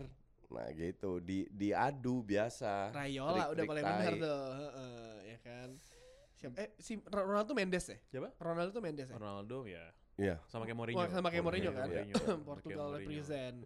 Nah 0.47 0.71
gitu 0.71 1.19
di 1.19 1.47
diadu 1.49 2.19
biasa. 2.21 2.91
Rayola 2.91 3.51
udah 3.51 3.55
Trik-trik 3.55 3.67
paling 3.67 3.83
benar 3.83 4.13
tuh, 4.15 4.43
heeh, 4.55 5.13
ya 5.25 5.37
kan. 5.39 5.69
Siapa 6.35 6.55
eh 6.57 6.69
si 6.77 6.99
Ronaldo 7.01 7.51
Mendes 7.51 7.85
ya? 7.87 7.97
Siapa? 8.07 8.29
Ronaldo 8.39 8.71
tuh 8.71 8.83
Mendes 8.83 9.07
ya? 9.07 9.15
Ronaldo 9.15 9.57
ya. 9.67 9.85
Iya. 10.15 10.39
Sama 10.47 10.63
kayak 10.63 10.77
Mourinho. 10.79 11.05
Sama 11.11 11.27
kayak 11.27 11.43
Mourinho 11.43 11.71
kan? 11.75 11.87
Mourinho. 11.91 12.15
Portugal 12.49 12.87
Mourinho. 12.91 13.09
represent. 13.11 13.57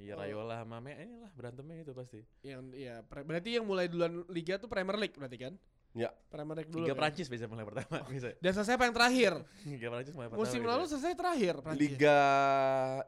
Iya 0.00 0.16
Rayola 0.16 0.64
sama 0.64 0.80
Me 0.80 0.96
inilah 0.96 1.28
berantemnya 1.36 1.84
itu 1.84 1.92
pasti. 1.92 2.24
Yang 2.40 2.72
ya 2.72 3.04
pre- 3.04 3.20
berarti 3.20 3.60
yang 3.60 3.68
mulai 3.68 3.84
duluan 3.84 4.24
liga 4.32 4.56
tuh 4.56 4.64
Premier 4.64 4.96
League 4.96 5.12
berarti 5.12 5.36
kan? 5.36 5.54
Ya. 5.90 6.06
Premier 6.30 6.54
League 6.54 6.70
dulu. 6.70 6.86
Liga? 6.86 6.94
Prancis 6.94 7.26
bisa 7.26 7.44
mulai 7.44 7.66
pertama 7.66 8.06
bisa. 8.08 8.30
Dan 8.38 8.50
selesai 8.52 8.78
apa 8.78 8.86
yang 8.86 8.94
terakhir? 8.94 9.32
Liga 9.64 9.86
Prancis 9.88 10.12
mulai 10.12 10.28
pertama. 10.28 10.40
Musim 10.40 10.60
bisa. 10.60 10.70
lalu 10.70 10.84
selesai 10.86 11.12
terakhir 11.12 11.54
Prancis. 11.58 11.82
Liga 11.82 12.18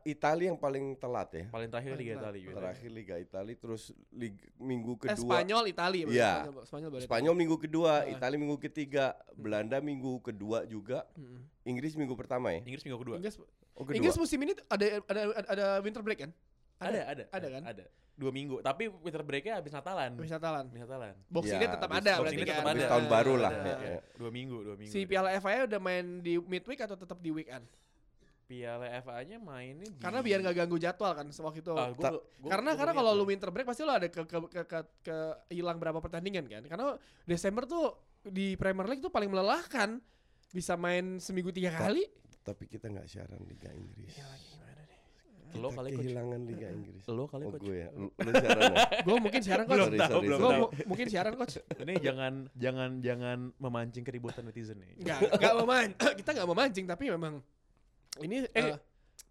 Italia 0.04 0.46
yang 0.48 0.58
paling 0.58 0.84
telat 0.96 1.28
ya. 1.30 1.44
paling 1.48 1.70
terakhir 1.70 1.90
Paling 1.92 2.02
Liga. 2.04 2.14
Italia. 2.18 2.40
biasanya. 2.42 2.58
Terakhir 2.58 2.90
Liga 2.90 3.14
Italia 3.16 3.54
terus 3.56 3.82
lig- 4.10 4.50
minggu 4.56 4.92
Eh, 4.98 5.00
kedua. 5.08 5.30
Spanyol, 5.30 5.62
Itali. 5.68 5.98
berarti. 6.02 6.18
Iya. 6.18 6.32
Spanyol, 6.34 6.64
Spanyol, 6.64 6.88
baru 6.90 7.02
Spanyol 7.02 7.34
minggu 7.36 7.56
kedua, 7.56 7.92
Ah. 7.94 8.10
Italia 8.10 8.38
minggu 8.40 8.58
ketiga, 8.60 9.04
Belanda 9.32 9.78
minggu 9.78 10.12
kedua 10.20 10.58
juga. 10.64 11.06
Mm-mm. 11.14 11.38
Inggris 11.62 11.94
minggu 11.94 12.14
pertama 12.14 12.50
ya. 12.50 12.60
Inggris 12.60 12.82
minggu 12.82 12.98
kedua. 12.98 13.16
Inggris, 13.16 13.38
Oh 13.72 13.86
kedua. 13.86 13.96
Inggris 13.96 14.18
musim 14.18 14.36
ini 14.38 14.52
ada 14.66 14.84
ada 15.00 15.20
ada, 15.22 15.22
ada 15.48 15.66
winter 15.80 16.02
break 16.02 16.18
kan? 16.20 16.30
Ada, 16.76 17.00
ada. 17.06 17.24
Ada 17.30 17.46
kan? 17.48 17.62
Ada. 17.64 17.84
Dua 18.22 18.30
minggu. 18.30 18.62
Tapi 18.62 18.86
winter 18.86 19.20
break-nya 19.20 19.58
habis 19.58 19.74
Natalan. 19.74 20.14
Habis 20.14 20.30
Natalan. 20.30 20.64
Habis 20.68 20.82
Natalan. 20.86 21.14
Boxing 21.26 21.58
Ya, 21.58 21.68
tetap 21.68 21.90
ada 21.90 21.98
Boxing 21.98 22.22
berarti 22.22 22.38
kan. 22.38 22.46
tetap 22.48 22.64
Habis 22.64 22.78
ada. 22.78 22.90
tahun 22.94 23.06
baru 23.08 23.34
lah. 23.36 23.52
Ya, 23.52 23.76
Ya. 23.82 23.98
Dua 24.14 24.30
minggu, 24.30 24.56
dua 24.62 24.76
minggu. 24.76 24.88
Si 24.88 25.00
Piala 25.02 25.30
FA 25.36 25.66
udah 25.66 25.80
main 25.80 26.06
di 26.18 26.38
midweek 26.38 26.80
atau 26.80 26.94
tetap 26.94 27.18
di 27.18 27.30
weekend? 27.30 27.66
Piala 28.42 28.84
FA-nya 29.00 29.38
mainnya 29.38 29.88
di 29.88 29.96
Karena 29.96 30.20
biar 30.20 30.38
nggak 30.40 30.56
ganggu 30.56 30.76
jadwal 30.76 31.12
kan 31.12 31.24
waktu 31.26 31.60
itu. 31.60 31.72
Ah, 31.72 31.88
gua- 31.90 32.04
Ta- 32.04 32.12
gua- 32.12 32.50
karena 32.50 32.70
gua 32.70 32.78
karena 32.78 32.92
kalau 32.92 33.10
lu 33.12 33.24
winter 33.24 33.48
break 33.48 33.64
pasti 33.64 33.80
lu 33.80 33.90
ada 33.90 34.06
ke 34.06 34.22
ke 34.22 34.38
ke, 34.46 34.62
ke, 34.62 34.78
ke 35.00 35.16
hilang 35.50 35.80
berapa 35.80 35.98
pertandingan 35.98 36.44
kan? 36.46 36.62
Karena 36.62 36.94
Desember 37.24 37.64
tuh 37.64 37.96
di 38.22 38.54
Premier 38.54 38.84
League 38.86 39.00
tuh 39.00 39.08
paling 39.08 39.26
melelahkan. 39.26 39.98
Bisa 40.52 40.76
main 40.76 41.16
seminggu 41.16 41.48
tiga 41.48 41.72
kali. 41.72 42.04
Tapi 42.38 42.68
kita 42.68 42.86
nggak 42.86 43.08
siaran 43.08 43.40
Liga 43.42 43.72
Inggris. 43.72 44.12
Ya 44.12 44.26
lagi 44.26 44.51
Lo 45.52 45.68
kali 45.68 45.88
coach. 45.90 46.00
kehilangan 46.00 46.40
Liga 46.42 46.68
Inggris. 46.68 47.02
Lo 47.06 47.24
kali 47.26 47.44
Oh 47.44 47.52
coach. 47.52 47.62
gue 47.62 47.76
ya. 47.76 47.88
Lu 47.92 48.08
siaran 48.32 48.62
ya? 48.72 48.76
Gue 49.06 49.16
mungkin 49.18 49.40
siaran 49.40 49.64
coach. 49.64 49.76
Belum 49.76 49.88
Sorry, 49.88 50.00
tahu, 50.00 50.12
sorry, 50.12 50.26
belum 50.26 50.40
tahu. 50.40 50.64
mungkin 50.88 51.06
siaran 51.06 51.34
coach. 51.34 51.54
Ini 51.76 51.94
jangan 52.00 52.32
jangan 52.54 52.90
jangan 52.98 53.38
memancing 53.56 54.00
keributan 54.02 54.42
netizen 54.42 54.80
nih. 54.80 54.96
Enggak, 54.98 55.18
enggak 55.28 55.52
memancing. 55.54 56.14
kita 56.20 56.30
enggak 56.32 56.48
memancing 56.48 56.86
tapi 56.86 57.04
memang 57.10 57.34
ini 58.18 58.44
Eh, 58.48 58.60
eh, 58.62 58.76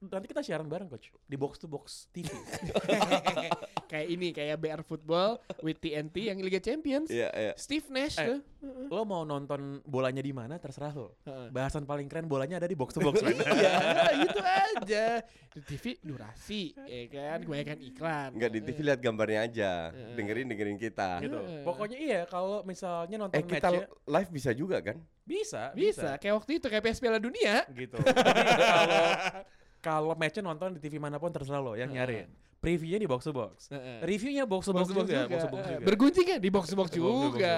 Nanti 0.02 0.26
kita 0.26 0.42
siaran 0.42 0.66
bareng 0.66 0.90
coach 0.90 1.14
di 1.14 1.38
box 1.38 1.62
to 1.62 1.70
box 1.70 2.10
TV. 2.10 2.26
kayak 3.92 4.08
ini 4.10 4.34
kayak 4.34 4.58
BR 4.58 4.82
Football 4.82 5.38
with 5.62 5.78
TNT 5.78 6.26
yang 6.26 6.42
Liga 6.42 6.58
Champions. 6.58 7.06
Iya, 7.06 7.30
iya. 7.30 7.54
Steve 7.54 7.86
Nash 7.88 8.18
Eh, 8.18 8.26
tuh. 8.34 8.42
lo 8.90 9.06
mau 9.06 9.22
nonton 9.22 9.78
bolanya 9.86 10.26
di 10.26 10.34
mana 10.34 10.58
terserah 10.58 10.90
lo. 10.92 11.22
Bahasan 11.54 11.86
paling 11.86 12.10
keren 12.10 12.26
bolanya 12.26 12.58
ada 12.58 12.66
di 12.66 12.74
box 12.74 12.98
to 12.98 13.00
box. 13.00 13.22
iya, 13.62 13.78
itu 14.26 14.42
aja. 14.42 15.22
Di 15.54 15.62
TV 15.62 16.02
durasi, 16.02 16.74
ya 16.74 17.06
kan, 17.06 17.46
kebanyakan 17.46 17.80
iklan. 17.84 18.30
Enggak 18.34 18.52
di 18.52 18.60
TV 18.64 18.78
lihat 18.82 19.00
gambarnya 19.00 19.40
aja. 19.46 19.72
Dengerin 20.18 20.50
dengerin 20.50 20.78
kita. 20.82 21.22
gitu. 21.22 21.38
Pokoknya 21.62 21.98
iya 22.02 22.20
kalau 22.26 22.66
misalnya 22.66 23.22
nonton 23.22 23.38
Eh 23.38 23.46
kita 23.46 23.70
matchnya 23.70 23.86
live 24.10 24.30
bisa 24.34 24.50
juga 24.50 24.82
kan? 24.82 24.98
bisa, 25.22 25.70
Bisa, 25.72 26.18
kayak 26.18 26.42
waktu 26.42 26.58
itu 26.58 26.66
kayak 26.66 26.82
PS 26.82 26.98
Piala 26.98 27.22
Dunia. 27.22 27.64
gitu. 27.70 28.02
Jadi 28.02 28.52
kalau 28.58 29.06
kalau 29.82 30.14
matchnya 30.14 30.46
nonton 30.46 30.78
di 30.78 30.80
TV 30.80 31.02
mana 31.02 31.18
pun 31.18 31.34
terserah 31.34 31.60
lo 31.60 31.74
yang 31.74 31.90
nyari. 31.90 32.30
Previewnya 32.62 33.02
di 33.02 33.10
box 33.10 33.26
to 33.26 33.34
box. 33.34 33.74
Reviewnya 34.06 34.46
box 34.46 34.70
to 34.70 34.72
box, 34.72 34.94
Box 34.94 35.10
juga, 35.10 35.26
box 35.26 35.42
to 35.42 35.50
box 35.50 35.62
juga. 35.66 35.82
Bergunjing 35.82 36.26
kan 36.30 36.38
di 36.38 36.50
box 36.54 36.66
to 36.70 36.78
box 36.78 36.88
juga. 36.94 37.54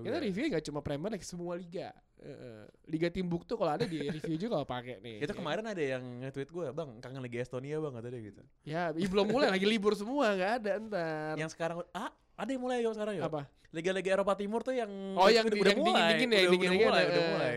Kita 0.00 0.16
review 0.16 0.48
nggak 0.48 0.64
cuma 0.64 0.80
Premier 0.80 1.12
League 1.12 1.28
semua 1.28 1.60
liga. 1.60 1.92
Liga 2.88 3.12
Timbuktu 3.12 3.52
kalau 3.52 3.76
ada 3.76 3.84
di 3.84 4.00
review 4.00 4.40
juga 4.40 4.56
kalau 4.56 4.66
pakai 4.66 4.96
nih. 5.04 5.28
Itu 5.28 5.36
kemarin 5.36 5.68
ada 5.68 5.82
yang 5.84 6.02
nge-tweet 6.24 6.48
gue, 6.48 6.66
bang 6.72 6.90
kangen 7.04 7.20
Liga 7.20 7.38
Estonia 7.44 7.76
bang 7.76 7.92
katanya 8.00 8.20
gitu. 8.24 8.42
Ya, 8.64 8.82
belum 8.96 9.28
mulai 9.28 9.52
lagi 9.52 9.68
libur 9.68 9.92
semua 9.92 10.32
nggak 10.32 10.52
ada 10.64 10.70
ntar. 10.80 11.34
Yang 11.36 11.52
sekarang 11.52 11.84
ah 11.92 12.08
ada 12.32 12.48
yang 12.48 12.62
mulai 12.64 12.80
yuk 12.80 12.96
sekarang 12.96 13.20
yuk. 13.20 13.28
apa? 13.28 13.44
Liga-liga 13.76 14.08
Eropa 14.08 14.32
Timur 14.40 14.64
tuh 14.64 14.72
yang 14.72 14.88
Oh, 15.20 15.28
yang 15.28 15.44
udah, 15.44 15.58
yang 15.60 15.80
mulai, 15.84 16.16
ya, 16.16 16.48
udah, 16.48 16.70
mulai, 16.80 17.02
eh, 17.04 17.08
udah 17.12 17.20
eh. 17.20 17.28
mulai. 17.28 17.54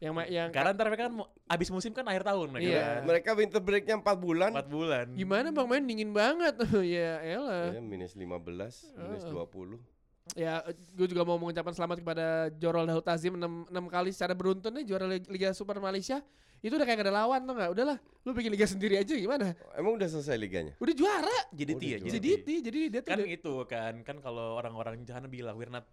Yang 0.00 0.12
yang 0.32 0.48
Karena 0.48 0.72
ntar 0.72 0.88
mereka 0.88 1.04
kan 1.06 1.14
mau- 1.14 1.28
abis 1.44 1.68
musim 1.68 1.92
kan 1.92 2.08
akhir 2.08 2.24
tahun 2.24 2.48
mereka. 2.48 2.72
Iya. 2.72 2.80
kan. 2.80 3.02
Mereka 3.04 3.30
winter 3.36 3.60
breaknya 3.60 3.94
4 4.00 4.16
bulan. 4.16 4.50
Empat 4.50 4.68
bulan. 4.68 5.06
gimana 5.12 5.52
bang 5.52 5.66
main 5.68 5.84
dingin 5.84 6.10
banget. 6.10 6.56
ya 6.96 7.20
elah. 7.20 7.76
Ya, 7.76 7.80
minus 7.84 8.16
15, 8.16 8.96
minus 8.96 9.22
Heeh. 9.22 9.32
20. 9.32 9.76
Ya, 10.32 10.62
gue 10.94 11.06
juga 11.06 11.26
mau 11.26 11.36
mengucapkan 11.36 11.74
selamat 11.74 12.00
kepada 12.00 12.26
Jorol 12.54 12.86
Daud 12.86 13.02
Tazim 13.02 13.34
6, 13.34 13.66
kali 13.88 14.08
secara 14.08 14.32
beruntun 14.32 14.72
nih 14.72 14.86
juara 14.86 15.04
Lig- 15.04 15.26
Liga 15.26 15.50
Super 15.52 15.76
Malaysia. 15.76 16.22
Itu 16.60 16.76
udah 16.76 16.84
kayak 16.84 16.98
gak 16.98 17.08
ada 17.08 17.14
lawan 17.18 17.40
tuh 17.42 17.54
nggak? 17.56 17.70
Udahlah, 17.72 17.96
lu 18.20 18.30
bikin 18.30 18.52
liga 18.52 18.68
sendiri 18.68 18.94
aja 18.94 19.10
gimana? 19.10 19.56
Emang 19.74 19.96
udah 19.96 20.06
selesai 20.06 20.36
liganya? 20.36 20.76
Udah 20.76 20.92
juara. 20.92 21.38
JDT 21.50 21.72
Oh, 21.74 21.88
ya, 21.88 21.98
Jadi 22.14 22.30
jadi 22.62 22.80
dia 22.88 23.00
tuh 23.00 23.10
Kan 23.10 23.18
udah- 23.18 23.30
itu 23.32 23.54
kan, 23.64 23.94
kan 24.00 24.16
kalau 24.20 24.54
orang-orang 24.54 25.00
sana 25.02 25.24
bilang 25.24 25.56
we're 25.56 25.72
not 25.72 25.88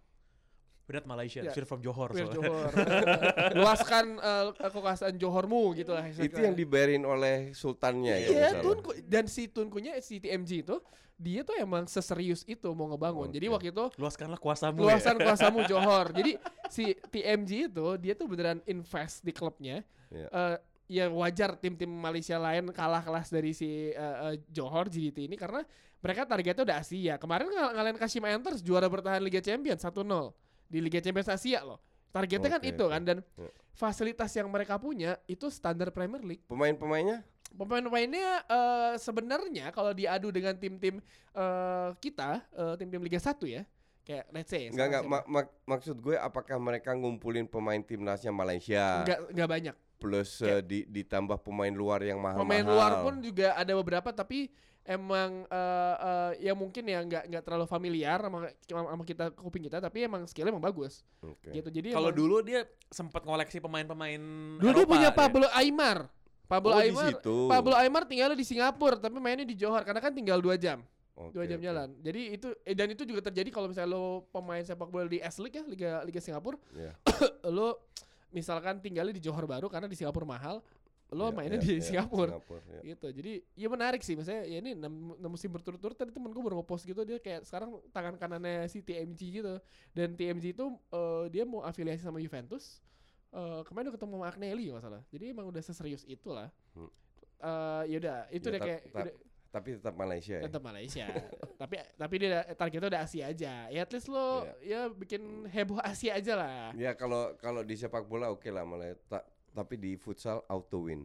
we're 0.88 0.96
not 0.96 1.04
Malaysia, 1.04 1.44
Ya. 1.44 1.52
we're 1.52 1.68
from 1.68 1.84
Johor. 1.84 2.16
Soalnya. 2.16 2.32
Johor. 2.32 2.72
Luaskan 3.60 4.16
eh, 4.16 4.44
kekuasaan 4.56 5.14
Johormu 5.20 5.76
gitu 5.76 5.92
lah. 5.92 6.08
Itu 6.08 6.40
yang 6.40 6.56
dibayarin 6.56 7.04
oleh 7.04 7.52
sultannya 7.52 8.16
ya. 8.24 8.28
Iya. 8.32 8.48
Tunku 8.64 8.96
dan 9.04 9.28
si 9.28 9.52
Tunkunya 9.52 10.00
si 10.00 10.16
TMG 10.16 10.64
itu 10.64 10.80
dia 11.18 11.42
tuh 11.44 11.58
emang 11.60 11.84
seserius 11.84 12.40
itu 12.48 12.72
mau 12.72 12.88
ngebangun. 12.88 13.28
Jadi 13.28 13.52
Oke. 13.52 13.54
waktu 13.60 13.68
itu 13.76 13.84
Luaskanlah 14.00 14.40
kuasamu 14.40 14.80
luasan 14.80 15.20
ya. 15.20 15.28
kuasamu 15.28 15.60
Johor. 15.70 16.06
Jadi 16.16 16.40
si 16.72 16.96
TMG 16.96 17.68
itu 17.68 17.86
dia 18.00 18.16
tuh 18.16 18.24
beneran 18.24 18.64
invest 18.64 19.20
di 19.20 19.36
klubnya. 19.36 19.84
Iya. 20.08 20.26
Eh, 20.32 20.56
ya 20.88 21.04
wajar 21.12 21.52
tim-tim 21.60 21.90
Malaysia 21.92 22.40
lain 22.40 22.72
kalah 22.72 23.04
kelas 23.04 23.28
dari 23.28 23.52
si 23.52 23.92
eh, 23.92 24.16
eh, 24.32 24.34
Johor 24.48 24.88
GDT 24.88 25.28
ini 25.28 25.36
karena 25.36 25.60
mereka 26.00 26.24
targetnya 26.24 26.64
udah 26.64 26.78
Asia. 26.80 27.14
Kemarin 27.20 27.50
ng 27.52 27.76
ngalahin 27.76 27.98
Kashima 28.00 28.32
Antlers 28.32 28.64
juara 28.64 28.88
bertahan 28.88 29.20
Liga 29.20 29.42
Champions 29.44 29.84
1-0 29.84 30.47
di 30.68 30.78
Liga 30.78 31.00
Champions 31.00 31.28
Asia 31.28 31.60
loh. 31.60 31.80
Targetnya 32.08 32.48
kan 32.50 32.62
Oke, 32.62 32.70
itu 32.70 32.84
kan 32.86 33.02
dan 33.02 33.18
Ya. 33.34 33.48
fasilitas 33.70 34.30
yang 34.32 34.48
mereka 34.48 34.76
punya 34.76 35.16
itu 35.24 35.48
standar 35.48 35.88
Premier 35.90 36.20
League. 36.20 36.44
Pemain-pemainnya 36.46 37.24
Pemain-pemainnya 37.48 38.44
eh, 38.44 38.94
sebenarnya 38.96 39.72
kalau 39.72 39.90
diadu 39.90 40.28
dengan 40.28 40.52
tim-tim 40.54 41.00
eh, 41.32 41.90
kita, 41.98 42.44
eh, 42.46 42.74
tim-tim 42.76 43.00
Liga 43.00 43.16
1 43.16 43.44
ya. 43.46 43.64
Kayak 44.02 44.24
let's 44.30 44.48
say 44.48 44.68
enggak 44.68 44.86
enggak 44.88 45.04
mak- 45.04 45.28
mak- 45.28 45.54
maksud 45.66 45.96
gue 45.98 46.16
apakah 46.16 46.56
mereka 46.56 46.92
ngumpulin 46.92 47.44
pemain 47.44 47.76
timnasnya 47.78 48.30
Malaysia 48.30 49.04
enggak 49.04 49.18
enggak 49.28 49.48
banyak. 49.50 49.76
plus 49.98 50.40
eh, 50.40 50.62
di, 50.62 50.86
ditambah 50.86 51.36
pemain 51.38 51.68
luar 51.70 52.00
yang 52.00 52.16
mahal-mahal. 52.16 52.46
Pemain 52.46 52.64
luar 52.64 52.92
pun 53.02 53.14
juga 53.18 53.52
ada 53.52 53.72
beberapa 53.74 54.08
tapi 54.10 54.48
emang 54.88 55.44
eh, 55.44 55.94
eh, 56.00 56.30
ya 56.48 56.56
mungkin 56.56 56.80
ya 56.82 57.04
nggak 57.04 57.22
nggak 57.28 57.42
terlalu 57.44 57.68
familiar 57.68 58.16
sama, 58.18 58.48
sama 58.64 59.04
kita 59.04 59.24
kuping 59.36 59.68
kita 59.68 59.78
tapi 59.78 60.08
emang 60.08 60.24
skillnya 60.24 60.48
emang 60.48 60.64
bagus 60.64 61.04
Oke. 61.20 61.52
gitu. 61.52 61.68
Jadi 61.68 61.92
Kalau 61.92 62.08
dulu 62.08 62.40
dia 62.40 62.64
sempat 62.88 63.20
ngoleksi 63.22 63.60
pemain-pemain 63.60 64.20
dulu 64.56 64.72
dia 64.72 64.80
Eropa, 64.80 64.92
punya 64.96 65.10
ya. 65.12 65.14
Pablo 65.14 65.46
Aimar. 65.52 66.08
Pablo 66.48 66.72
Oh, 66.72 66.80
Aimar. 66.80 67.12
situ. 67.12 67.36
Pablo 67.46 67.76
Aimar 67.76 68.08
tinggal 68.08 68.32
di 68.32 68.40
Singapura 68.40 68.96
tapi 68.96 69.20
mainnya 69.20 69.44
di 69.44 69.52
Johor 69.52 69.84
karena 69.84 70.00
kan 70.00 70.16
tinggal 70.16 70.40
dua 70.40 70.56
jam. 70.56 70.80
Oke, 71.12 71.34
dua 71.36 71.44
jam 71.44 71.60
jalan. 71.60 71.92
Jadi 72.00 72.32
itu 72.32 72.48
eh, 72.64 72.72
dan 72.72 72.88
itu 72.88 73.04
juga 73.04 73.20
terjadi 73.20 73.52
kalau 73.52 73.68
misalnya 73.68 73.92
lo 73.92 74.24
pemain 74.30 74.62
sepak 74.62 74.88
bola 74.88 75.04
di 75.04 75.20
S 75.20 75.36
League 75.36 75.52
ya, 75.52 75.64
Liga 75.66 75.90
Liga 76.00 76.20
Singapura, 76.22 76.56
Iya. 76.72 76.96
lo 77.52 77.84
misalkan 78.28 78.78
tinggalnya 78.78 79.10
di 79.10 79.20
Johor 79.20 79.44
Baru 79.44 79.66
karena 79.66 79.84
di 79.84 79.96
Singapura 79.96 80.24
mahal, 80.24 80.62
lo 81.08 81.32
Iya, 81.32 81.36
mainnya 81.36 81.56
iya, 81.56 81.64
di 81.64 81.72
iya, 81.74 81.80
Singapura. 81.80 82.36
Singapura, 82.36 82.60
iya. 82.68 82.82
Gitu. 82.92 83.06
Jadi 83.16 83.32
ya 83.56 83.68
menarik 83.68 84.00
sih 84.04 84.12
misalnya 84.12 84.44
ya 84.44 84.60
ini 84.60 84.76
enam 84.76 85.16
enam 85.16 85.30
musim 85.32 85.48
berturut-turut 85.48 85.96
tadi 85.96 86.12
temen 86.12 86.28
gue 86.28 86.42
baru 86.42 86.60
ngepost 86.60 86.84
gitu 86.84 87.00
dia 87.00 87.16
kayak 87.16 87.48
sekarang 87.48 87.80
tangan 87.90 88.20
kanannya 88.20 88.68
si 88.68 88.84
TMG 88.84 89.20
gitu. 89.40 89.56
Dan 89.90 90.12
TMG 90.12 90.52
itu 90.52 90.64
eh, 90.92 91.24
dia 91.32 91.48
mau 91.48 91.64
afiliasi 91.64 92.04
sama 92.04 92.20
Juventus. 92.20 92.84
Eh 93.28 93.60
kemarin 93.64 93.88
udah 93.88 93.96
ketemu 93.96 94.12
sama 94.16 94.26
Agnelli 94.28 94.64
nggak 94.68 94.84
salah. 94.84 95.02
Jadi 95.08 95.24
emang 95.32 95.48
udah 95.48 95.62
seserius 95.64 96.04
itulah. 96.04 96.52
Hmm. 96.76 96.92
Eh 97.38 97.96
yaudah 97.96 98.28
itu 98.28 98.44
Ya, 98.44 98.52
udah 98.52 98.60
kayak 98.60 98.80
udah, 98.92 99.14
Tapi 99.48 99.68
tetap 99.80 99.94
Malaysia 99.96 100.34
ya. 100.36 100.42
tetap 100.44 100.60
Malaysia. 100.60 101.06
tapi 101.60 101.74
tapi 101.96 102.14
dia 102.20 102.44
targetnya 102.52 102.88
udah 102.92 103.00
Asia 103.00 103.24
aja. 103.32 103.54
Ya 103.72 103.80
at 103.80 103.88
least 103.88 104.12
lo 104.12 104.44
ya 104.60 104.92
bikin 104.92 105.48
heboh 105.48 105.80
Asia 105.80 106.20
aja 106.20 106.36
lah. 106.36 106.76
Ya 106.76 106.92
kalau 106.92 107.32
kalau 107.40 107.64
di 107.64 107.72
sepak 107.72 108.04
bola 108.04 108.28
oke 108.28 108.52
lah 108.52 108.68
Malaysia. 108.68 109.00
Ta- 109.08 109.24
tapi 109.58 109.74
di 109.74 109.90
futsal 109.94 110.46
auto 110.46 110.86
win. 110.86 111.02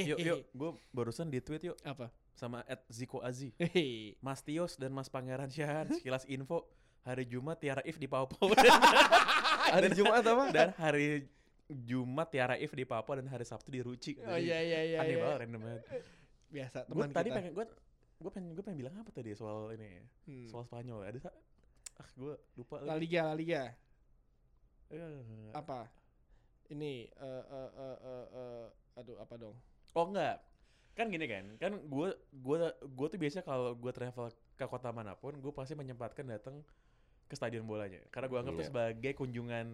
Yuk, 0.00 0.16
yuk, 0.18 0.40
gue 0.50 0.70
barusan 0.88 1.28
di 1.28 1.38
tweet 1.38 1.60
yuk 1.62 1.76
Apa? 1.82 2.08
sama 2.32 2.64
at 2.64 2.80
Ziko 2.88 3.20
Azi. 3.20 3.52
Mas 4.18 4.40
Tios 4.40 4.74
dan 4.74 4.88
Mas 4.90 5.06
Pangeran 5.06 5.46
Syahan 5.46 5.92
sekilas 5.92 6.24
info 6.24 6.64
hari 7.02 7.24
Jumat 7.24 7.60
Tiara 7.60 7.84
If 7.84 7.96
di 7.96 8.06
Papua 8.06 8.56
Hari 9.74 9.92
Jumat 9.92 10.24
apa? 10.24 10.48
dan 10.48 10.72
hari 10.72 11.28
Jumat 11.68 12.28
Tiara 12.28 12.56
If 12.56 12.72
di 12.72 12.82
Papua 12.82 13.16
dan 13.16 13.28
hari 13.28 13.44
Sabtu 13.44 13.68
di 13.68 13.80
Ruci. 13.80 14.16
Oh 14.22 14.34
iya 14.34 14.58
iya 14.58 14.80
iya. 14.82 14.98
Aneh 14.98 15.12
iya. 15.12 15.20
banget 15.20 15.38
random 15.40 15.60
banget. 15.62 15.82
Biasa 16.48 16.78
Gue 16.82 16.90
teman 16.90 17.08
tadi 17.10 17.28
kita. 17.28 17.36
pengen 17.36 17.52
gue 17.52 17.64
gue 18.18 18.30
pengen 18.30 18.48
gue 18.52 18.62
pengen 18.62 18.78
bilang 18.78 18.94
apa 18.96 19.10
tadi 19.10 19.30
soal 19.32 19.72
ini 19.72 20.00
Hmm. 20.24 20.46
soal 20.46 20.62
Spanyol 20.62 21.02
ada 21.02 21.18
ah 21.98 22.08
gue 22.14 22.32
lupa 22.54 22.80
La. 22.80 22.96
Liga, 22.96 23.28
La 23.28 23.34
Liga. 23.34 23.62
Eh, 24.88 25.52
Apa? 25.52 25.88
Ini 26.72 26.92
eh 27.12 27.44
eh 27.52 27.70
eh 27.76 27.96
eh 28.00 28.26
eh, 28.32 28.66
aduh 28.96 29.16
apa 29.20 29.34
dong? 29.36 29.56
Oh 29.92 30.04
enggak. 30.08 30.40
Kan 30.96 31.08
gini 31.08 31.24
kan, 31.28 31.44
kan 31.56 31.72
gue 31.88 32.08
gue 32.32 32.56
gue 32.96 33.06
tuh 33.12 33.18
biasanya 33.20 33.44
kalau 33.44 33.72
gue 33.76 33.92
travel 33.92 34.28
ke 34.56 34.64
kota 34.68 34.88
mana 34.92 35.12
pun, 35.16 35.32
gue 35.36 35.52
pasti 35.52 35.72
menyempatkan 35.72 36.24
datang 36.28 36.60
ke 37.28 37.34
stadion 37.36 37.64
bolanya. 37.64 38.00
Karena 38.12 38.28
gue 38.28 38.38
anggap 38.40 38.54
itu 38.56 38.64
Iya. 38.64 38.70
sebagai 38.72 39.12
kunjungan 39.16 39.66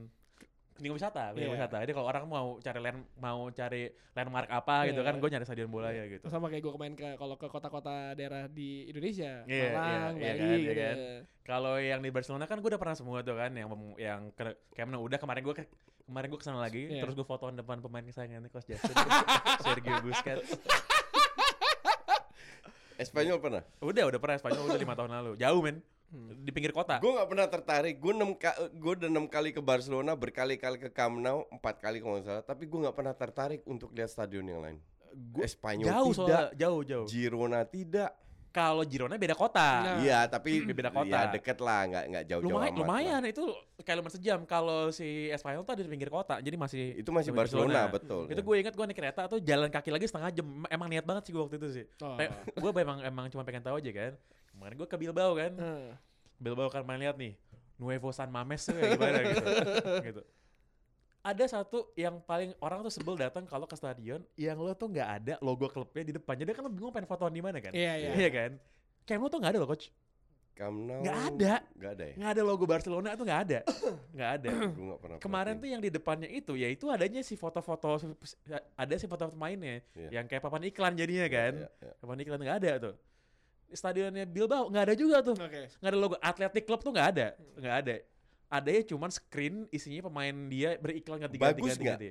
kunjungan 0.78 0.96
wisata, 0.96 1.24
kunjungan 1.30 1.50
Iya. 1.50 1.58
wisata. 1.58 1.76
Jadi 1.82 1.92
kalau 1.92 2.06
orang 2.06 2.24
mau 2.24 2.46
cari 2.56 2.78
land 2.78 3.00
mau 3.16 3.40
cari 3.50 3.82
landmark 4.14 4.48
apa 4.48 4.76
gitu 4.86 5.00
Iya. 5.00 5.06
kan, 5.06 5.14
gue 5.16 5.28
nyari 5.28 5.44
stadion 5.44 5.68
bolanya 5.68 6.04
gitu. 6.06 6.24
Sama 6.24 6.46
kayak 6.46 6.62
gue 6.62 6.72
kemarin 6.72 6.94
ke 6.94 7.08
kalau 7.14 7.34
ke 7.34 7.46
kota-kota 7.46 8.14
daerah 8.14 8.46
di 8.46 8.86
Indonesia, 8.86 9.42
Iya, 9.44 9.66
Malang, 9.68 10.14
iya, 10.14 10.22
iya 10.22 10.32
Bali 10.32 10.38
kan, 10.38 10.46
iya 10.48 10.56
gitu. 10.56 10.72
kan. 10.78 10.96
Kalau 11.44 11.74
yang 11.76 12.00
di 12.00 12.10
Barcelona 12.10 12.44
kan 12.44 12.56
gue 12.56 12.68
udah 12.68 12.78
pernah 12.78 12.94
semua 12.94 13.18
tuh 13.20 13.34
kan, 13.34 13.50
yang 13.50 13.68
yang 13.96 14.20
ke, 14.30 14.42
kayak 14.72 14.86
mana 14.86 14.98
udah 14.98 15.18
kemarin 15.18 15.42
gue 15.42 15.54
kemarin 16.06 16.28
gue 16.30 16.38
ke 16.38 16.46
sana 16.46 16.58
lagi, 16.58 16.82
Iya. 16.86 17.02
terus 17.02 17.12
gue 17.12 17.22
fotoan 17.22 17.52
depan 17.52 17.78
pemain 17.78 18.00
kesayangannya 18.00 18.48
Coach 18.48 18.64
Justin, 18.66 18.94
Sergio 19.60 19.98
Busquets. 20.00 20.46
Espanyol 22.96 23.38
pernah? 23.38 23.62
Udah, 23.78 24.04
udah 24.06 24.18
pernah 24.18 24.36
Spanyol 24.36 24.62
udah 24.66 24.80
lima 24.80 24.94
tahun 24.94 25.10
lalu. 25.12 25.32
Jauh 25.36 25.60
men. 25.60 25.78
Hmm. 26.09 26.33
Di 26.40 26.51
pinggir 26.57 26.73
kota. 26.73 26.97
Gue 27.05 27.12
nggak 27.12 27.29
pernah 27.29 27.47
tertarik. 27.47 27.94
Gue 28.01 28.12
enam 28.16 28.33
gue 28.73 28.92
udah 28.97 29.09
enam 29.12 29.29
kali 29.29 29.53
ke 29.53 29.61
Barcelona, 29.61 30.16
berkali-kali 30.16 30.81
ke 30.81 30.88
Camp 30.88 31.21
Nou, 31.21 31.44
empat 31.53 31.85
kali 31.85 32.01
kalau 32.01 32.16
nggak 32.16 32.25
salah. 32.25 32.44
Tapi 32.44 32.64
gue 32.64 32.79
nggak 32.81 32.97
pernah 32.97 33.12
tertarik 33.12 33.61
untuk 33.68 33.92
lihat 33.92 34.09
stadion 34.09 34.49
yang 34.49 34.64
lain. 34.64 34.81
Gua- 35.12 35.44
Espanyol 35.44 35.88
jauh 35.88 36.12
tidak, 36.12 36.16
soalnya, 36.16 36.40
jauh 36.56 36.83
jauh. 36.85 37.06
Girona 37.09 37.61
tidak. 37.69 38.11
Kalau 38.48 38.81
Girona 38.88 39.21
beda 39.21 39.37
kota. 39.37 39.69
Nah. 39.85 39.98
Iya, 40.00 40.25
tapi 40.25 40.65
Beda 40.65 40.88
kota. 40.88 41.13
Ya 41.13 41.29
deket 41.29 41.61
lah, 41.61 41.85
nggak 41.85 42.04
nggak 42.09 42.25
jauh-jauh 42.33 42.48
lumayan, 42.56 42.73
amat 42.73 42.81
lumayan 42.81 43.21
lah. 43.21 43.31
itu 43.31 43.44
kayak 43.85 43.96
lumayan 44.00 44.15
sejam. 44.17 44.40
Kalau 44.48 44.81
si 44.88 45.29
Espanyol 45.29 45.69
tuh 45.69 45.77
ada 45.77 45.83
di 45.85 45.90
pinggir 45.92 46.09
kota, 46.09 46.40
jadi 46.40 46.56
masih 46.56 46.96
Itu 46.96 47.13
masih 47.13 47.31
sampai 47.31 47.44
Barcelona, 47.44 47.92
betul. 47.92 48.25
Itu 48.25 48.40
ya. 48.40 48.46
gue 48.48 48.54
inget 48.65 48.75
gue 48.75 48.85
naik 48.88 48.96
kereta 48.96 49.29
tuh 49.29 49.38
jalan 49.44 49.69
kaki 49.69 49.92
lagi 49.92 50.09
setengah 50.09 50.33
jam. 50.33 50.46
Emang 50.73 50.88
niat 50.88 51.04
banget 51.04 51.29
sih 51.29 51.33
gue 51.37 51.42
waktu 51.44 51.61
itu 51.61 51.69
sih. 51.77 51.85
Oh. 52.00 52.17
gue 52.56 52.71
emang 52.81 52.98
emang 53.04 53.25
cuma 53.29 53.44
pengen 53.44 53.61
tahu 53.61 53.77
aja 53.85 53.92
kan. 53.92 54.13
Kemarin 54.59 54.75
gue 54.75 54.88
ke 54.90 54.98
Bilbao 54.98 55.31
kan. 55.33 55.52
Eh. 55.54 55.90
Bilbao 56.35 56.67
kan 56.67 56.83
main 56.83 56.98
lihat 56.98 57.15
nih. 57.15 57.38
Nuevo 57.79 58.11
San 58.11 58.27
Mames 58.27 58.67
tuh 58.67 58.75
kayak 58.75 58.98
gimana 58.98 59.19
gitu. 59.23 59.44
gitu. 60.11 60.23
Ada 61.23 61.44
satu 61.46 61.94
yang 61.94 62.19
paling 62.19 62.50
orang 62.59 62.83
tuh 62.83 62.90
sebel 62.90 63.15
datang 63.15 63.46
kalau 63.46 63.71
ke 63.71 63.79
stadion 63.79 64.19
yang 64.35 64.59
lo 64.59 64.75
tuh 64.75 64.90
nggak 64.90 65.09
ada 65.23 65.35
logo 65.38 65.71
klubnya 65.71 66.02
di 66.02 66.15
depan. 66.19 66.35
Jadi 66.35 66.59
kan 66.59 66.67
lo 66.67 66.75
bingung 66.75 66.90
pengen 66.90 67.06
fotoan 67.06 67.31
di 67.31 67.38
mana 67.38 67.63
kan? 67.63 67.71
Iya, 67.71 67.92
iya. 67.94 68.11
Iya 68.19 68.31
kan? 68.35 68.50
Camp 69.06 69.23
Nou 69.23 69.31
tuh 69.31 69.38
nggak 69.38 69.52
ada 69.54 69.61
loh 69.63 69.71
coach. 69.71 69.94
Camp 70.59 70.75
Nou 70.75 71.06
Nggak 71.06 71.19
ada. 71.31 71.54
Nggak 71.79 71.90
ada 71.94 72.02
ya? 72.02 72.15
Nggak 72.19 72.31
ada 72.35 72.42
logo 72.42 72.65
Barcelona 72.67 73.09
tuh 73.15 73.25
nggak 73.31 73.40
ada. 73.46 73.59
Nggak 74.19 74.31
ada. 74.42 74.48
Gue 74.50 74.85
nggak 74.90 75.00
pernah. 75.00 75.17
Kemarin 75.23 75.46
perhatiin. 75.54 75.63
tuh 75.63 75.69
yang 75.71 75.83
di 75.87 75.90
depannya 75.94 76.29
itu 76.35 76.52
ya 76.59 76.67
itu 76.67 76.85
adanya 76.90 77.21
si 77.23 77.38
foto-foto 77.38 77.88
ada 78.75 78.94
si 78.98 79.06
foto-foto 79.06 79.38
mainnya 79.38 79.79
Iya. 79.94 80.19
yang 80.19 80.27
kayak 80.27 80.42
papan 80.42 80.67
iklan 80.67 80.98
jadinya 80.98 81.31
kan. 81.31 81.52
Iya, 81.63 81.69
iya. 81.79 81.92
Papan 82.02 82.19
iklan 82.27 82.40
nggak 82.42 82.59
ada 82.67 82.73
tuh. 82.90 82.94
Di 83.69 83.77
Stadionnya 83.77 84.25
Bilbao 84.25 84.73
nggak 84.73 84.85
ada 84.88 84.94
juga 84.96 85.21
tuh. 85.21 85.37
Oke. 85.37 85.69
Nggak 85.79 85.90
ada 85.92 85.98
logo 85.98 86.16
Athletic 86.19 86.64
Club 86.64 86.81
tuh 86.81 86.90
nggak 86.90 87.08
ada. 87.12 87.27
Nggak 87.54 87.77
ada. 87.85 87.94
Ada 88.48 88.69
ya 88.73 88.83
cuman 88.88 89.10
screen 89.12 89.69
isinya 89.69 90.08
pemain 90.08 90.33
dia 90.48 90.81
beriklan 90.81 91.21
ganti-ganti 91.21 91.60
Bagus 91.60 91.69
ganti-ganti. 91.77 92.08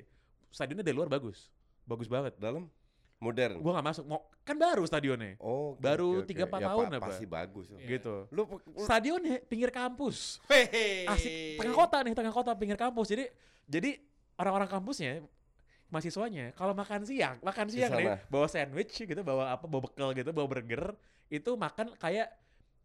Stadionnya 0.48 0.86
dari 0.86 0.94
luar 0.94 1.10
bagus. 1.10 1.50
Bagus 1.82 2.06
banget. 2.06 2.38
Dalam 2.38 2.70
modern. 3.18 3.58
Gua 3.58 3.74
nggak 3.74 3.86
masuk. 3.90 4.04
Mau 4.06 4.22
kan 4.46 4.54
baru 4.54 4.86
stadionnya. 4.86 5.34
Oh, 5.42 5.74
oke, 5.74 5.82
Baru 5.82 6.22
oke, 6.22 6.30
oke. 6.30 6.38
3-4 6.38 6.38
Ya, 6.38 6.66
tahun 6.70 6.86
pa- 6.86 6.96
apa? 6.96 7.06
Pasti 7.10 7.26
bagus. 7.26 7.66
Iya. 7.74 7.98
Gitu. 7.98 8.14
Lu, 8.30 8.42
lu 8.46 8.78
Stadionnya 8.78 9.42
pinggir 9.44 9.74
kampus. 9.74 10.38
Hehehe. 10.46 11.10
Asik 11.10 11.58
tengah 11.58 11.74
kota 11.74 11.98
nih, 12.06 12.14
tengah 12.14 12.30
kota 12.30 12.54
pinggir 12.54 12.78
kampus. 12.78 13.10
Jadi 13.10 13.26
jadi 13.66 13.98
orang-orang 14.38 14.70
kampusnya 14.70 15.26
mahasiswanya 15.88 16.52
kalau 16.52 16.76
makan 16.76 17.04
siang, 17.08 17.40
makan 17.40 17.66
siang 17.72 17.90
nih, 17.96 18.20
bawa 18.28 18.46
sandwich 18.46 18.92
gitu, 18.92 19.20
bawa 19.24 19.56
apa, 19.56 19.64
bawa 19.64 19.88
bekal 19.88 20.12
gitu, 20.12 20.30
bawa 20.36 20.46
burger, 20.46 20.92
itu 21.32 21.50
makan 21.56 21.96
kayak 21.96 22.28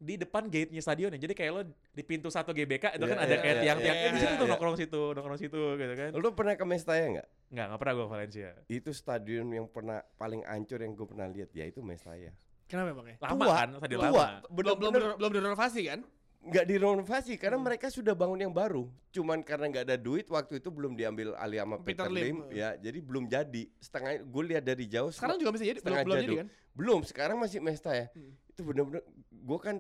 di 0.04 0.20
depan 0.20 0.52
gate-nya 0.52 0.84
stadionnya. 0.84 1.16
Jadi 1.16 1.32
kayak 1.32 1.52
lo 1.56 1.62
di 1.96 2.04
pintu 2.04 2.28
satu 2.28 2.52
GBK 2.52 3.00
itu 3.00 3.06
kan 3.08 3.18
Iya, 3.20 3.24
ada 3.24 3.36
iya, 3.36 3.40
kayak 3.40 3.56
iya, 3.56 3.64
tiang-tiang 3.64 3.96
iya, 3.96 4.04
eh, 4.04 4.12
di 4.12 4.20
situ 4.20 4.28
iya, 4.28 4.40
tuh 4.40 4.46
iya. 4.46 4.52
nongkrong 4.52 4.78
situ, 4.78 5.02
nongkrong 5.16 5.40
situ 5.40 5.62
gitu 5.80 5.94
kan. 5.96 6.10
lu 6.12 6.30
pernah 6.36 6.54
ke 6.60 6.66
Mestalla 6.68 7.08
nggak? 7.08 7.28
Enggak, 7.56 7.66
enggak 7.72 7.80
pernah 7.80 7.94
gue 7.94 8.04
ke 8.04 8.12
Valencia. 8.12 8.50
Itu 8.68 8.90
stadion 8.92 9.48
yang 9.56 9.68
pernah 9.72 10.04
paling 10.20 10.42
ancur 10.44 10.80
yang 10.84 10.92
gue 10.92 11.08
pernah 11.08 11.28
lihat 11.32 11.50
ya 11.56 11.66
itu 11.68 11.80
Mestalla. 11.80 12.36
Kenapa 12.68 12.90
bang? 13.00 13.08
ya? 13.08 13.16
Lama 13.24 13.44
Tua, 13.44 13.56
kan, 13.56 13.70
stadion 13.80 14.00
tua. 14.00 14.08
lama. 14.12 14.28
Belum 14.52 14.76
belum 14.76 14.92
belum 15.20 15.32
direnovasi 15.32 15.82
kan? 15.88 16.00
Nggak 16.44 16.66
direnovasi 16.66 17.34
karena 17.36 17.56
Hmm. 17.56 17.66
mereka 17.66 17.88
sudah 17.88 18.12
bangun 18.12 18.36
yang 18.38 18.52
baru. 18.52 18.84
Cuman 19.10 19.40
karena 19.40 19.66
nggak 19.66 19.86
ada 19.86 19.96
duit 19.96 20.28
waktu 20.28 20.60
itu 20.60 20.68
belum 20.68 20.94
diambil 20.94 21.32
alih 21.36 21.60
sama 21.60 21.80
Peter 21.80 22.04
Peter, 22.04 22.08
Lim. 22.10 22.22
Lim, 22.22 22.38
ya. 22.52 22.76
Jadi 22.76 23.00
belum 23.00 23.24
jadi. 23.26 23.64
Setengah 23.78 24.12
gue 24.20 24.44
lihat 24.46 24.64
dari 24.64 24.86
jauh 24.86 25.08
Sekarang 25.10 25.38
juga 25.38 25.52
masih 25.52 25.68
jadi 25.68 25.80
belum 25.80 25.86
setengah 25.86 26.04
belum 26.04 26.18
jadi 26.20 26.36
kan? 26.36 26.48
belum. 26.74 27.00
Sekarang 27.04 27.38
masih 27.38 27.60
Mesta 27.60 27.92
ya. 27.92 28.08
Hmm. 28.10 28.36
Itu 28.46 28.62
bener-bener 28.62 29.02
gue 29.32 29.60
kan 29.60 29.76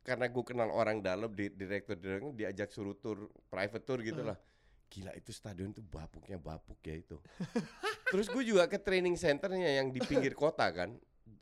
karena 0.00 0.26
gue 0.26 0.44
kenal 0.44 0.70
orang 0.70 0.98
dalam 0.98 1.28
di 1.28 1.46
direktur 1.48 1.94
direktur 1.94 2.32
diajak 2.32 2.70
suruh 2.70 2.94
tour 2.94 3.18
private 3.46 3.84
tour 3.84 4.00
gitu 4.00 4.20
Hmm. 4.20 4.32
lah. 4.32 4.38
Gila 4.86 5.12
itu 5.12 5.30
stadion 5.30 5.70
tuh 5.70 5.82
bapuknya 5.82 6.38
bapuk 6.38 6.78
ya 6.80 6.94
itu. 6.94 7.18
Terus 8.08 8.30
gue 8.30 8.44
juga 8.46 8.64
ke 8.64 8.78
training 8.78 9.14
centernya 9.14 9.68
yang 9.74 9.90
di 9.90 9.98
pinggir 9.98 10.30
kota 10.32 10.62
kan, 10.70 10.94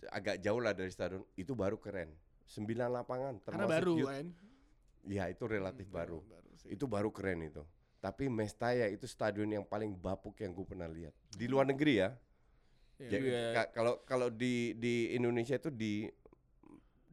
agak 0.09 0.41
jauh 0.41 0.59
lah 0.59 0.73
dari 0.73 0.89
stadion. 0.89 1.23
Itu 1.35 1.53
baru 1.53 1.77
keren. 1.77 2.09
Sembilan 2.45 2.89
lapangan 2.91 3.39
Karena 3.39 3.69
termasuk 3.69 3.69
baru 3.71 3.95
youth. 3.95 4.09
kan. 4.11 4.27
Ya 5.05 5.29
itu 5.29 5.45
relatif 5.45 5.87
Hmm, 5.89 5.97
baru. 5.97 6.19
sih. 6.57 6.73
Itu 6.73 6.89
baru 6.89 7.13
keren 7.13 7.45
itu. 7.45 7.63
Tapi 8.01 8.29
Mestalla 8.29 8.89
itu 8.89 9.09
stadion 9.09 9.49
yang 9.49 9.65
paling 9.65 9.97
bapuk 9.97 10.37
yang 10.41 10.53
gue 10.53 10.67
pernah 10.69 10.89
lihat 10.89 11.13
di 11.33 11.47
luar 11.49 11.65
negeri 11.69 12.05
ya. 12.05 12.11
Iya. 13.01 13.11
Ya, 13.11 13.19
Iya. 13.21 13.43
ka- 13.53 13.71
Kalau 13.75 13.95
kalau 14.07 14.29
di 14.31 14.77
di 14.79 15.13
Indonesia 15.13 15.57
itu 15.59 15.69
di 15.73 16.07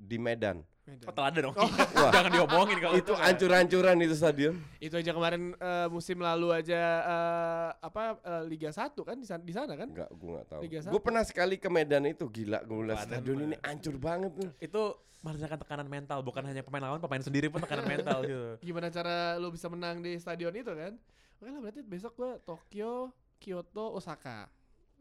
di 0.02 0.18
Medan. 0.18 0.66
Medan. 0.82 1.06
Oh, 1.14 1.24
ada 1.24 1.40
dong. 1.46 1.56
Wah. 2.02 2.12
Jangan 2.12 2.32
diomongin 2.34 2.78
kalau 2.82 2.98
itu 2.98 3.14
ancur-ancuran 3.14 3.96
itu 4.02 4.16
stadion. 4.18 4.54
Itu 4.82 4.98
aja 4.98 5.14
kemarin 5.14 5.54
eh, 5.54 5.88
musim 5.94 6.18
lalu 6.18 6.50
aja 6.58 6.82
eh, 7.06 7.70
apa 7.86 8.18
eh, 8.18 8.44
Liga 8.50 8.74
1 8.74 8.98
kan 8.98 9.16
di 9.16 9.28
sana, 9.30 9.42
di 9.46 9.54
sana 9.54 9.74
kan? 9.78 9.94
Enggak, 9.94 10.10
gue 10.10 10.30
nggak 10.34 10.48
tahu. 10.50 10.62
Satu. 10.66 10.98
pernah 11.00 11.24
sekali 11.24 11.56
ke 11.62 11.70
Medan 11.70 12.10
itu 12.10 12.26
gila. 12.26 12.66
Gue 12.66 12.90
lihat 12.90 13.06
stadion 13.06 13.54
ini 13.54 13.56
ancur 13.62 13.96
banget 14.02 14.32
tuh. 14.34 14.50
itu 14.58 14.84
merasakan 15.22 15.58
tekanan 15.62 15.86
mental, 15.86 16.26
bukan 16.26 16.42
hanya 16.50 16.66
pemain 16.66 16.82
lawan, 16.82 16.98
pemain 16.98 17.22
sendiri 17.22 17.46
pun 17.54 17.62
tekanan 17.62 17.86
mental 17.86 18.26
gitu. 18.30 18.58
Gimana 18.66 18.90
cara 18.90 19.38
lu 19.38 19.54
bisa 19.54 19.70
menang 19.70 20.02
di 20.02 20.18
stadion 20.18 20.50
itu 20.58 20.74
kan? 20.74 20.98
Oke 21.38 21.50
lah 21.50 21.62
berarti 21.62 21.82
besok 21.86 22.18
gua 22.18 22.42
Tokyo, 22.42 23.14
Kyoto, 23.38 23.94
Osaka. 23.94 24.50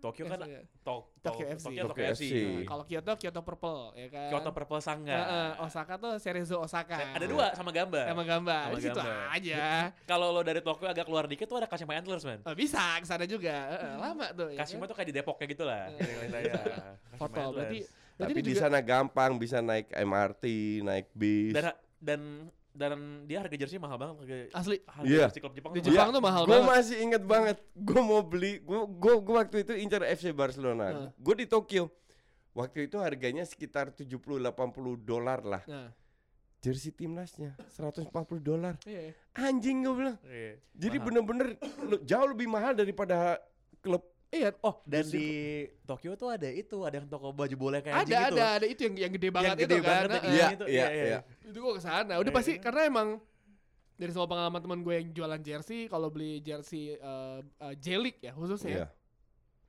Tokyo 0.00 0.24
kan. 0.26 0.38
Tok, 0.80 1.02
Tokyo 1.20 1.44
Tok- 1.44 1.54
FC. 1.54 1.64
Tokyo 1.64 1.82
Tokyo 1.82 1.84
Tokyo 1.86 2.04
FC. 2.08 2.22
FC. 2.24 2.34
Nah, 2.34 2.62
kalau 2.64 2.84
Kyoto, 2.84 3.12
Kyoto 3.14 3.40
Purple 3.40 3.80
ya 3.94 4.08
kan. 4.08 4.28
Kyoto 4.32 4.50
Purple 4.50 4.80
Sangga. 4.80 5.12
Eh, 5.12 5.24
eh, 5.28 5.50
Osaka 5.60 5.94
tuh 5.94 6.12
Cerezo 6.16 6.56
Osaka. 6.58 6.96
Ada 7.12 7.26
dua 7.26 7.46
sama 7.52 7.70
gambar. 7.70 8.04
Emang 8.08 8.26
gambar. 8.26 8.62
Sama 8.66 8.80
situ 8.80 8.96
gambar. 8.96 9.28
aja. 9.30 9.62
Kalau 10.02 10.32
lo 10.32 10.40
dari 10.40 10.60
Tokyo 10.60 10.88
agak 10.88 11.04
keluar 11.04 11.24
dikit 11.24 11.44
tuh 11.44 11.60
ada 11.60 11.68
Kashima 11.68 11.94
Antlers, 11.94 12.24
man. 12.24 12.40
Eh, 12.40 12.56
bisa 12.56 12.80
ke 12.96 13.04
sana 13.04 13.28
juga. 13.28 13.52
Eh, 13.70 13.94
lama 13.94 14.26
tuh 14.32 14.48
ya. 14.50 14.58
Kashima 14.58 14.84
kan? 14.84 14.88
tuh 14.88 14.96
kayak 14.96 15.08
di 15.08 15.14
Depok 15.14 15.36
kayak 15.36 15.50
gitu 15.52 15.64
lah. 15.64 15.92
Kashima 15.92 16.40
Foto 17.14 17.40
berarti 17.52 17.78
berarti 18.16 18.32
Tapi 18.32 18.40
di 18.40 18.52
juga 18.52 18.60
sana 18.62 18.78
gampang 18.80 19.36
bisa 19.36 19.60
naik 19.60 19.88
MRT, 19.90 20.44
naik 20.80 21.06
bis. 21.12 21.52
dan 21.52 21.72
dan 22.00 22.20
dan 22.70 22.96
dia 23.26 23.42
harga 23.42 23.56
jersey 23.56 23.76
mahal 23.76 23.98
banget 23.98 24.16
harga, 24.20 24.36
asli 24.54 24.76
harga 24.84 25.06
Iya. 25.06 25.26
jersey 25.26 25.40
klub 25.40 25.52
Jepang 25.52 25.72
Di 25.72 25.80
tuh 25.80 25.90
Jepang 25.90 26.08
mahal. 26.08 26.14
tuh 26.14 26.22
mahal 26.22 26.42
Gue 26.44 26.52
banget. 26.54 26.70
masih 26.70 26.96
inget 27.00 27.22
banget. 27.24 27.56
Gue 27.74 28.00
mau 28.00 28.22
beli. 28.22 28.52
Gue 28.60 28.80
gue 28.86 29.14
gue 29.18 29.34
waktu 29.36 29.56
itu 29.62 29.72
incar 29.74 30.02
FC 30.04 30.30
Barcelona. 30.30 30.86
Heeh. 30.86 31.08
Gue 31.16 31.34
di 31.34 31.46
Tokyo. 31.46 31.90
Waktu 32.50 32.86
itu 32.86 32.98
harganya 32.98 33.42
sekitar 33.42 33.90
70-80 33.90 34.50
dolar 34.96 35.38
lah. 35.40 35.62
Nah, 35.66 35.88
Jersey 36.60 36.90
timnasnya 36.90 37.56
140 37.70 38.10
dolar. 38.38 38.74
iya. 38.84 39.14
Anjing 39.34 39.80
gue 39.80 39.94
bilang. 39.96 40.16
Iya. 40.22 40.58
Jadi 40.76 40.96
bener-bener 40.98 41.48
jauh 42.02 42.28
lebih 42.28 42.46
mahal 42.46 42.74
daripada 42.74 43.38
klub. 43.78 44.02
Iya, 44.30 44.54
Oh, 44.60 44.78
dan 44.84 45.02
di 45.04 45.26
Tokyo 45.82 46.14
tuh 46.14 46.30
ada 46.30 46.46
itu, 46.46 46.78
ada 46.80 46.94
yang 46.94 47.04
toko 47.04 47.30
baju 47.30 47.56
bola 47.56 47.78
kayak 47.78 47.96
ada 47.96 48.00
anjing 48.00 48.14
gitu. 48.22 48.36
ada 48.36 48.46
ada 48.52 48.66
itu 48.68 48.80
yang 48.80 48.94
yang 48.96 49.12
gede 49.12 49.28
banget 49.28 49.56
gede 49.56 49.66
itu 49.66 49.76
kan. 49.76 49.90
banget 49.90 50.10
Eh, 50.10 50.14
yang 50.14 50.22
eh. 50.22 50.30
Iya, 50.30 50.46
itu, 50.48 50.64
iya, 50.64 50.70
iya, 50.70 50.86
iya. 50.88 51.04
iya. 51.04 51.20
itu 51.44 51.58
gua 51.58 51.72
ke 51.72 51.82
sana 51.82 52.12
udah 52.14 52.24
Iya, 52.24 52.36
pasti 52.36 52.52
iya. 52.52 52.60
karena 52.60 52.80
emang 52.86 53.08
dari 53.92 54.10
semua 54.10 54.24
pengalaman 54.26 54.60
teman 54.60 54.80
gue 54.80 54.94
yang 54.94 55.08
jualan 55.12 55.40
jersey 55.40 55.80
kalau 55.84 56.08
beli 56.08 56.38
jersey 56.38 56.94
uh, 56.96 57.42
uh, 57.58 57.74
J-League 57.74 58.16
ya 58.18 58.32
khususnya 58.32 58.70
Iya. 58.70 58.86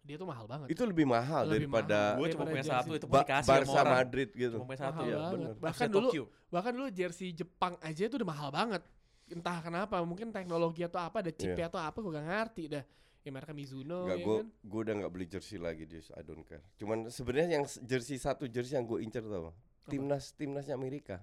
dia 0.03 0.15
tuh 0.15 0.25
mahal 0.25 0.45
banget 0.45 0.67
Itu 0.67 0.83
lebih 0.83 1.03
mahal 1.05 1.43
Lebih 1.43 1.67
daripada 1.67 1.97
mahal. 1.97 2.15
Gue 2.15 2.27
cuma 2.27 2.31
daripada 2.39 2.47
punya 2.47 2.63
jersey. 2.63 2.77
satu 2.77 2.91
itu 2.93 3.05
pun 3.05 3.15
Ba- 3.17 3.25
Barca 3.43 3.73
orang. 3.75 3.93
Madrid 3.97 4.29
gitu. 4.31 4.55
Cuma 4.55 4.65
punya 4.67 4.79
satu. 4.79 4.93
mahal 4.93 5.03
Iya, 5.03 5.17
banget 5.17 5.33
bener. 5.35 5.53
bahkan 5.59 5.83
FC 5.83 5.91
dulu 5.91 6.07
Tokyo. 6.07 6.23
bahkan 6.47 6.71
dulu 6.71 6.87
jersey 6.91 7.29
Jepang 7.31 7.73
aja 7.81 8.01
itu 8.03 8.15
udah 8.15 8.29
mahal 8.29 8.49
banget 8.51 8.81
entah 9.27 9.57
kenapa 9.59 9.95
mungkin 10.01 10.27
teknologi 10.29 10.81
atau 10.81 10.99
apa 10.99 11.17
ada 11.19 11.31
chipnya 11.31 11.65
atau 11.65 11.79
apa 11.79 11.97
gue 11.97 12.11
gak 12.13 12.27
ngerti 12.29 12.63
dah 12.69 12.83
ya 13.21 13.29
mereka 13.29 13.53
Mizuno 13.53 14.09
Enggak, 14.09 14.17
ya 14.17 14.25
gue 14.25 14.37
kan 14.41 14.47
gue 14.49 14.79
udah 14.81 14.93
nggak 14.97 15.11
beli 15.13 15.25
jersey 15.29 15.57
lagi 15.61 15.85
di 15.85 16.01
I 16.01 16.23
don't 16.25 16.45
care. 16.45 16.65
Cuman 16.81 17.13
sebenarnya 17.13 17.61
yang 17.61 17.65
jersey 17.85 18.17
satu 18.17 18.49
jersey 18.49 18.77
yang 18.77 18.85
gue 18.89 19.05
incer 19.05 19.21
tau, 19.21 19.53
timnas 19.85 20.33
timnasnya 20.33 20.73
Amerika. 20.73 21.21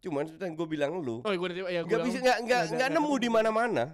Cuman 0.00 0.30
yang 0.30 0.54
gue 0.56 0.68
bilang 0.68 1.04
lu, 1.04 1.20
oh 1.20 1.32
gue 1.32 1.48
ya 1.68 1.84
nggak 1.84 2.00
bisa 2.06 2.18
nggak 2.24 2.38
nggak 2.48 2.62
nggak 2.80 2.90
nemu 2.96 3.14
di 3.20 3.28
mana-mana. 3.28 3.84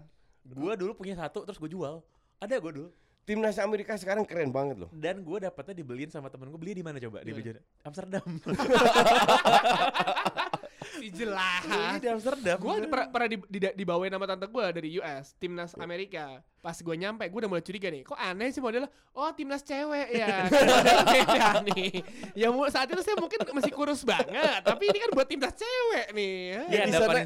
Gue 0.46 0.78
dulu 0.78 0.94
punya 0.94 1.18
satu 1.18 1.42
terus 1.42 1.58
gue 1.58 1.70
jual. 1.72 2.04
Ada 2.38 2.60
gue 2.60 2.70
dulu. 2.70 2.90
Timnas 3.24 3.56
Amerika 3.56 3.96
sekarang 3.96 4.28
keren 4.28 4.52
banget 4.52 4.84
loh. 4.84 4.92
Dan 4.92 5.24
gue 5.24 5.38
dapetnya 5.40 5.80
dibeliin 5.80 6.12
sama 6.12 6.28
temen 6.28 6.52
gue 6.52 6.60
beli 6.60 6.76
di 6.76 6.84
mana 6.84 7.00
coba? 7.00 7.24
Di. 7.24 7.32
Amsterdam. 7.80 8.20
si 11.00 11.08
jelas 11.10 11.64
Beli 11.64 12.00
di 12.04 12.08
Amsterdam. 12.08 12.56
Gue 12.60 12.84
pernah, 12.86 13.08
pernah 13.08 13.28
di, 13.28 13.36
di, 13.48 13.58
dibawain 13.72 14.12
sama 14.12 14.26
tante 14.28 14.46
gue 14.48 14.64
dari 14.72 14.88
US, 15.00 15.34
timnas 15.40 15.72
Amerika. 15.80 16.44
Pas 16.60 16.76
gue 16.76 16.94
nyampe, 16.96 17.24
gue 17.28 17.38
udah 17.44 17.50
mulai 17.50 17.64
curiga 17.64 17.88
nih. 17.92 18.02
Kok 18.08 18.16
aneh 18.16 18.48
sih 18.52 18.60
modelnya? 18.60 18.88
Oh, 19.12 19.28
timnas 19.36 19.64
cewek 19.64 20.08
ya. 20.12 20.48
Beda 21.12 21.60
nih. 21.72 22.04
Ya 22.36 22.48
saat 22.72 22.88
itu 22.88 23.02
saya 23.04 23.16
mungkin 23.20 23.38
masih 23.52 23.72
kurus 23.72 24.04
banget, 24.04 24.60
tapi 24.64 24.88
ini 24.88 24.98
kan 25.00 25.10
buat 25.12 25.28
timnas 25.28 25.54
cewek 25.56 26.06
nih. 26.12 26.64
Iya, 26.72 26.84
di 26.88 26.92
sana 26.92 27.20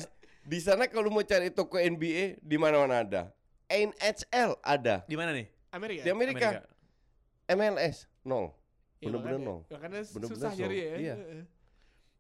di 0.49 0.59
sana 0.65 0.89
kalau 0.89 1.13
mau 1.13 1.21
cari 1.21 1.53
toko 1.53 1.77
NBA 1.77 2.41
di 2.41 2.57
mana-mana 2.57 3.05
ada. 3.05 3.23
NHL 3.69 4.57
ada. 4.65 5.05
Di 5.05 5.13
mana 5.13 5.37
nih? 5.37 5.47
Amerika. 5.69 6.03
Di 6.03 6.11
Amerika, 6.11 6.49
MLS 7.53 8.09
nol. 8.25 8.57
Ya, 8.99 9.13
bener-bener 9.13 9.41
nol. 9.41 9.61
Bener-bener 9.69 10.03
susah 10.25 10.57
nyari 10.57 10.79
ya. 10.81 10.95
Iya. 10.97 11.15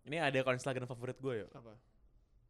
Ini 0.08 0.24
ada 0.24 0.38
kalau 0.40 0.56
Instagram 0.56 0.88
favorit 0.88 1.20
gue 1.20 1.34
ya. 1.44 1.46
Apa? 1.52 1.76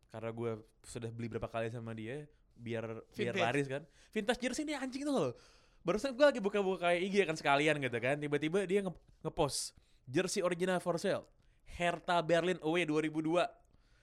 Karena 0.09 0.31
gue 0.31 0.51
sudah 0.81 1.11
beli 1.11 1.29
berapa 1.29 1.51
kali 1.51 1.69
sama 1.69 1.93
dia 1.93 2.25
biar 2.55 3.03
biar 3.13 3.35
Vintage. 3.35 3.43
laris 3.45 3.67
kan. 3.67 3.83
Vintage 4.11 4.41
jersey 4.41 4.63
ini 4.63 4.75
anjing 4.75 5.03
tuh 5.03 5.13
loh. 5.13 5.31
Barusan 5.83 6.15
gue 6.15 6.27
lagi 6.27 6.41
buka-buka 6.41 6.91
IG 6.95 7.27
kan 7.27 7.35
sekalian 7.35 7.79
gitu 7.79 7.99
kan. 7.99 8.17
Tiba-tiba 8.17 8.63
dia 8.65 8.81
nge- 8.83 8.99
ngepost 9.23 9.75
jersey 10.07 10.41
original 10.41 10.79
for 10.79 10.97
sale. 10.97 11.27
Hertha 11.69 12.19
Berlin 12.23 12.59
away 12.63 12.87
2002. 12.87 13.43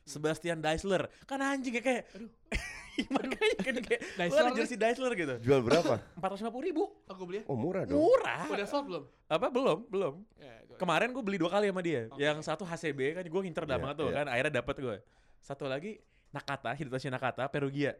Sebastian 0.05 0.61
Deisler. 0.61 1.09
Kan 1.25 1.41
anjing 1.41 1.73
ya 1.73 1.83
kayak 1.83 2.03
Aduh. 2.13 2.29
makanya 3.17 3.57
kan 3.59 3.75
kayak 3.83 4.01
lu 4.01 4.15
Deisler 4.15 4.39
ada 4.39 4.49
nih. 4.53 4.57
jersey 4.61 4.77
Deisler 4.77 5.11
gitu. 5.13 5.35
Jual 5.41 5.59
berapa? 5.59 5.97
450 6.21 6.67
ribu. 6.71 6.83
Aku 7.09 7.25
beli 7.25 7.41
ya. 7.41 7.43
Oh 7.49 7.57
murah 7.57 7.83
dong. 7.83 7.97
Murah. 7.99 8.45
Udah 8.47 8.67
sold 8.69 8.85
belum? 8.87 9.03
Apa 9.27 9.47
belum? 9.49 9.77
Belum. 9.89 10.13
Ya, 10.37 10.55
Kemarin 10.77 11.09
gue 11.09 11.23
beli 11.25 11.37
dua 11.41 11.49
kali 11.49 11.67
sama 11.67 11.81
dia. 11.81 12.07
Oke. 12.07 12.21
Yang 12.21 12.37
satu 12.45 12.63
HCB 12.63 12.99
kan 13.17 13.23
gue 13.25 13.41
nginter 13.43 13.65
Iya, 13.65 13.71
banget 13.75 13.95
tuh 13.97 14.09
iya. 14.11 14.15
kan. 14.21 14.25
Akhirnya 14.29 14.53
dapet 14.61 14.75
gue. 14.77 14.97
Satu 15.41 15.65
lagi 15.65 15.97
Nakata, 16.31 16.71
Hidetoshi 16.71 17.09
Nakata, 17.09 17.47
Perugia. 17.49 17.95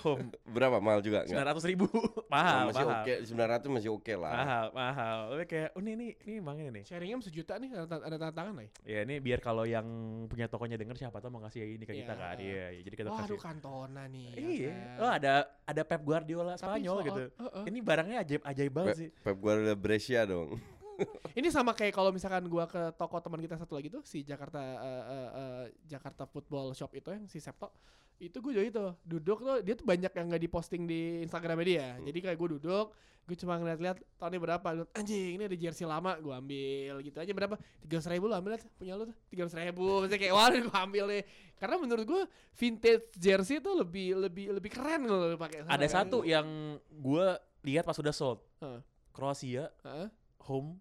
Home. 0.00 0.30
Berapa 0.46 0.78
mahal 0.78 1.00
juga 1.00 1.22
enggak? 1.22 1.44
900 1.60 1.66
ribu. 1.66 1.86
mahal, 2.30 2.70
masih 2.70 2.86
mahal. 2.86 3.02
oke, 3.02 3.14
900 3.26 3.68
masih 3.70 3.90
oke 3.90 4.12
lah. 4.14 4.32
Mahal, 4.32 4.66
mahal. 4.70 5.18
Tapi 5.28 5.44
kayak, 5.44 5.68
oh 5.72 5.80
ini, 5.80 5.90
ini, 5.92 6.06
ini 6.22 6.34
emang 6.38 6.56
ini 6.56 6.70
nih. 6.72 6.84
Sharingnya 6.86 7.18
sejuta 7.20 7.58
nih 7.58 7.68
ada, 7.74 7.96
ada 7.98 8.16
tanda 8.16 8.32
tangan 8.32 8.54
lah 8.54 8.64
ya. 8.64 8.70
Ya 8.86 8.98
ini 9.02 9.18
biar 9.18 9.38
kalau 9.38 9.64
yang 9.64 9.84
punya 10.24 10.46
tokonya 10.46 10.76
denger 10.76 10.96
siapa 10.96 11.18
tahu 11.18 11.30
mau 11.30 11.42
kasih 11.42 11.74
ini 11.74 11.84
ke 11.84 11.92
kita 11.92 12.12
Iya. 12.12 12.22
kan. 12.22 12.36
Iya, 12.38 12.64
iya. 12.70 12.80
jadi 12.80 12.94
kita 12.96 13.08
Wah, 13.08 13.18
kasih. 13.18 13.28
aduh 13.28 13.40
Cantona 13.40 14.04
nih. 14.06 14.26
ya 14.26 14.38
Iya. 14.40 14.70
kan. 14.70 14.96
Oh 14.98 15.10
ada 15.10 15.32
ada 15.66 15.82
Pep 15.82 16.00
Guardiola 16.00 16.54
Tapi 16.54 16.62
Spanyol 16.62 16.94
soal- 16.94 17.06
gitu. 17.06 17.22
Heeh. 17.36 17.64
Ini 17.66 17.78
barangnya 17.82 18.16
ajaib 18.20 18.42
ajaib 18.42 18.72
banget 18.72 18.88
Pep, 18.88 19.00
sih. 19.00 19.08
Pep 19.12 19.36
Guardiola 19.36 19.74
Brescia 19.74 20.22
dong. 20.24 20.48
Ini 21.32 21.48
sama 21.48 21.72
kayak 21.72 21.92
kalau 21.92 22.08
misalkan 22.08 22.44
gua 22.44 22.64
ke 22.64 22.92
toko 22.94 23.16
teman 23.18 23.40
kita 23.40 23.56
satu 23.56 23.72
lagi 23.72 23.88
tuh 23.88 24.04
si 24.04 24.20
Jakarta 24.20 24.60
eh, 24.60 24.76
eh, 25.02 25.28
eh, 25.32 25.62
Jakarta 25.86 26.24
Football 26.24 26.72
Shop 26.72 26.92
itu 26.92 27.08
yang 27.08 27.24
si 27.24 27.36
Septo 27.36 27.72
itu 28.20 28.36
gue 28.38 28.52
juga 28.52 28.64
itu 28.66 28.84
duduk 29.02 29.38
tuh 29.40 29.56
dia 29.60 29.72
tuh 29.72 29.82
banyak 29.82 30.12
yang 30.12 30.26
nggak 30.28 30.42
diposting 30.42 30.84
di 30.84 31.24
Instagramnya 31.24 31.66
dia 31.66 31.86
Hmm. 31.96 32.04
jadi 32.04 32.18
kayak 32.20 32.36
gue 32.36 32.48
duduk 32.56 32.86
gue 33.20 33.36
cuma 33.38 33.54
ngeliat-liat 33.56 33.96
tahunnya 34.18 34.40
berapa 34.42 34.68
Gua, 34.74 34.86
anjing 34.92 35.38
ini 35.38 35.44
ada 35.46 35.54
jersey 35.54 35.86
lama 35.86 36.18
gue 36.18 36.34
ambil 36.34 36.94
gitu 37.00 37.16
aja 37.16 37.30
berapa 37.30 37.54
tiga 37.78 38.02
ribu 38.04 38.26
lu 38.26 38.34
ambil 38.34 38.58
punya 38.74 38.92
lu 38.94 39.06
tuh 39.06 39.16
tiga 39.30 39.46
ribu 39.46 39.86
Maksudnya 40.02 40.18
kayak 40.18 40.34
wah 40.34 40.46
gue 40.50 40.74
ambil 40.74 41.04
nih 41.06 41.22
karena 41.56 41.76
menurut 41.78 42.04
gue 42.04 42.22
vintage 42.52 43.06
jersey 43.14 43.56
tuh 43.58 43.78
lebih 43.78 44.18
lebih 44.18 44.46
lebih 44.52 44.70
keren 44.70 45.06
loh 45.06 45.38
pakai 45.38 45.62
Ada 45.62 45.70
sekarang. 45.80 45.90
satu 46.10 46.18
yang 46.24 46.46
gue 46.90 47.26
lihat 47.62 47.84
pas 47.84 47.94
udah 47.94 48.10
sold. 48.10 48.40
Heeh. 48.58 48.80
Kroasia 49.10 49.68
Heeh. 49.80 50.08
home 50.42 50.80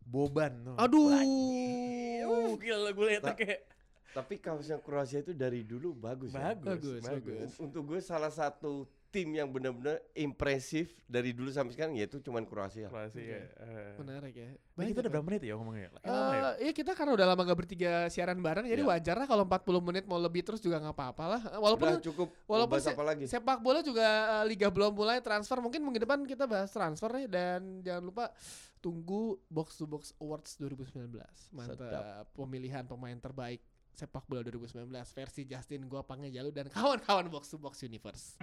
Boban. 0.00 0.52
tuh. 0.64 0.76
aduh 0.76 1.06
Uh, 2.20 2.54
gila 2.56 2.90
gue 2.90 3.06
lihat 3.08 3.22
kayak 3.34 3.60
Tapi 4.12 4.34
kaosnya 4.36 4.76
Kroasia 4.76 5.20
itu 5.20 5.30
dari 5.30 5.62
dulu 5.62 5.92
bagus 5.92 6.32
ya. 6.32 6.50
bagus, 6.52 6.98
Bagus, 6.98 7.02
bagus. 7.04 7.50
Untuk 7.56 7.82
gue 7.84 8.00
salah 8.00 8.28
satu 8.28 8.82
tim 9.06 9.26
yang 9.28 9.46
benar-benar 9.46 9.98
impresif 10.12 10.94
dari 11.04 11.30
dulu 11.30 11.46
sampai 11.48 11.70
sekarang 11.72 11.94
yaitu 11.94 12.18
cuman 12.18 12.42
Kroasia. 12.42 12.86
Kroasia. 12.86 13.22
Oke. 13.22 13.38
eh. 13.56 13.94
menarik 13.98 14.30
ya 14.32 14.50
Ini 14.76 14.86
kita 14.88 15.00
udah 15.00 15.12
berapa 15.12 15.26
menit 15.26 15.42
ya 15.42 15.54
ngomongnya? 15.54 15.90
Lama 16.00 16.06
ya? 16.32 16.42
Eh, 16.52 16.54
iya 16.60 16.72
kita 16.72 16.90
karena 16.92 17.12
udah 17.12 17.26
lama 17.28 17.42
gak 17.44 17.58
bertiga 17.58 17.92
siaran 18.06 18.38
bareng 18.38 18.64
jadi 18.64 18.78
Iya. 18.80 18.88
wajar 18.88 19.16
lah 19.16 19.26
kalau 19.26 19.42
40 19.44 19.62
menit 19.80 20.04
mau 20.04 20.16
lebih 20.16 20.42
terus 20.42 20.58
juga 20.58 20.78
nggak 20.78 20.90
apa-apa 20.92 21.24
lah. 21.28 21.42
Eh, 21.48 21.60
Walaupun 21.60 21.86
Udah 21.88 22.02
cukup. 22.02 22.28
Walaupun 22.46 22.74
bahas 22.76 22.84
se- 22.84 22.92
apa 22.92 23.04
lagi? 23.04 23.24
sepak 23.26 23.58
bola 23.58 23.80
juga 23.80 24.06
eh, 24.36 24.44
liga 24.48 24.66
belum 24.66 24.90
mulai 24.92 25.18
transfer 25.18 25.58
mungkin 25.58 25.80
minggu 25.80 26.00
depan 26.00 26.18
kita 26.24 26.46
bahas 26.46 26.70
transfer 26.70 27.10
nih 27.12 27.26
dan 27.26 27.60
jangan 27.80 28.02
lupa 28.04 28.24
tunggu 28.78 29.36
box 29.46 29.74
to 29.74 29.84
box 29.84 30.14
awards 30.16 30.56
2019. 30.56 31.12
Mantap 31.50 32.30
pemilihan 32.32 32.82
pemain 32.82 33.14
terbaik 33.16 33.60
sepak 33.94 34.24
bola 34.26 34.40
2019 34.46 34.86
versi 35.12 35.42
Justin 35.44 35.90
Gua 35.90 36.06
Pangejalu 36.06 36.50
dan 36.54 36.66
kawan-kawan 36.70 37.26
box 37.28 37.50
to 37.52 37.58
box 37.58 37.82
universe. 37.82 38.38